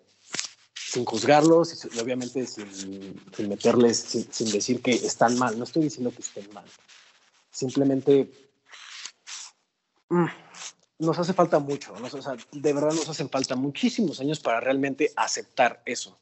sin 0.74 1.04
juzgarlos 1.04 1.84
y 1.84 1.98
obviamente 1.98 2.46
sin, 2.46 3.20
meterles, 3.48 4.26
sin, 4.30 4.50
decir 4.50 4.82
que 4.82 4.92
están 4.92 5.38
mal. 5.38 5.58
No 5.58 5.64
estoy 5.64 5.84
diciendo 5.84 6.10
que 6.10 6.22
estén 6.22 6.52
mal. 6.52 6.64
Simplemente 7.50 8.30
mm, 10.08 10.26
nos 10.98 11.18
hace 11.18 11.32
falta 11.32 11.58
mucho. 11.58 11.94
de 12.52 12.72
verdad 12.72 12.92
nos 12.92 13.08
hacen 13.08 13.28
falta 13.30 13.56
muchísimos 13.56 14.20
años 14.20 14.40
para 14.40 14.60
realmente 14.60 15.12
aceptar 15.16 15.82
eso. 15.84 16.18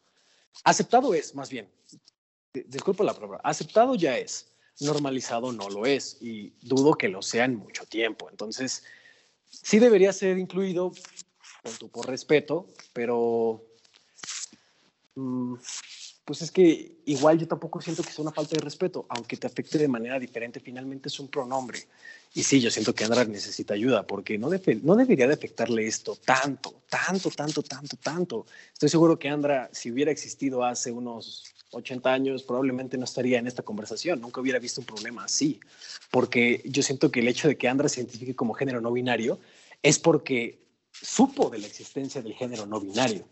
Aceptado 0.63 1.15
es, 1.15 1.35
más 1.35 1.51
bien. 1.51 1.69
Disculpa 2.53 3.03
la 3.05 3.15
palabra. 3.15 3.41
Aceptado 3.43 3.95
ya 3.95 4.17
es. 4.17 4.53
Normalizado 4.81 5.53
no 5.53 5.69
lo 5.69 5.87
es. 5.87 6.19
Y 6.21 6.53
dudo 6.63 6.95
que 6.95 7.09
lo 7.09 7.23
sea 7.23 7.47
en 7.47 7.57
mucho 7.57 7.85
tiempo. 7.87 8.31
Entonces, 8.31 8.85
sí 9.51 9.79
debería 9.79 10.13
ser 10.13 10.39
incluido, 10.39 10.93
por 11.91 12.07
respeto, 12.07 12.69
pero 12.93 13.65
Mm, 15.17 15.55
pues 16.25 16.41
es 16.41 16.51
que 16.51 16.97
igual 17.05 17.39
yo 17.39 17.47
tampoco 17.47 17.81
siento 17.83 18.03
que 18.03 18.11
sea 18.11 18.23
una 18.23 18.33
falta 18.33 18.57
de 18.57 18.63
respeto, 18.63 19.05
aunque 19.11 19.37
te 19.37 19.47
afecte 19.47 19.77
de 19.77 19.89
manera 19.89 20.19
diferente, 20.19 20.59
finalmente 20.59 21.09
es 21.09 21.21
un 21.21 21.29
pronombre. 21.29 21.81
Y 22.33 22.43
sí, 22.43 22.61
yo 22.61 22.71
siento 22.71 22.95
que 22.95 23.05
Andra 23.05 23.25
necesita 23.25 23.75
ayuda, 23.75 24.07
porque 24.07 24.39
no, 24.39 24.49
no 24.83 24.97
debería 24.97 25.27
de 25.27 25.35
afectarle 25.35 25.87
esto 25.87 26.17
tanto, 26.17 26.83
tanto, 26.89 27.31
tanto, 27.31 27.63
tanto, 27.63 27.97
tanto. 27.99 28.47
Estoy 28.73 28.89
seguro 28.89 29.19
que 29.19 29.29
Andra, 29.29 29.69
si 29.73 29.91
hubiera 29.91 30.11
existido 30.11 30.65
hace 30.65 30.91
unos 30.91 31.45
80 31.73 32.13
años, 32.13 32.43
probablemente 32.43 32.97
no 32.97 33.05
estaría 33.05 33.39
en 33.39 33.47
esta 33.47 33.63
conversación, 33.63 34.21
nunca 34.21 34.41
hubiera 34.41 34.59
visto 34.59 34.81
un 34.81 34.87
problema 34.87 35.25
así, 35.25 35.61
porque 36.11 36.63
yo 36.65 36.83
siento 36.83 37.11
que 37.11 37.21
el 37.21 37.29
hecho 37.29 37.49
de 37.49 37.59
que 37.59 37.69
Andra 37.69 37.89
se 37.89 38.01
identifique 38.01 38.35
como 38.35 38.55
género 38.55 38.81
no 38.81 38.93
binario 38.93 39.39
es 39.83 39.99
porque 39.99 40.65
supo 40.93 41.51
de 41.51 41.59
la 41.59 41.67
existencia 41.67 42.23
del 42.23 42.35
género 42.35 42.65
no 42.65 42.81
binario 42.81 43.27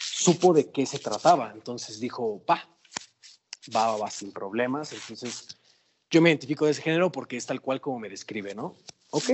supo 0.00 0.52
de 0.52 0.70
qué 0.70 0.86
se 0.86 0.98
trataba. 0.98 1.52
Entonces 1.54 2.00
dijo, 2.00 2.42
va, 2.48 2.68
va, 3.74 3.96
va, 3.96 4.10
sin 4.10 4.32
problemas. 4.32 4.92
Entonces 4.92 5.48
yo 6.10 6.20
me 6.22 6.30
identifico 6.30 6.64
de 6.64 6.72
ese 6.72 6.82
género 6.82 7.12
porque 7.12 7.36
es 7.36 7.46
tal 7.46 7.60
cual 7.60 7.80
como 7.80 7.98
me 7.98 8.08
describe, 8.08 8.54
¿no? 8.54 8.74
Ok, 9.10 9.30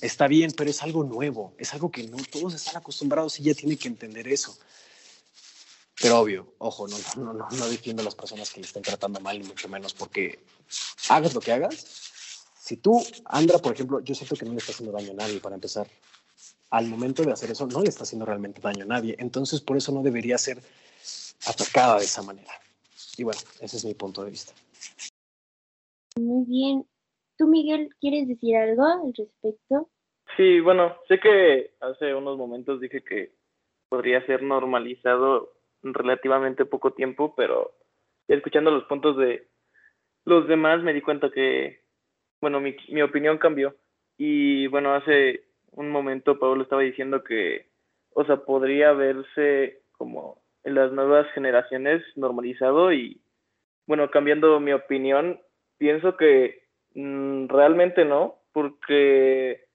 está 0.00 0.26
bien, 0.26 0.52
pero 0.56 0.70
es 0.70 0.82
algo 0.82 1.04
nuevo, 1.04 1.54
es 1.58 1.74
algo 1.74 1.90
que 1.90 2.04
no 2.04 2.16
todos 2.30 2.54
están 2.54 2.76
acostumbrados 2.76 3.38
y 3.38 3.44
ya 3.44 3.54
tiene 3.54 3.76
que 3.76 3.88
entender 3.88 4.26
eso. 4.28 4.56
Pero 6.00 6.20
obvio, 6.20 6.54
ojo, 6.58 6.86
no, 6.88 6.96
no, 7.16 7.32
no, 7.32 7.48
no 7.50 7.68
defiendo 7.68 8.02
a 8.02 8.04
las 8.04 8.14
personas 8.14 8.50
que 8.50 8.60
le 8.60 8.66
estén 8.66 8.82
tratando 8.82 9.20
mal, 9.20 9.38
ni 9.38 9.46
mucho 9.46 9.68
menos, 9.68 9.92
porque 9.92 10.44
hagas 11.08 11.34
lo 11.34 11.40
que 11.40 11.52
hagas. 11.52 11.84
Si 12.58 12.76
tú, 12.76 13.04
Andra, 13.24 13.58
por 13.58 13.74
ejemplo, 13.74 14.00
yo 14.00 14.14
siento 14.14 14.36
que 14.36 14.44
no 14.44 14.52
le 14.52 14.58
está 14.58 14.72
haciendo 14.72 14.96
daño 14.96 15.10
a 15.10 15.14
nadie 15.14 15.40
para 15.40 15.56
empezar 15.56 15.90
al 16.70 16.86
momento 16.86 17.22
de 17.22 17.32
hacer 17.32 17.50
eso 17.50 17.66
no 17.66 17.82
le 17.82 17.88
está 17.88 18.04
haciendo 18.04 18.26
realmente 18.26 18.60
daño 18.60 18.84
a 18.84 18.88
nadie. 18.88 19.16
Entonces, 19.18 19.60
por 19.60 19.76
eso 19.76 19.92
no 19.92 20.02
debería 20.02 20.38
ser 20.38 20.58
atacada 21.46 21.98
de 21.98 22.04
esa 22.04 22.22
manera. 22.22 22.52
Y 23.16 23.24
bueno, 23.24 23.40
ese 23.60 23.76
es 23.76 23.84
mi 23.84 23.94
punto 23.94 24.24
de 24.24 24.30
vista. 24.30 24.52
Muy 26.16 26.44
bien. 26.46 26.86
¿Tú, 27.36 27.46
Miguel, 27.46 27.90
quieres 28.00 28.28
decir 28.28 28.56
algo 28.56 28.84
al 28.84 29.14
respecto? 29.16 29.88
Sí, 30.36 30.60
bueno, 30.60 30.96
sé 31.08 31.18
que 31.18 31.74
hace 31.80 32.14
unos 32.14 32.36
momentos 32.36 32.80
dije 32.80 33.02
que 33.02 33.32
podría 33.88 34.24
ser 34.26 34.42
normalizado 34.42 35.54
en 35.82 35.94
relativamente 35.94 36.64
poco 36.64 36.92
tiempo, 36.92 37.34
pero 37.36 37.72
escuchando 38.26 38.70
los 38.70 38.84
puntos 38.84 39.16
de 39.16 39.48
los 40.24 40.46
demás 40.46 40.82
me 40.82 40.92
di 40.92 41.00
cuenta 41.00 41.30
que, 41.30 41.84
bueno, 42.40 42.60
mi, 42.60 42.76
mi 42.90 43.02
opinión 43.02 43.38
cambió. 43.38 43.74
Y 44.18 44.66
bueno, 44.66 44.94
hace 44.94 45.47
un 45.72 45.90
momento 45.90 46.38
Pablo 46.38 46.62
estaba 46.62 46.82
diciendo 46.82 47.24
que, 47.24 47.66
o 48.14 48.24
sea, 48.24 48.36
podría 48.38 48.92
verse 48.92 49.82
como 49.92 50.42
en 50.64 50.74
las 50.74 50.92
nuevas 50.92 51.26
generaciones 51.32 52.02
normalizado 52.16 52.92
y, 52.92 53.20
bueno, 53.86 54.10
cambiando 54.10 54.58
mi 54.60 54.72
opinión, 54.72 55.40
pienso 55.78 56.16
que 56.16 56.64
mm, 56.94 57.46
realmente 57.48 58.04
no, 58.04 58.36
porque 58.52 59.66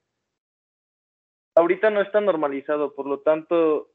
ahorita 1.54 1.90
no 1.90 2.00
está 2.00 2.20
normalizado, 2.20 2.94
por 2.94 3.06
lo 3.06 3.20
tanto, 3.20 3.90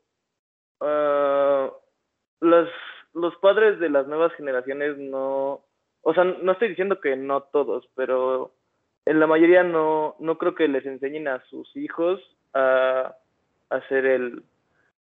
uh, 0.81 1.71
los 2.41 3.35
padres 3.41 3.79
de 3.79 3.89
las 3.89 4.07
nuevas 4.07 4.33
generaciones 4.33 4.97
no, 4.97 5.63
o 6.01 6.13
sea, 6.13 6.23
no 6.23 6.51
estoy 6.51 6.69
diciendo 6.69 6.99
que 6.99 7.15
no 7.15 7.43
todos, 7.43 7.87
pero 7.95 8.53
en 9.09 9.19
la 9.19 9.25
mayoría 9.25 9.63
no, 9.63 10.15
no 10.19 10.37
creo 10.37 10.53
que 10.53 10.67
les 10.67 10.85
enseñen 10.85 11.27
a 11.27 11.43
sus 11.45 11.75
hijos 11.75 12.21
a, 12.53 13.15
hacer 13.71 14.05
el... 14.05 14.43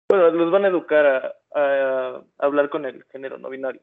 Bueno, 0.09 0.31
los 0.31 0.51
van 0.51 0.65
a 0.65 0.69
educar 0.69 1.35
a, 1.53 2.23
hablar 2.39 2.69
con 2.71 2.87
el 2.87 3.03
género 3.11 3.37
no 3.37 3.49
binario. 3.49 3.81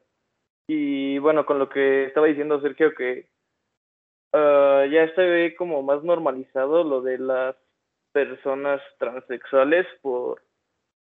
Y 0.67 1.17
bueno, 1.19 1.45
con 1.45 1.59
lo 1.59 1.69
que 1.69 2.03
estaba 2.03 2.27
diciendo 2.27 2.59
Sergio, 2.59 2.93
que 2.93 3.29
uh, 4.33 4.83
ya 4.91 5.03
está 5.03 5.23
como 5.57 5.81
más 5.81 6.03
normalizado 6.03 6.83
lo 6.83 7.01
de 7.01 7.19
las 7.19 7.55
personas 8.11 8.81
transexuales 8.99 9.87
por 10.01 10.41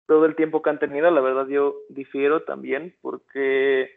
todo 0.07 0.27
el 0.27 0.37
tiempo 0.37 0.61
que 0.61 0.69
han 0.69 0.79
tenido. 0.79 1.11
La 1.11 1.23
verdad 1.23 1.47
yo 1.47 1.77
difiero 1.89 2.43
también 2.43 2.95
porque 3.01 3.91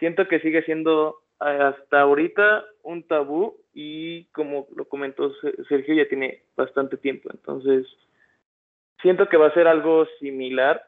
siento 0.00 0.26
que 0.26 0.40
sigue 0.40 0.64
siendo 0.64 1.22
hasta 1.38 2.00
ahorita 2.00 2.64
un 2.82 3.06
tabú 3.06 3.61
y 3.72 4.24
como 4.26 4.66
lo 4.76 4.88
comentó 4.88 5.32
Sergio 5.68 5.94
ya 5.94 6.08
tiene 6.08 6.44
bastante 6.56 6.96
tiempo. 6.96 7.30
Entonces 7.32 7.86
siento 9.00 9.28
que 9.28 9.36
va 9.36 9.48
a 9.48 9.54
ser 9.54 9.66
algo 9.66 10.06
similar 10.20 10.86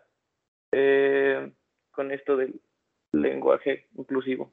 eh, 0.73 1.53
con 1.91 2.11
esto 2.11 2.37
del 2.37 2.61
lenguaje 3.13 3.87
inclusivo. 3.97 4.53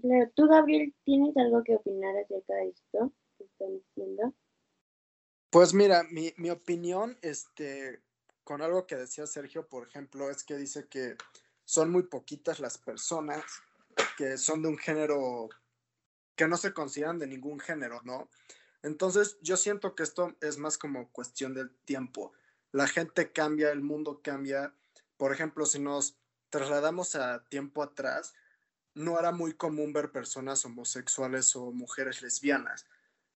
Claro 0.00 0.30
tú 0.34 0.46
Gabriel 0.48 0.94
tienes 1.04 1.36
algo 1.36 1.62
que 1.64 1.76
opinar 1.76 2.16
acerca 2.16 2.54
de 2.54 2.68
esto 2.68 3.12
que 3.36 3.44
están 3.44 3.72
diciendo 3.72 4.34
pues 5.50 5.74
mira 5.74 6.04
mi, 6.12 6.30
mi 6.36 6.50
opinión 6.50 7.16
este 7.22 7.98
con 8.44 8.62
algo 8.62 8.86
que 8.86 8.94
decía 8.94 9.26
Sergio 9.26 9.66
por 9.66 9.88
ejemplo 9.88 10.30
es 10.30 10.44
que 10.44 10.56
dice 10.56 10.88
que 10.88 11.16
son 11.64 11.90
muy 11.90 12.04
poquitas 12.04 12.60
las 12.60 12.78
personas 12.78 13.42
que 14.16 14.36
son 14.36 14.62
de 14.62 14.68
un 14.68 14.78
género 14.78 15.48
que 16.40 16.48
no 16.48 16.56
se 16.56 16.72
consideran 16.72 17.18
de 17.18 17.26
ningún 17.26 17.60
género, 17.60 18.00
¿no? 18.02 18.30
Entonces 18.82 19.36
yo 19.42 19.58
siento 19.58 19.94
que 19.94 20.02
esto 20.02 20.34
es 20.40 20.56
más 20.56 20.78
como 20.78 21.12
cuestión 21.12 21.52
del 21.52 21.70
tiempo. 21.84 22.32
La 22.72 22.88
gente 22.88 23.30
cambia, 23.30 23.70
el 23.70 23.82
mundo 23.82 24.22
cambia. 24.24 24.72
Por 25.18 25.34
ejemplo, 25.34 25.66
si 25.66 25.80
nos 25.80 26.16
trasladamos 26.48 27.14
a 27.14 27.44
tiempo 27.50 27.82
atrás, 27.82 28.32
no 28.94 29.18
era 29.18 29.32
muy 29.32 29.52
común 29.52 29.92
ver 29.92 30.12
personas 30.12 30.64
homosexuales 30.64 31.54
o 31.56 31.72
mujeres 31.72 32.22
lesbianas. 32.22 32.86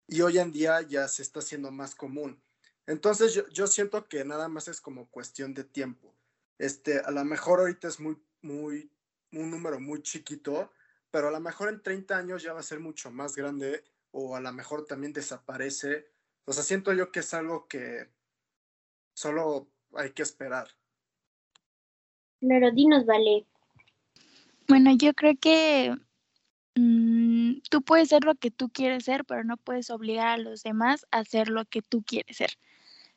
y 0.08 0.22
hoy 0.22 0.38
en 0.38 0.54
día 0.54 0.82
ya 0.82 1.10
se 1.10 1.24
está 1.24 1.40
haciendo 1.40 1.72
más 1.72 1.96
común. 1.96 2.42
Entonces 2.88 3.34
yo, 3.34 3.50
yo 3.50 3.68
siento 3.68 4.08
que 4.08 4.24
nada 4.24 4.48
más 4.48 4.70
es 4.70 4.80
como 4.80 5.10
cuestión 5.10 5.54
de 5.54 5.66
tiempo. 5.66 6.16
Este, 6.58 7.00
a 7.00 7.12
lo 7.12 7.26
mejor 7.26 7.60
ahorita 7.60 7.90
es 7.90 8.00
muy, 8.00 8.16
muy, 8.42 8.90
un 9.34 9.52
número 9.52 9.82
muy 9.82 10.02
chiquito, 10.02 10.72
pero 11.14 11.28
a 11.28 11.32
lo 11.32 11.40
mejor 11.40 11.70
en 11.70 11.80
30 11.80 12.18
años 12.18 12.42
ya 12.42 12.54
va 12.54 12.62
a 12.62 12.64
ser 12.64 12.80
mucho 12.80 13.12
más 13.12 13.36
grande 13.36 13.84
o 14.10 14.36
a 14.36 14.42
lo 14.42 14.52
mejor 14.52 14.88
también 14.88 15.14
desaparece. 15.14 16.08
O 16.46 16.54
sea, 16.54 16.64
siento 16.64 16.92
yo 16.92 17.12
que 17.12 17.20
es 17.20 17.32
algo 17.36 17.68
que 17.68 18.10
solo 19.14 19.70
hay 19.94 20.10
que 20.10 20.24
esperar. 20.24 20.70
Claro, 22.40 22.72
dinos, 22.72 23.06
vale. 23.06 23.46
Bueno, 24.68 24.90
yo 24.98 25.14
creo 25.14 25.36
que 25.40 25.96
mm, 26.74 27.60
tú 27.70 27.84
puedes 27.84 28.10
ser 28.10 28.24
lo 28.24 28.34
que 28.34 28.50
tú 28.50 28.70
quieres 28.70 29.06
ser, 29.06 29.24
pero 29.24 29.44
no 29.44 29.58
puedes 29.58 29.92
obligar 29.92 30.30
a 30.30 30.38
los 30.40 30.64
demás 30.64 31.06
a 31.12 31.24
ser 31.26 31.48
lo 31.50 31.66
que 31.66 31.84
tú 31.84 32.02
quieres 32.02 32.38
ser. 32.38 32.58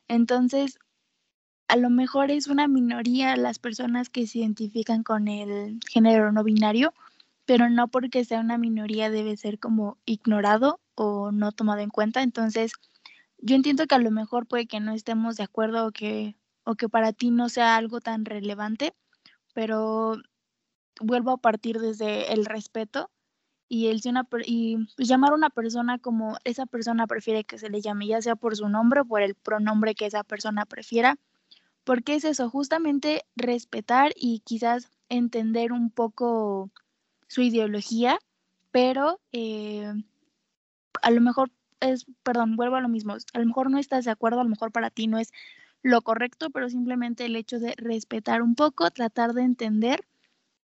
Entonces, 0.07 0.79
a 1.67 1.77
lo 1.77 1.89
mejor 1.89 2.31
es 2.31 2.47
una 2.47 2.69
minoría 2.69 3.37
las 3.37 3.59
personas 3.59 4.11
que 4.11 4.27
se 4.27 4.41
identifican 4.41 5.03
con 5.03 5.29
el 5.29 5.81
género 5.89 6.31
no 6.31 6.45
binario, 6.45 6.93
pero 7.47 7.71
no 7.71 7.89
porque 7.89 8.25
sea 8.25 8.41
una 8.41 8.59
minoría 8.59 9.11
debe 9.11 9.37
ser 9.37 9.59
como 9.59 9.99
ignorado 10.05 10.81
o 10.95 11.33
no 11.33 11.53
tomado 11.53 11.81
en 11.81 11.91
cuenta. 11.91 12.23
Entonces, 12.23 12.73
yo 13.39 13.57
entiendo 13.57 13.87
que 13.87 13.95
a 13.95 13.99
lo 14.01 14.11
mejor 14.11 14.47
puede 14.47 14.67
que 14.67 14.81
no 14.81 14.93
estemos 14.93 15.37
de 15.37 15.45
acuerdo 15.45 15.87
o 15.87 15.93
que, 15.93 16.37
o 16.65 16.75
que 16.75 16.89
para 16.89 17.13
ti 17.13 17.31
no 17.31 17.49
sea 17.49 17.77
algo 17.77 18.01
tan 18.01 18.25
relevante, 18.25 18.95
pero 19.55 20.17
vuelvo 21.01 21.33
a 21.33 21.39
partir 21.39 21.79
desde 21.81 22.33
el 22.33 22.47
respeto 22.47 23.11
y 23.69 23.89
el 23.89 24.01
y 24.47 24.77
pues, 24.97 25.09
llamar 25.09 25.33
a 25.33 25.37
una 25.37 25.51
persona 25.51 25.99
como 25.99 26.37
esa 26.45 26.67
persona 26.67 27.07
prefiere 27.07 27.45
que 27.45 27.59
se 27.59 27.71
le 27.71 27.81
llame, 27.81 28.07
ya 28.07 28.23
sea 28.23 28.37
por 28.37 28.57
su 28.57 28.69
nombre 28.69 29.01
o 29.01 29.05
por 29.05 29.23
el 29.23 29.35
pronombre 29.35 29.95
que 29.95 30.07
esa 30.07 30.25
persona 30.25 30.67
prefiera, 30.67 31.17
porque 31.85 32.15
es 32.15 32.25
eso, 32.25 32.51
justamente 32.51 33.25
respetar 33.37 34.13
y 34.17 34.41
quizás 34.41 34.91
entender 35.09 35.73
un 35.73 35.91
poco 35.91 36.71
su 37.29 37.43
ideología, 37.43 38.19
pero 38.71 39.21
eh, 39.33 39.93
a 41.03 41.11
lo 41.11 41.21
mejor 41.21 41.51
es, 41.81 42.07
perdón, 42.23 42.57
vuelvo 42.57 42.77
a 42.77 42.81
lo 42.81 42.89
mismo, 42.89 43.15
a 43.15 43.39
lo 43.39 43.47
mejor 43.47 43.71
no 43.71 43.79
estás 43.79 44.05
de 44.05 44.11
acuerdo, 44.11 44.41
a 44.41 44.45
lo 44.45 44.51
mejor 44.51 44.73
para 44.73 44.91
ti 44.91 45.07
no 45.07 45.19
es 45.19 45.33
lo 45.83 46.03
correcto, 46.03 46.51
pero 46.51 46.69
simplemente 46.69 47.27
el 47.27 47.37
hecho 47.37 47.59
de 47.59 47.75
respetar 47.77 48.43
un 48.43 48.55
poco, 48.55 48.91
tratar 48.91 49.35
de 49.35 49.43
entender 49.43 50.07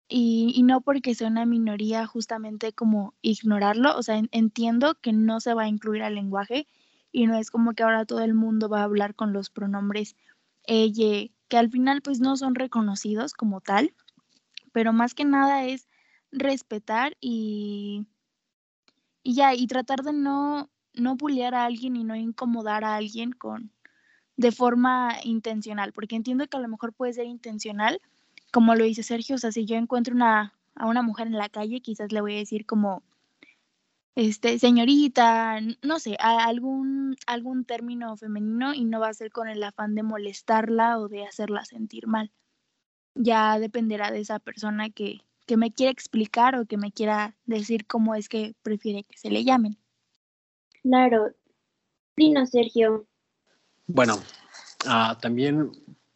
y, 0.09 0.63
no 0.65 0.83
porque 0.83 1.15
sea 1.15 1.29
una 1.29 1.47
minoría 1.47 2.07
justamente 2.07 2.73
como 2.73 3.15
ignorarlo, 3.23 3.97
o 3.97 4.03
sea, 4.03 4.21
entiendo 4.31 4.95
que 5.01 5.13
no 5.13 5.41
se 5.41 5.55
va 5.55 5.63
a 5.63 5.69
incluir 5.69 6.03
al 6.03 6.17
lenguaje 6.17 6.67
y 7.13 7.27
no 7.27 7.37
es 7.37 7.51
como 7.51 7.73
que 7.73 7.83
ahora 7.83 8.05
todo 8.05 8.21
el 8.21 8.35
mundo 8.35 8.69
va 8.69 8.81
a 8.81 8.85
hablar 8.85 9.15
con 9.15 9.33
los 9.33 9.49
pronombres 9.49 10.17
ella, 10.65 11.31
que 11.49 11.57
al 11.57 11.71
final 11.71 12.03
pues 12.03 12.21
no 12.21 12.37
son 12.37 12.55
reconocidos 12.55 13.33
como 13.33 13.61
tal, 13.61 13.95
pero 14.73 14.93
más 14.93 15.15
que 15.15 15.25
nada 15.25 15.65
es 15.65 15.89
respetar 16.33 17.17
y, 17.21 18.07
y 19.23 19.35
ya, 19.35 19.55
y 19.55 19.67
tratar 19.67 20.03
de 20.03 20.13
no, 20.13 20.71
no 20.95 21.17
bullear 21.17 21.55
a 21.55 21.65
alguien 21.65 21.97
y 21.97 22.05
no 22.05 22.17
incomodar 22.17 22.85
a 22.85 22.97
alguien 22.97 23.33
con 23.33 23.71
de 24.37 24.51
forma 24.51 25.17
intencional, 25.23 25.93
porque 25.93 26.17
entiendo 26.17 26.47
que 26.47 26.57
a 26.57 26.61
lo 26.61 26.69
mejor 26.69 26.93
puede 26.93 27.13
ser 27.13 27.27
intencional, 27.27 28.01
como 28.53 28.75
lo 28.75 28.85
dice 28.85 29.03
Sergio, 29.03 29.37
o 29.37 29.39
sea, 29.39 29.53
si 29.53 29.67
yo 29.67 29.77
encuentro 29.77 30.15
una, 30.15 30.55
a 30.75 30.87
una 30.87 31.03
mujer 31.03 31.27
en 31.27 31.39
la 31.39 31.49
calle, 31.49 31.81
quizás 31.81 32.13
le 32.13 32.21
voy 32.21 32.35
a 32.35 32.39
decir 32.39 32.67
como, 32.67 33.03
este, 34.15 34.59
señorita, 34.59 35.61
no 35.83 35.99
sé, 35.99 36.17
algún, 36.19 37.17
algún 37.27 37.65
término 37.65 38.17
femenino 38.17 38.75
y 38.75 38.85
no 38.85 39.01
va 39.01 39.09
a 39.09 39.15
ser 39.15 39.31
con 39.31 39.49
el 39.49 39.63
afán 39.63 39.95
de 39.95 40.03
molestarla 40.03 40.99
o 40.99 41.09
de 41.09 41.25
hacerla 41.25 41.65
sentir 41.65 42.07
mal. 42.07 42.31
Ya 43.15 43.59
dependerá 43.59 44.11
de 44.11 44.21
esa 44.21 44.39
persona 44.39 44.91
que, 44.91 45.23
que 45.47 45.57
me 45.57 45.73
quiera 45.73 45.93
explicar 45.93 46.57
o 46.57 46.67
que 46.67 46.77
me 46.77 46.93
quiera 46.93 47.37
decir 47.45 47.87
cómo 47.87 48.15
es 48.15 48.29
que 48.29 48.55
prefiere 48.63 49.05
que 49.05 49.19
se 49.19 49.31
le 49.31 49.45
llamen. 49.45 49.79
Claro. 50.83 51.33
Dino, 52.17 52.47
Sergio. 52.47 53.07
Bueno, 53.87 54.19
ah, 54.87 55.19
también 55.21 55.73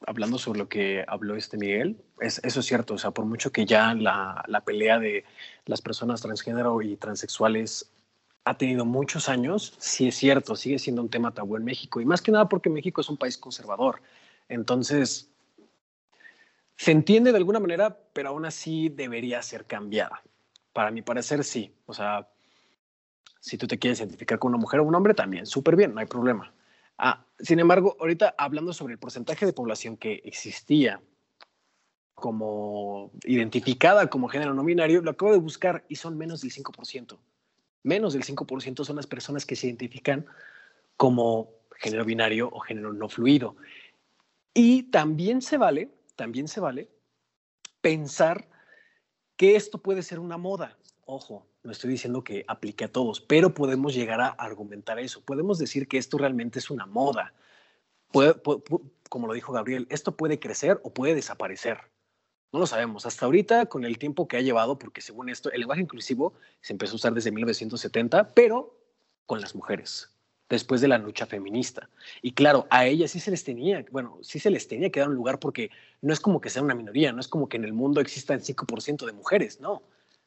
hablando 0.06 0.38
sobre 0.38 0.58
lo 0.60 0.68
que 0.68 1.04
habló 1.06 1.36
este 1.36 1.56
Miguel, 1.56 2.02
es, 2.20 2.40
eso 2.44 2.60
es 2.60 2.66
cierto, 2.66 2.94
o 2.94 2.98
sea, 2.98 3.10
por 3.10 3.24
mucho 3.24 3.50
que 3.50 3.66
ya 3.66 3.94
la, 3.94 4.44
la 4.46 4.60
pelea 4.62 4.98
de 4.98 5.24
las 5.64 5.80
personas 5.80 6.20
transgénero 6.20 6.80
y 6.82 6.96
transexuales 6.96 7.90
ha 8.44 8.56
tenido 8.56 8.84
muchos 8.84 9.28
años, 9.28 9.74
sí 9.78 10.08
es 10.08 10.14
cierto, 10.14 10.54
sigue 10.54 10.78
siendo 10.78 11.02
un 11.02 11.08
tema 11.08 11.34
tabú 11.34 11.56
en 11.56 11.64
México, 11.64 12.00
y 12.00 12.04
más 12.04 12.22
que 12.22 12.30
nada 12.30 12.48
porque 12.48 12.70
México 12.70 13.00
es 13.00 13.08
un 13.08 13.16
país 13.16 13.36
conservador. 13.36 14.00
Entonces, 14.48 15.28
se 16.76 16.92
entiende 16.92 17.32
de 17.32 17.38
alguna 17.38 17.60
manera, 17.60 17.98
pero 18.12 18.30
aún 18.30 18.44
así 18.44 18.88
debería 18.88 19.42
ser 19.42 19.64
cambiada. 19.64 20.22
Para 20.72 20.90
mi 20.90 21.02
parecer, 21.02 21.42
sí. 21.42 21.74
O 21.86 21.94
sea, 21.94 22.28
si 23.40 23.56
tú 23.56 23.66
te 23.66 23.78
quieres 23.78 24.00
identificar 24.00 24.38
con 24.38 24.50
una 24.50 24.60
mujer 24.60 24.80
o 24.80 24.84
un 24.84 24.94
hombre, 24.94 25.14
también, 25.14 25.46
súper 25.46 25.76
bien, 25.76 25.94
no 25.94 26.00
hay 26.00 26.06
problema. 26.06 26.52
Ah, 26.98 27.24
sin 27.38 27.60
embargo, 27.60 27.96
ahorita 28.00 28.34
hablando 28.38 28.72
sobre 28.72 28.94
el 28.94 28.98
porcentaje 28.98 29.46
de 29.46 29.52
población 29.52 29.96
que 29.96 30.22
existía 30.24 31.00
como 32.14 33.10
identificada 33.24 34.08
como 34.08 34.28
género 34.28 34.54
no 34.54 34.64
binario, 34.64 35.02
lo 35.02 35.10
acabo 35.10 35.32
de 35.32 35.38
buscar 35.38 35.84
y 35.88 35.96
son 35.96 36.16
menos 36.16 36.40
del 36.40 36.50
5%. 36.50 37.18
Menos 37.82 38.14
del 38.14 38.24
5% 38.24 38.84
son 38.84 38.96
las 38.96 39.06
personas 39.06 39.44
que 39.44 39.54
se 39.54 39.66
identifican 39.66 40.26
como 40.96 41.50
género 41.78 42.04
binario 42.04 42.48
o 42.50 42.60
género 42.60 42.92
no 42.92 43.08
fluido. 43.08 43.56
Y 44.54 44.84
también 44.84 45.42
se 45.42 45.58
vale, 45.58 45.90
también 46.16 46.48
se 46.48 46.60
vale 46.60 46.90
pensar 47.80 48.48
que 49.36 49.54
esto 49.54 49.78
puede 49.78 50.02
ser 50.02 50.18
una 50.18 50.38
moda. 50.38 50.76
Ojo, 51.04 51.46
no 51.62 51.70
estoy 51.70 51.90
diciendo 51.90 52.24
que 52.24 52.44
aplique 52.48 52.84
a 52.84 52.92
todos, 52.92 53.20
pero 53.20 53.54
podemos 53.54 53.94
llegar 53.94 54.20
a 54.20 54.28
argumentar 54.28 54.98
eso. 54.98 55.20
Podemos 55.20 55.58
decir 55.58 55.86
que 55.86 55.98
esto 55.98 56.18
realmente 56.18 56.58
es 56.58 56.70
una 56.70 56.86
moda. 56.86 57.32
como 59.08 59.26
lo 59.26 59.34
dijo 59.34 59.52
Gabriel, 59.52 59.86
esto 59.90 60.16
puede 60.16 60.40
crecer 60.40 60.80
o 60.82 60.92
puede 60.92 61.14
desaparecer. 61.14 61.78
No 62.52 62.60
lo 62.60 62.66
sabemos. 62.66 63.04
Hasta 63.06 63.26
ahorita, 63.26 63.66
con 63.66 63.84
el 63.84 63.98
tiempo 63.98 64.26
que 64.26 64.36
ha 64.36 64.40
llevado, 64.40 64.78
porque 64.78 65.00
según 65.00 65.28
esto, 65.28 65.50
el 65.52 65.60
lenguaje 65.60 65.82
inclusivo 65.82 66.34
se 66.60 66.72
empezó 66.72 66.94
a 66.94 66.96
usar 66.96 67.14
desde 67.14 67.30
1970, 67.30 68.34
pero 68.34 68.80
con 69.26 69.40
las 69.40 69.54
mujeres, 69.54 70.15
después 70.48 70.80
de 70.80 70.88
la 70.88 70.98
lucha 70.98 71.26
feminista. 71.26 71.88
Y 72.22 72.32
claro, 72.32 72.66
a 72.70 72.86
ellas 72.86 73.10
sí 73.10 73.20
se 73.20 73.30
les 73.30 73.44
tenía, 73.44 73.84
bueno, 73.90 74.18
sí 74.22 74.38
se 74.38 74.50
les 74.50 74.68
tenía 74.68 74.90
que 74.90 75.00
dar 75.00 75.08
un 75.08 75.14
lugar 75.14 75.38
porque 75.38 75.70
no 76.02 76.12
es 76.12 76.20
como 76.20 76.40
que 76.40 76.50
sea 76.50 76.62
una 76.62 76.74
minoría, 76.74 77.12
no 77.12 77.20
es 77.20 77.28
como 77.28 77.48
que 77.48 77.56
en 77.56 77.64
el 77.64 77.72
mundo 77.72 78.00
existan 78.00 78.40
5% 78.40 79.06
de 79.06 79.12
mujeres, 79.12 79.60
no 79.60 79.82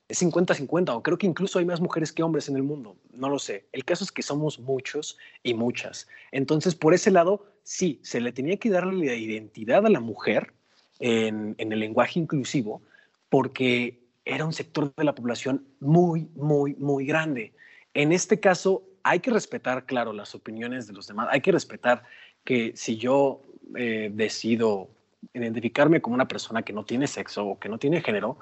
es 0.09 0.23
50-50 0.23 0.89
o 0.95 1.03
creo 1.03 1.17
que 1.17 1.27
incluso 1.27 1.59
hay 1.59 1.65
más 1.65 1.79
mujeres 1.79 2.11
que 2.11 2.23
hombres 2.23 2.49
en 2.49 2.55
el 2.55 2.63
mundo, 2.63 2.97
no 3.13 3.29
lo 3.29 3.37
sé. 3.37 3.67
El 3.71 3.85
caso 3.85 4.03
es 4.03 4.11
que 4.11 4.23
somos 4.23 4.59
muchos 4.59 5.17
y 5.43 5.53
muchas. 5.53 6.07
Entonces, 6.31 6.73
por 6.73 6.95
ese 6.95 7.11
lado, 7.11 7.45
sí, 7.63 7.99
se 8.01 8.19
le 8.19 8.31
tenía 8.31 8.57
que 8.57 8.71
darle 8.71 9.05
la 9.05 9.13
identidad 9.13 9.85
a 9.85 9.89
la 9.89 9.99
mujer 9.99 10.51
en, 10.99 11.53
en 11.59 11.71
el 11.71 11.79
lenguaje 11.79 12.19
inclusivo 12.19 12.81
porque 13.29 14.01
era 14.25 14.45
un 14.45 14.53
sector 14.53 14.91
de 14.95 15.03
la 15.03 15.13
población 15.13 15.67
muy, 15.79 16.27
muy, 16.35 16.73
muy 16.75 17.05
grande. 17.05 17.53
En 17.93 18.11
este 18.11 18.39
caso, 18.39 18.83
hay 19.09 19.21
que 19.21 19.31
respetar, 19.31 19.85
claro, 19.85 20.13
las 20.13 20.35
opiniones 20.35 20.85
de 20.85 20.93
los 20.93 21.07
demás. 21.07 21.27
Hay 21.31 21.41
que 21.41 21.51
respetar 21.51 22.03
que 22.43 22.73
si 22.75 22.97
yo 22.97 23.41
eh, 23.75 24.11
decido 24.13 24.89
identificarme 25.33 25.99
como 25.99 26.13
una 26.13 26.27
persona 26.27 26.61
que 26.61 26.73
no 26.73 26.85
tiene 26.85 27.07
sexo 27.07 27.43
o 27.45 27.59
que 27.59 27.69
no 27.69 27.79
tiene 27.79 28.01
género, 28.01 28.37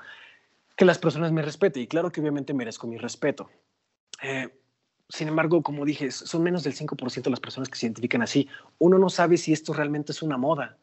que 0.75 0.83
las 0.83 0.99
personas 0.99 1.31
me 1.31 1.41
respeten. 1.41 1.83
Y 1.83 1.87
claro 1.87 2.11
que 2.11 2.19
obviamente 2.19 2.53
merezco 2.53 2.85
mi 2.85 2.97
respeto. 2.97 3.49
Eh, 4.21 4.49
sin 5.07 5.29
embargo, 5.29 5.63
como 5.63 5.85
dije, 5.85 6.11
son 6.11 6.43
menos 6.43 6.63
del 6.63 6.75
5% 6.75 7.23
de 7.23 7.29
las 7.29 7.39
personas 7.39 7.69
que 7.69 7.77
se 7.77 7.85
identifican 7.85 8.21
así. 8.21 8.49
Uno 8.77 8.99
no 8.99 9.09
sabe 9.09 9.37
si 9.37 9.53
esto 9.53 9.71
realmente 9.71 10.11
es 10.11 10.21
una 10.21 10.37
moda. 10.37 10.77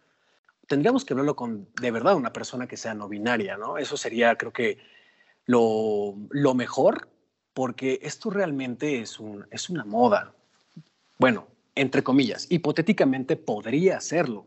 Tendríamos 0.67 1.05
que 1.05 1.13
hablarlo 1.13 1.37
con, 1.37 1.69
de 1.79 1.91
verdad, 1.91 2.17
una 2.17 2.33
persona 2.33 2.67
que 2.67 2.79
sea 2.79 2.95
no 2.95 3.07
binaria, 3.07 3.59
¿no? 3.59 3.77
Eso 3.77 3.99
sería, 3.99 4.35
creo 4.37 4.53
que, 4.53 4.79
lo, 5.47 6.15
lo 6.31 6.55
mejor, 6.55 7.09
porque 7.55 8.01
esto 8.03 8.31
realmente 8.31 9.01
es, 9.01 9.21
un, 9.21 9.47
es 9.51 9.71
una 9.71 9.85
moda. 9.85 10.35
Bueno, 11.19 11.47
entre 11.77 12.03
comillas, 12.03 12.51
hipotéticamente 12.51 13.37
podría 13.37 14.01
serlo. 14.01 14.47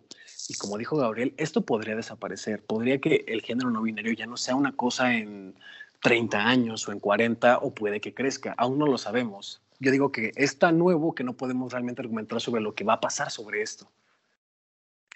Y 0.49 0.53
como 0.55 0.77
dijo 0.77 0.97
Gabriel, 0.97 1.33
esto 1.37 1.61
podría 1.61 1.95
desaparecer. 1.95 2.63
Podría 2.63 2.99
que 2.99 3.25
el 3.27 3.41
género 3.41 3.69
no 3.71 3.81
binario 3.81 4.13
ya 4.13 4.27
no 4.27 4.37
sea 4.37 4.55
una 4.55 4.75
cosa 4.75 5.15
en 5.15 5.55
30 6.01 6.37
años 6.37 6.87
o 6.87 6.91
en 6.91 6.99
40 6.99 7.59
o 7.59 7.73
puede 7.73 7.99
que 7.99 8.13
crezca. 8.13 8.53
Aún 8.57 8.77
no 8.77 8.85
lo 8.85 8.97
sabemos. 8.97 9.61
Yo 9.79 9.91
digo 9.91 10.11
que 10.11 10.31
es 10.35 10.59
tan 10.59 10.77
nuevo 10.77 11.15
que 11.15 11.23
no 11.23 11.33
podemos 11.33 11.71
realmente 11.71 12.01
argumentar 12.01 12.41
sobre 12.41 12.61
lo 12.61 12.75
que 12.75 12.83
va 12.83 12.93
a 12.93 13.01
pasar 13.01 13.31
sobre 13.31 13.61
esto. 13.61 13.89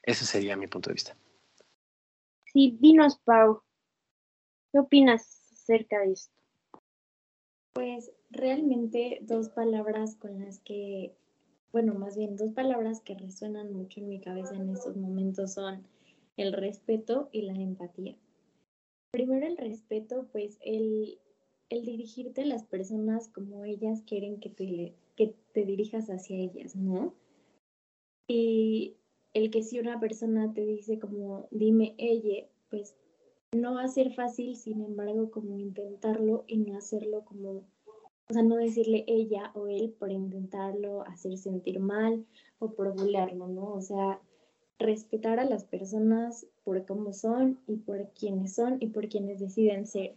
Ese 0.04 0.26
sería 0.26 0.56
mi 0.56 0.68
punto 0.68 0.90
de 0.90 0.94
vista. 0.94 1.16
Sí, 2.46 2.78
dinos, 2.80 3.18
Pau. 3.24 3.62
¿Qué 4.72 4.80
opinas 4.80 5.42
acerca 5.54 6.00
de 6.00 6.14
esto? 6.14 6.41
Pues 7.74 8.12
realmente 8.30 9.20
dos 9.22 9.50
palabras 9.50 10.16
con 10.16 10.40
las 10.40 10.60
que, 10.60 11.14
bueno, 11.72 11.94
más 11.94 12.18
bien 12.18 12.36
dos 12.36 12.52
palabras 12.52 13.02
que 13.02 13.16
resuenan 13.16 13.74
mucho 13.74 14.00
en 14.00 14.10
mi 14.10 14.20
cabeza 14.20 14.56
en 14.56 14.70
estos 14.70 14.98
momentos 14.98 15.54
son 15.54 15.84
el 16.38 16.54
respeto 16.54 17.30
y 17.32 17.44
la 17.44 17.54
empatía. 17.54 18.18
Primero 19.12 19.46
el 19.48 19.58
respeto, 19.58 20.28
pues 20.32 20.58
el, 20.62 21.20
dirigirte 21.70 22.42
a 22.42 22.46
las 22.46 22.64
personas 22.64 23.30
como 23.30 23.64
ellas 23.66 24.02
quieren 24.06 24.40
que 24.40 24.50
te 24.50 25.66
dirijas 25.66 26.10
hacia 26.10 26.38
ellas, 26.38 26.76
¿no? 26.76 27.14
Y 28.28 28.96
el 29.34 29.50
que 29.52 29.64
si 29.64 29.80
una 29.80 30.00
persona 30.00 30.54
te 30.54 30.66
dice 30.66 31.00
como 31.00 31.48
dime 31.52 31.96
ella, 31.98 32.48
pues 32.70 32.96
no 33.52 33.76
va 33.76 33.84
a 33.84 33.88
ser 33.90 34.14
fácil, 34.14 34.56
sin 34.56 34.82
embargo, 34.82 35.30
como 35.30 35.58
intentarlo 35.58 36.46
y 36.48 36.58
no 36.58 36.78
hacerlo 36.78 37.26
como, 37.26 37.50
o 38.30 38.34
sea, 38.34 38.44
no 38.44 38.56
decirle 38.56 39.04
ella 39.08 39.52
o 39.56 39.68
él 39.68 39.94
por 40.00 40.12
intentarlo 40.12 41.02
hacer 41.04 41.38
sentir 41.38 41.80
mal 41.80 42.26
o 42.60 42.74
por 42.74 42.96
¿no? 42.96 43.74
O 43.74 43.82
sea, 43.82 44.22
respetar 44.80 45.40
a 45.40 45.46
las 45.46 45.66
personas 45.66 46.48
por 46.64 46.86
cómo 46.86 47.12
son 47.14 47.60
y 47.68 47.78
por 47.78 48.10
quienes 48.14 48.56
son 48.56 48.78
y 48.80 48.88
por 48.88 49.10
quienes 49.10 49.40
deciden 49.40 49.86
ser. 49.86 50.16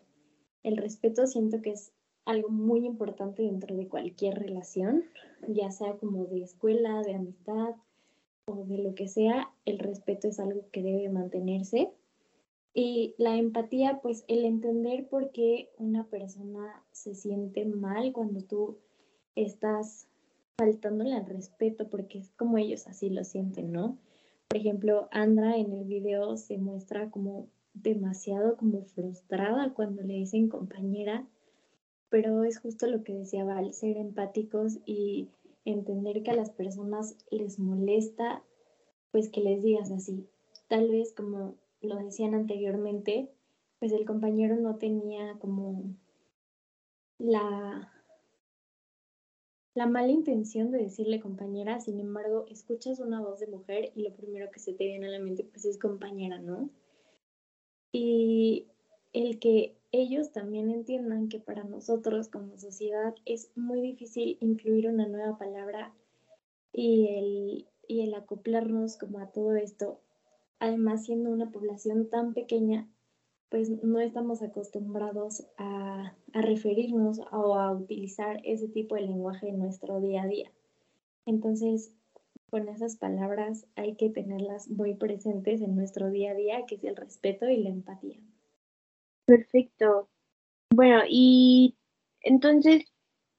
El 0.62 0.76
respeto 0.76 1.26
siento 1.26 1.60
que 1.60 1.72
es 1.72 1.92
algo 2.24 2.48
muy 2.48 2.86
importante 2.86 3.42
dentro 3.42 3.76
de 3.76 3.88
cualquier 3.88 4.38
relación, 4.38 5.04
ya 5.48 5.70
sea 5.70 5.96
como 5.96 6.24
de 6.24 6.42
escuela, 6.42 7.02
de 7.02 7.14
amistad 7.14 7.74
o 8.46 8.64
de 8.64 8.78
lo 8.78 8.94
que 8.94 9.08
sea, 9.08 9.50
el 9.64 9.78
respeto 9.78 10.28
es 10.28 10.38
algo 10.38 10.66
que 10.70 10.82
debe 10.82 11.08
mantenerse. 11.08 11.90
Y 12.74 13.14
la 13.18 13.36
empatía, 13.36 14.00
pues 14.02 14.24
el 14.26 14.44
entender 14.44 15.08
por 15.08 15.30
qué 15.30 15.70
una 15.78 16.04
persona 16.08 16.82
se 16.90 17.14
siente 17.14 17.64
mal 17.64 18.12
cuando 18.12 18.42
tú 18.42 18.78
estás 19.36 20.08
faltándole 20.58 21.14
al 21.14 21.26
respeto, 21.26 21.88
porque 21.88 22.18
es 22.18 22.30
como 22.32 22.58
ellos 22.58 22.88
así 22.88 23.10
lo 23.10 23.22
sienten, 23.22 23.70
¿no? 23.70 23.96
Por 24.48 24.58
ejemplo, 24.58 25.08
Andra 25.12 25.56
en 25.56 25.72
el 25.72 25.84
video 25.84 26.36
se 26.36 26.58
muestra 26.58 27.10
como 27.10 27.48
demasiado 27.74 28.56
como 28.56 28.82
frustrada 28.82 29.72
cuando 29.72 30.02
le 30.02 30.14
dicen 30.14 30.48
compañera, 30.48 31.26
pero 32.08 32.44
es 32.44 32.58
justo 32.60 32.86
lo 32.86 33.02
que 33.02 33.14
decía 33.14 33.44
Val, 33.44 33.72
ser 33.72 33.96
empáticos 33.96 34.78
y 34.84 35.28
entender 35.64 36.22
que 36.22 36.30
a 36.30 36.36
las 36.36 36.50
personas 36.50 37.16
les 37.30 37.58
molesta, 37.58 38.42
pues 39.10 39.28
que 39.28 39.40
les 39.40 39.62
digas 39.62 39.90
así. 39.90 40.26
Tal 40.68 40.88
vez 40.88 41.12
como 41.12 41.56
lo 41.84 41.96
decían 41.96 42.34
anteriormente, 42.34 43.30
pues 43.78 43.92
el 43.92 44.04
compañero 44.04 44.56
no 44.56 44.76
tenía 44.76 45.34
como 45.38 45.94
la, 47.18 47.92
la 49.74 49.86
mala 49.86 50.08
intención 50.08 50.70
de 50.70 50.78
decirle 50.78 51.20
compañera, 51.20 51.80
sin 51.80 52.00
embargo, 52.00 52.46
escuchas 52.48 53.00
una 53.00 53.20
voz 53.20 53.40
de 53.40 53.46
mujer 53.46 53.92
y 53.94 54.02
lo 54.02 54.14
primero 54.14 54.50
que 54.50 54.60
se 54.60 54.72
te 54.72 54.86
viene 54.86 55.06
a 55.06 55.10
la 55.10 55.18
mente 55.18 55.44
pues 55.44 55.64
es 55.64 55.78
compañera, 55.78 56.38
¿no? 56.38 56.70
Y 57.92 58.66
el 59.12 59.38
que 59.38 59.76
ellos 59.92 60.32
también 60.32 60.70
entiendan 60.70 61.28
que 61.28 61.38
para 61.38 61.62
nosotros 61.62 62.28
como 62.28 62.58
sociedad 62.58 63.14
es 63.24 63.50
muy 63.54 63.80
difícil 63.80 64.38
incluir 64.40 64.88
una 64.88 65.06
nueva 65.06 65.38
palabra 65.38 65.94
y 66.72 67.06
el, 67.08 67.68
y 67.86 68.00
el 68.00 68.14
acoplarnos 68.14 68.96
como 68.96 69.20
a 69.20 69.30
todo 69.30 69.54
esto, 69.54 70.00
además 70.58 71.04
siendo 71.04 71.30
una 71.30 71.50
población 71.50 72.08
tan 72.08 72.34
pequeña, 72.34 72.88
pues 73.48 73.70
no 73.70 74.00
estamos 74.00 74.42
acostumbrados 74.42 75.46
a, 75.58 76.14
a 76.32 76.42
referirnos 76.42 77.20
o 77.30 77.54
a 77.54 77.72
utilizar 77.72 78.40
ese 78.44 78.68
tipo 78.68 78.94
de 78.94 79.02
lenguaje 79.02 79.48
en 79.48 79.58
nuestro 79.58 80.00
día 80.00 80.22
a 80.22 80.26
día. 80.26 80.50
Entonces, 81.26 81.92
con 82.50 82.68
esas 82.68 82.96
palabras 82.96 83.66
hay 83.74 83.96
que 83.96 84.10
tenerlas 84.10 84.70
muy 84.70 84.94
presentes 84.94 85.60
en 85.60 85.74
nuestro 85.74 86.10
día 86.10 86.32
a 86.32 86.34
día, 86.34 86.66
que 86.66 86.76
es 86.76 86.84
el 86.84 86.96
respeto 86.96 87.48
y 87.48 87.56
la 87.62 87.70
empatía. 87.70 88.18
Perfecto. 89.24 90.08
Bueno, 90.70 91.02
y 91.08 91.76
entonces, 92.20 92.84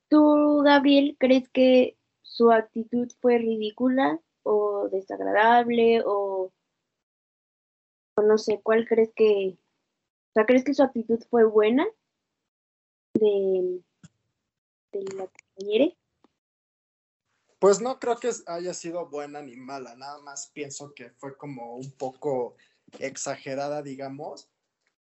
¿tú, 0.10 0.62
Gabriel, 0.64 1.16
crees 1.20 1.50
que 1.50 1.98
su 2.22 2.52
actitud 2.52 3.08
fue 3.22 3.38
ridícula 3.38 4.20
o 4.44 4.90
desagradable 4.90 6.02
o, 6.06 6.52
no 8.24 8.38
sé, 8.38 8.62
cuál 8.64 8.88
crees 8.88 9.12
que, 9.16 9.58
o 9.58 10.34
sea, 10.34 10.46
crees 10.46 10.64
que 10.64 10.74
su 10.74 10.84
actitud 10.84 11.20
fue 11.30 11.44
buena 11.46 11.86
de, 13.14 13.82
de 14.92 15.16
la 15.16 15.28
compañera? 15.28 15.94
Pues 17.60 17.82
no 17.82 18.00
creo 18.00 18.18
que 18.18 18.32
haya 18.48 18.74
sido 18.74 19.08
buena 19.08 19.42
ni 19.42 19.56
mala, 19.56 19.96
nada 19.96 20.22
más 20.22 20.52
pienso 20.54 20.94
que 20.94 21.10
fue 21.12 21.38
como 21.38 21.76
un 21.76 21.92
poco 21.92 22.56
exagerada, 23.00 23.82
digamos, 23.82 24.50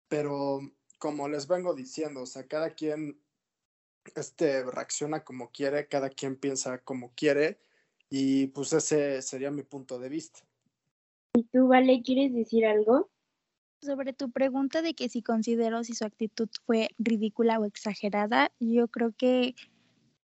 pero 0.09 0.61
como 0.99 1.29
les 1.29 1.47
vengo 1.47 1.75
diciendo, 1.75 2.23
o 2.23 2.27
sea, 2.27 2.47
cada 2.47 2.71
quien 2.71 3.21
este, 4.15 4.65
reacciona 4.65 5.25
como 5.25 5.51
quiere, 5.51 5.89
cada 5.89 6.11
quien 6.11 6.37
piensa 6.37 6.79
como 6.79 7.13
quiere 7.15 7.61
y 8.09 8.49
pues 8.49 8.73
ese 8.73 9.21
sería 9.23 9.51
mi 9.51 9.63
punto 9.63 9.99
de 9.99 10.09
vista. 10.09 10.41
¿Y 11.37 11.43
tú, 11.45 11.67
Vale, 11.67 12.01
quieres 12.03 12.33
decir 12.33 12.65
algo? 12.65 13.11
Sobre 13.83 14.13
tu 14.13 14.31
pregunta 14.31 14.83
de 14.83 14.95
que 14.95 15.09
si 15.09 15.21
considero 15.21 15.83
si 15.83 15.95
su 15.95 16.05
actitud 16.05 16.49
fue 16.65 16.91
ridícula 16.97 17.59
o 17.59 17.65
exagerada, 17.65 18.53
yo 18.61 18.89
creo 18.89 19.13
que 19.13 19.57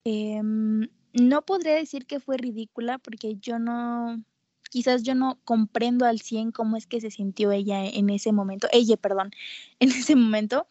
em, 0.05 0.89
no 1.13 1.43
podría 1.43 1.75
decir 1.75 2.07
que 2.07 2.21
fue 2.21 2.37
ridícula 2.37 2.99
porque 2.99 3.37
yo 3.37 3.59
no, 3.61 4.23
quizás 4.69 5.05
yo 5.05 5.15
no 5.15 5.39
comprendo 5.45 6.07
al 6.07 6.21
100 6.21 6.51
cómo 6.51 6.77
es 6.77 6.87
que 6.87 7.01
se 7.01 7.11
sintió 7.11 7.53
ella 7.53 7.87
en 7.87 8.11
ese 8.11 8.33
momento, 8.33 8.69
ella, 8.73 8.97
perdón, 8.97 9.31
en 9.81 9.91
ese 9.91 10.17
momento, 10.17 10.67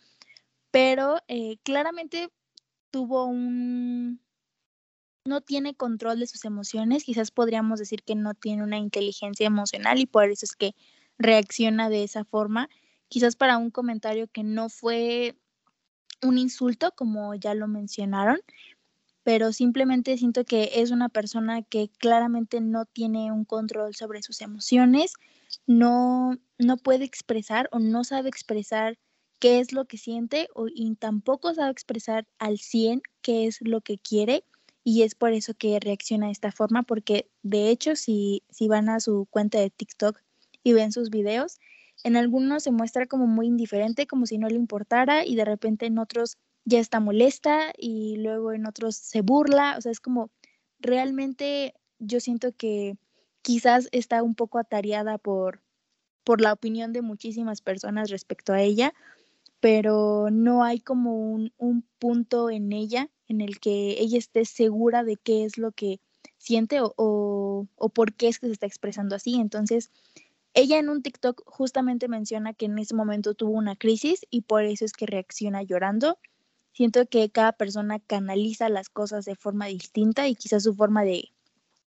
pero 0.70 1.18
eh, 1.30 1.58
claramente 1.64 2.30
tuvo 2.92 3.26
un, 3.26 4.20
no 5.26 5.42
tiene 5.42 5.76
control 5.76 6.20
de 6.20 6.28
sus 6.28 6.46
emociones, 6.46 7.04
quizás 7.04 7.32
podríamos 7.32 7.80
decir 7.80 8.04
que 8.04 8.16
no 8.16 8.34
tiene 8.36 8.64
una 8.64 8.78
inteligencia 8.78 9.48
emocional 9.48 10.00
y 10.00 10.06
por 10.06 10.30
eso 10.30 10.46
es 10.46 10.56
que 10.56 10.76
reacciona 11.18 11.90
de 11.90 12.04
esa 12.04 12.24
forma, 12.24 12.70
quizás 13.08 13.36
para 13.36 13.58
un 13.58 13.72
comentario 13.72 14.28
que 14.28 14.44
no 14.44 14.70
fue 14.70 15.36
un 16.22 16.38
insulto, 16.38 16.92
como 16.96 17.34
ya 17.36 17.56
lo 17.56 17.68
mencionaron, 17.68 18.40
pero 19.24 19.52
simplemente 19.52 20.18
siento 20.18 20.46
que 20.46 20.70
es 20.76 20.92
una 20.92 21.10
persona 21.10 21.64
que 21.64 21.90
claramente 21.98 22.62
no 22.62 22.86
tiene 22.86 23.32
un 23.32 23.46
control 23.46 23.96
sobre 23.96 24.22
sus 24.22 24.42
emociones, 24.42 25.14
no, 25.66 26.38
no 26.60 26.78
puede 26.78 27.06
expresar 27.06 27.68
o 27.72 27.80
no 27.80 28.04
sabe 28.04 28.30
expresar 28.30 29.00
qué 29.40 29.60
es 29.60 29.74
lo 29.74 29.86
que 29.86 29.98
siente 29.98 30.48
o, 30.54 30.68
y 30.68 30.96
tampoco 30.96 31.54
sabe 31.56 31.72
expresar 31.72 32.28
al 32.38 32.60
100 32.60 33.02
qué 33.22 33.48
es 33.48 33.58
lo 33.62 33.82
que 33.82 33.98
quiere 33.98 34.44
y 34.88 35.02
es 35.02 35.16
por 35.16 35.34
eso 35.34 35.56
que 35.56 35.80
reacciona 35.82 36.28
de 36.28 36.32
esta 36.32 36.52
forma 36.52 36.84
porque 36.84 37.28
de 37.42 37.70
hecho 37.70 37.96
si, 37.96 38.44
si 38.52 38.68
van 38.68 38.88
a 38.88 39.00
su 39.00 39.28
cuenta 39.32 39.60
de 39.60 39.72
TikTok 39.72 40.22
y 40.64 40.74
ven 40.74 40.92
sus 40.92 41.10
videos, 41.10 41.58
en 42.04 42.16
algunos 42.16 42.64
se 42.64 42.72
muestra 42.72 43.08
como 43.08 43.26
muy 43.26 43.48
indiferente, 43.48 44.06
como 44.06 44.28
si 44.28 44.38
no 44.38 44.48
le 44.48 44.56
importara 44.56 45.26
y 45.26 45.36
de 45.36 45.44
repente 45.44 45.88
en 45.88 45.98
otros 45.98 46.38
ya 46.66 46.80
está 46.80 47.00
molesta 47.00 47.74
y 47.76 48.18
luego 48.18 48.54
en 48.54 48.68
otros 48.68 48.96
se 48.96 49.22
burla, 49.22 49.76
o 49.76 49.82
sea, 49.82 49.92
es 49.92 50.00
como 50.00 50.30
realmente 50.80 51.74
yo 51.98 52.20
siento 52.20 52.52
que 52.56 52.96
quizás 53.42 53.90
está 53.92 54.22
un 54.22 54.36
poco 54.36 54.60
atareada 54.60 55.18
por, 55.18 55.64
por 56.24 56.42
la 56.42 56.54
opinión 56.54 56.94
de 56.94 57.02
muchísimas 57.02 57.62
personas 57.62 58.12
respecto 58.12 58.54
a 58.54 58.62
ella, 58.62 58.94
pero 59.60 60.30
no 60.32 60.64
hay 60.64 60.80
como 60.80 61.32
un, 61.32 61.54
un, 61.58 61.84
punto 61.98 62.52
en 62.52 62.72
ella 62.72 63.10
en 63.28 63.42
el 63.42 63.60
que 63.60 64.02
ella 64.02 64.18
esté 64.18 64.46
segura 64.46 65.04
de 65.04 65.18
qué 65.18 65.46
es 65.46 65.58
lo 65.58 65.72
que 65.72 66.00
siente 66.38 66.80
o, 66.82 66.94
o, 66.96 67.90
por 67.90 68.14
qué 68.14 68.28
es 68.28 68.40
que 68.40 68.48
se 68.48 68.54
está 68.54 68.66
expresando 68.66 69.16
así. 69.16 69.36
Entonces, 69.36 69.92
ella 70.54 70.78
en 70.80 70.90
un 70.90 71.02
TikTok 71.02 71.44
justamente 71.46 72.08
menciona 72.08 72.54
que 72.54 72.66
en 72.66 72.78
ese 72.80 72.96
momento 72.96 73.34
tuvo 73.34 73.52
una 73.52 73.76
crisis 73.76 74.26
y 74.30 74.42
por 74.42 74.64
eso 74.64 74.86
es 74.86 74.94
que 74.94 75.06
reacciona 75.06 75.64
llorando 75.64 76.18
siento 76.76 77.08
que 77.08 77.30
cada 77.30 77.54
persona 77.54 78.00
canaliza 78.00 78.68
las 78.68 78.90
cosas 78.90 79.24
de 79.24 79.36
forma 79.36 79.68
distinta 79.68 80.28
y 80.28 80.36
quizás 80.36 80.64
su 80.64 80.76
forma 80.76 81.04
de, 81.04 81.32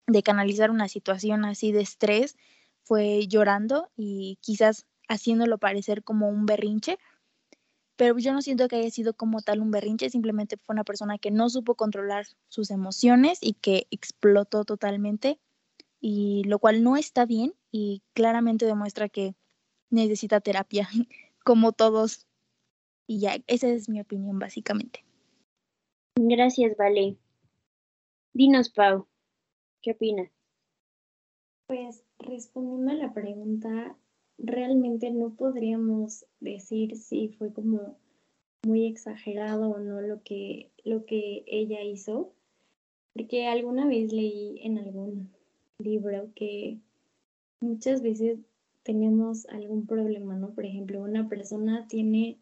de 0.08 0.24
canalizar 0.24 0.72
una 0.72 0.90
situación 0.90 1.46
así 1.46 1.72
de 1.72 1.82
estrés 1.82 2.36
fue 2.84 3.26
llorando 3.28 3.90
y 3.96 4.38
quizás 4.42 4.86
haciéndolo 5.08 5.58
parecer 5.58 6.04
como 6.04 6.28
un 6.28 6.46
berrinche, 6.46 6.98
pero 7.96 8.18
yo 8.18 8.34
no 8.34 8.42
siento 8.42 8.68
que 8.68 8.78
haya 8.78 8.90
sido 8.90 9.14
como 9.14 9.42
tal 9.42 9.62
un 9.62 9.72
berrinche, 9.72 10.10
simplemente 10.10 10.58
fue 10.58 10.74
una 10.74 10.84
persona 10.84 11.18
que 11.18 11.32
no 11.32 11.50
supo 11.50 11.76
controlar 11.76 12.26
sus 12.50 12.72
emociones 12.72 13.40
y 13.42 13.54
que 13.54 13.88
explotó 13.92 14.66
totalmente, 14.66 15.40
y 16.00 16.44
lo 16.46 16.60
cual 16.60 16.84
no 16.84 16.98
está 16.98 17.26
bien 17.26 17.54
y 17.72 18.02
claramente 18.14 18.66
demuestra 18.66 19.10
que 19.10 19.36
necesita 19.90 20.42
terapia, 20.42 20.90
como 21.46 21.72
todos 21.72 22.28
y 23.08 23.20
ya, 23.20 23.38
esa 23.48 23.68
es 23.68 23.90
mi 23.90 24.00
opinión 24.02 24.40
básicamente. 24.40 25.04
Gracias, 26.16 26.78
Vale. 26.78 27.18
Dinos, 28.34 28.70
Pau, 28.70 29.08
¿qué 29.82 29.92
opinas? 29.92 30.32
Pues 31.68 32.04
respondiendo 32.18 32.92
a 32.92 32.96
la 32.96 33.14
pregunta, 33.14 33.96
realmente 34.44 35.10
no 35.10 35.36
podríamos 35.36 36.26
decir 36.42 36.98
si 36.98 37.30
fue 37.30 37.52
como 37.54 37.98
muy 38.64 38.86
exagerado 38.86 39.70
o 39.70 39.80
no 39.80 40.02
lo 40.02 40.22
que, 40.22 40.70
lo 40.84 41.06
que 41.06 41.44
ella 41.48 41.82
hizo, 41.82 42.34
porque 43.14 43.48
alguna 43.48 43.88
vez 43.88 44.12
leí 44.12 44.60
en 44.64 44.78
algún 44.78 45.32
libro 45.80 46.30
que 46.36 46.78
muchas 47.62 48.02
veces 48.02 48.40
tenemos 48.84 49.48
algún 49.48 49.88
problema, 49.88 50.36
¿no? 50.36 50.54
Por 50.54 50.66
ejemplo, 50.66 51.02
una 51.02 51.30
persona 51.30 51.88
tiene 51.88 52.38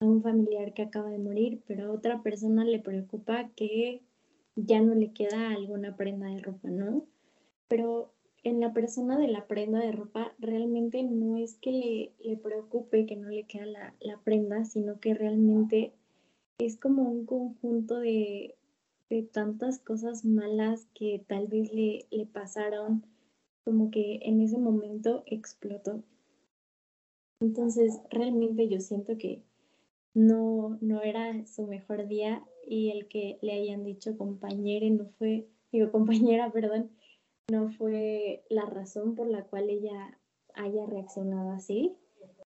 a 0.00 0.06
un 0.06 0.22
familiar 0.22 0.72
que 0.72 0.82
acaba 0.82 1.10
de 1.10 1.18
morir, 1.18 1.62
pero 1.66 1.86
a 1.86 1.92
otra 1.92 2.22
persona 2.22 2.64
le 2.64 2.78
preocupa 2.78 3.50
que 3.54 4.00
ya 4.56 4.80
no 4.80 4.94
le 4.94 5.12
queda 5.12 5.50
alguna 5.50 5.94
prenda 5.94 6.28
de 6.28 6.40
ropa, 6.40 6.70
¿no? 6.70 7.04
Pero 7.68 8.13
en 8.44 8.60
la 8.60 8.72
persona 8.72 9.18
de 9.18 9.28
la 9.28 9.46
prenda 9.46 9.80
de 9.80 9.92
ropa 9.92 10.34
realmente 10.38 11.02
no 11.02 11.36
es 11.36 11.56
que 11.56 12.12
le, 12.22 12.36
preocupe 12.36 13.06
que 13.06 13.16
no 13.16 13.30
le 13.30 13.44
queda 13.44 13.66
la, 13.66 13.94
la, 14.00 14.18
prenda, 14.18 14.64
sino 14.64 15.00
que 15.00 15.14
realmente 15.14 15.94
es 16.58 16.76
como 16.78 17.02
un 17.02 17.24
conjunto 17.24 17.98
de, 17.98 18.54
de 19.08 19.22
tantas 19.22 19.78
cosas 19.78 20.24
malas 20.24 20.86
que 20.94 21.24
tal 21.26 21.48
vez 21.48 21.72
le, 21.72 22.06
le 22.10 22.26
pasaron, 22.26 23.06
como 23.64 23.90
que 23.90 24.20
en 24.22 24.42
ese 24.42 24.58
momento 24.58 25.24
explotó. 25.26 26.04
Entonces, 27.40 27.98
realmente 28.10 28.68
yo 28.68 28.80
siento 28.80 29.16
que 29.16 29.42
no, 30.12 30.78
no 30.80 31.02
era 31.02 31.46
su 31.46 31.66
mejor 31.66 32.06
día 32.06 32.44
y 32.66 32.90
el 32.90 33.08
que 33.08 33.38
le 33.42 33.52
hayan 33.52 33.84
dicho 33.84 34.16
compañera 34.16 34.88
no 34.90 35.06
fue, 35.18 35.48
digo 35.72 35.90
compañera, 35.92 36.52
perdón, 36.52 36.90
no 37.50 37.70
fue 37.70 38.44
la 38.48 38.66
razón 38.66 39.14
por 39.14 39.28
la 39.28 39.44
cual 39.44 39.68
ella 39.68 40.18
haya 40.54 40.86
reaccionado 40.86 41.50
así. 41.50 41.96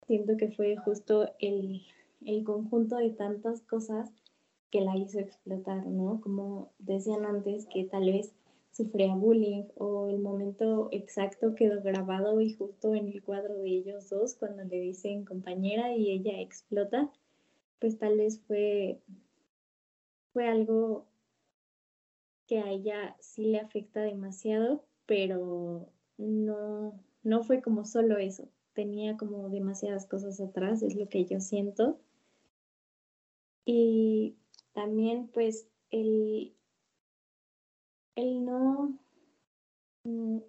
Siento 0.06 0.36
que 0.36 0.50
fue 0.50 0.76
justo 0.76 1.30
el, 1.38 1.82
el 2.24 2.44
conjunto 2.44 2.96
de 2.96 3.10
tantas 3.10 3.62
cosas 3.62 4.10
que 4.70 4.80
la 4.80 4.96
hizo 4.96 5.18
explotar, 5.18 5.86
¿no? 5.86 6.20
Como 6.20 6.72
decían 6.78 7.24
antes, 7.24 7.66
que 7.66 7.84
tal 7.84 8.06
vez 8.06 8.34
sufría 8.72 9.14
bullying 9.14 9.64
o 9.76 10.08
el 10.08 10.18
momento 10.18 10.88
exacto 10.92 11.54
quedó 11.54 11.82
grabado 11.82 12.40
y 12.40 12.52
justo 12.52 12.94
en 12.94 13.08
el 13.08 13.22
cuadro 13.22 13.54
de 13.54 13.68
ellos 13.68 14.08
dos 14.08 14.34
cuando 14.34 14.64
le 14.64 14.80
dicen 14.80 15.24
compañera 15.24 15.94
y 15.94 16.10
ella 16.10 16.40
explota, 16.40 17.10
pues 17.80 17.98
tal 17.98 18.16
vez 18.18 18.40
fue, 18.46 19.00
fue 20.32 20.46
algo 20.48 21.06
que 22.46 22.58
a 22.58 22.70
ella 22.70 23.16
sí 23.20 23.44
le 23.46 23.58
afecta 23.58 24.00
demasiado, 24.00 24.84
pero 25.08 25.90
no, 26.18 27.02
no 27.22 27.42
fue 27.42 27.62
como 27.62 27.86
solo 27.86 28.18
eso, 28.18 28.46
tenía 28.74 29.16
como 29.16 29.48
demasiadas 29.48 30.06
cosas 30.06 30.38
atrás, 30.38 30.82
es 30.82 30.96
lo 30.96 31.08
que 31.08 31.24
yo 31.24 31.40
siento. 31.40 31.98
Y 33.64 34.36
también 34.74 35.28
pues 35.28 35.66
el, 35.90 36.54
el 38.16 38.44
no, 38.44 38.98
mm, 40.04 40.40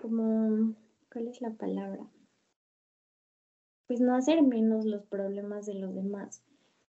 como, 0.00 0.74
¿cuál 1.12 1.28
es 1.28 1.42
la 1.42 1.50
palabra? 1.50 2.10
Pues 3.88 4.00
no 4.00 4.14
hacer 4.14 4.40
menos 4.40 4.86
los 4.86 5.04
problemas 5.04 5.66
de 5.66 5.74
los 5.74 5.94
demás. 5.94 6.42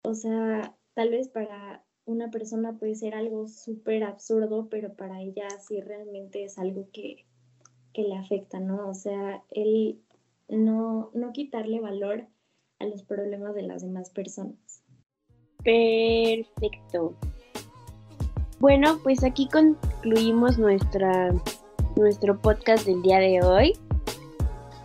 O 0.03 0.15
sea, 0.15 0.77
tal 0.93 1.09
vez 1.09 1.29
para 1.29 1.83
una 2.05 2.31
persona 2.31 2.77
puede 2.79 2.95
ser 2.95 3.15
algo 3.15 3.49
súper 3.49 4.05
absurdo, 4.05 4.69
pero 4.71 4.95
para 4.95 5.21
ella 5.21 5.49
sí 5.61 5.81
realmente 5.81 6.45
es 6.45 6.59
algo 6.59 6.89
que, 6.93 7.25
que, 7.93 8.03
le 8.03 8.17
afecta, 8.17 8.61
¿no? 8.61 8.89
O 8.89 8.95
sea, 8.95 9.43
el 9.51 10.01
no, 10.49 11.11
no 11.15 11.33
quitarle 11.33 11.81
valor 11.81 12.27
a 12.79 12.87
los 12.87 13.03
problemas 13.03 13.55
de 13.55 13.63
las 13.63 13.83
demás 13.83 14.11
personas. 14.11 14.83
Perfecto. 15.63 17.15
Bueno, 18.59 18.99
pues 19.03 19.23
aquí 19.23 19.49
concluimos 19.49 20.59
nuestra, 20.59 21.33
nuestro 21.97 22.41
podcast 22.41 22.87
del 22.87 23.03
día 23.03 23.19
de 23.19 23.43
hoy. 23.43 23.73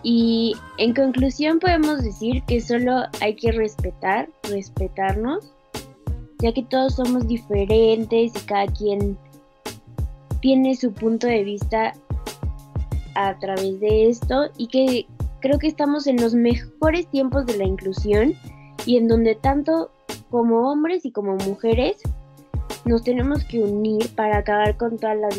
Y 0.04 0.54
en 0.78 0.94
conclusión 0.94 1.60
podemos 1.60 2.04
decir 2.04 2.44
que 2.48 2.62
solo 2.62 3.04
hay 3.20 3.36
que 3.36 3.52
respetar, 3.52 4.30
respetarnos 4.44 5.57
ya 6.40 6.54
que 6.54 6.64
todos 6.64 6.96
somos 6.96 7.28
diferentes 7.28 8.32
y 8.36 8.46
cada 8.46 8.68
quien 8.68 9.18
tiene 10.42 10.76
su 10.76 10.92
punto 10.92 11.28
de 11.28 11.44
vista 11.44 11.94
a 13.16 13.38
través 13.40 13.80
de 13.80 14.10
esto 14.10 14.50
y 14.58 14.68
que 14.68 15.08
creo 15.40 15.58
que 15.58 15.68
estamos 15.68 16.08
en 16.08 16.22
los 16.22 16.34
mejores 16.36 17.08
tiempos 17.08 17.46
de 17.46 17.58
la 17.58 17.64
inclusión 17.64 18.34
y 18.86 18.98
en 18.98 19.08
donde 19.08 19.36
tanto 19.36 19.92
como 20.30 20.72
hombres 20.72 21.06
y 21.06 21.12
como 21.12 21.36
mujeres 21.36 21.98
nos 22.86 23.04
tenemos 23.04 23.44
que 23.46 23.60
unir 23.62 24.08
para 24.16 24.38
acabar 24.38 24.78
con 24.78 24.98
todas 24.98 25.18
las 25.18 25.36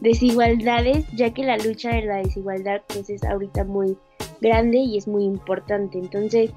desigualdades, 0.00 1.06
ya 1.14 1.32
que 1.32 1.44
la 1.44 1.56
lucha 1.58 1.90
de 1.90 2.02
la 2.02 2.16
desigualdad 2.16 2.82
pues 2.88 3.08
es 3.08 3.24
ahorita 3.24 3.64
muy 3.64 3.96
grande 4.40 4.78
y 4.78 4.98
es 4.98 5.08
muy 5.08 5.24
importante. 5.24 5.98
Entonces, 5.98 6.50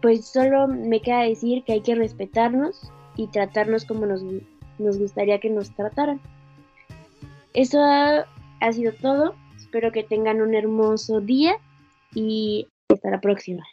pues 0.00 0.26
solo 0.26 0.66
me 0.68 1.00
queda 1.00 1.22
decir 1.22 1.64
que 1.64 1.74
hay 1.74 1.80
que 1.80 1.94
respetarnos 1.94 2.90
y 3.16 3.26
tratarnos 3.28 3.84
como 3.84 4.06
nos, 4.06 4.22
nos 4.78 4.98
gustaría 4.98 5.40
que 5.40 5.50
nos 5.50 5.70
trataran. 5.74 6.20
Eso 7.54 7.80
ha, 7.80 8.26
ha 8.60 8.72
sido 8.72 8.92
todo. 8.94 9.34
Espero 9.56 9.92
que 9.92 10.02
tengan 10.02 10.40
un 10.40 10.54
hermoso 10.54 11.20
día 11.20 11.56
y 12.14 12.66
hasta 12.88 13.10
la 13.10 13.20
próxima. 13.20 13.64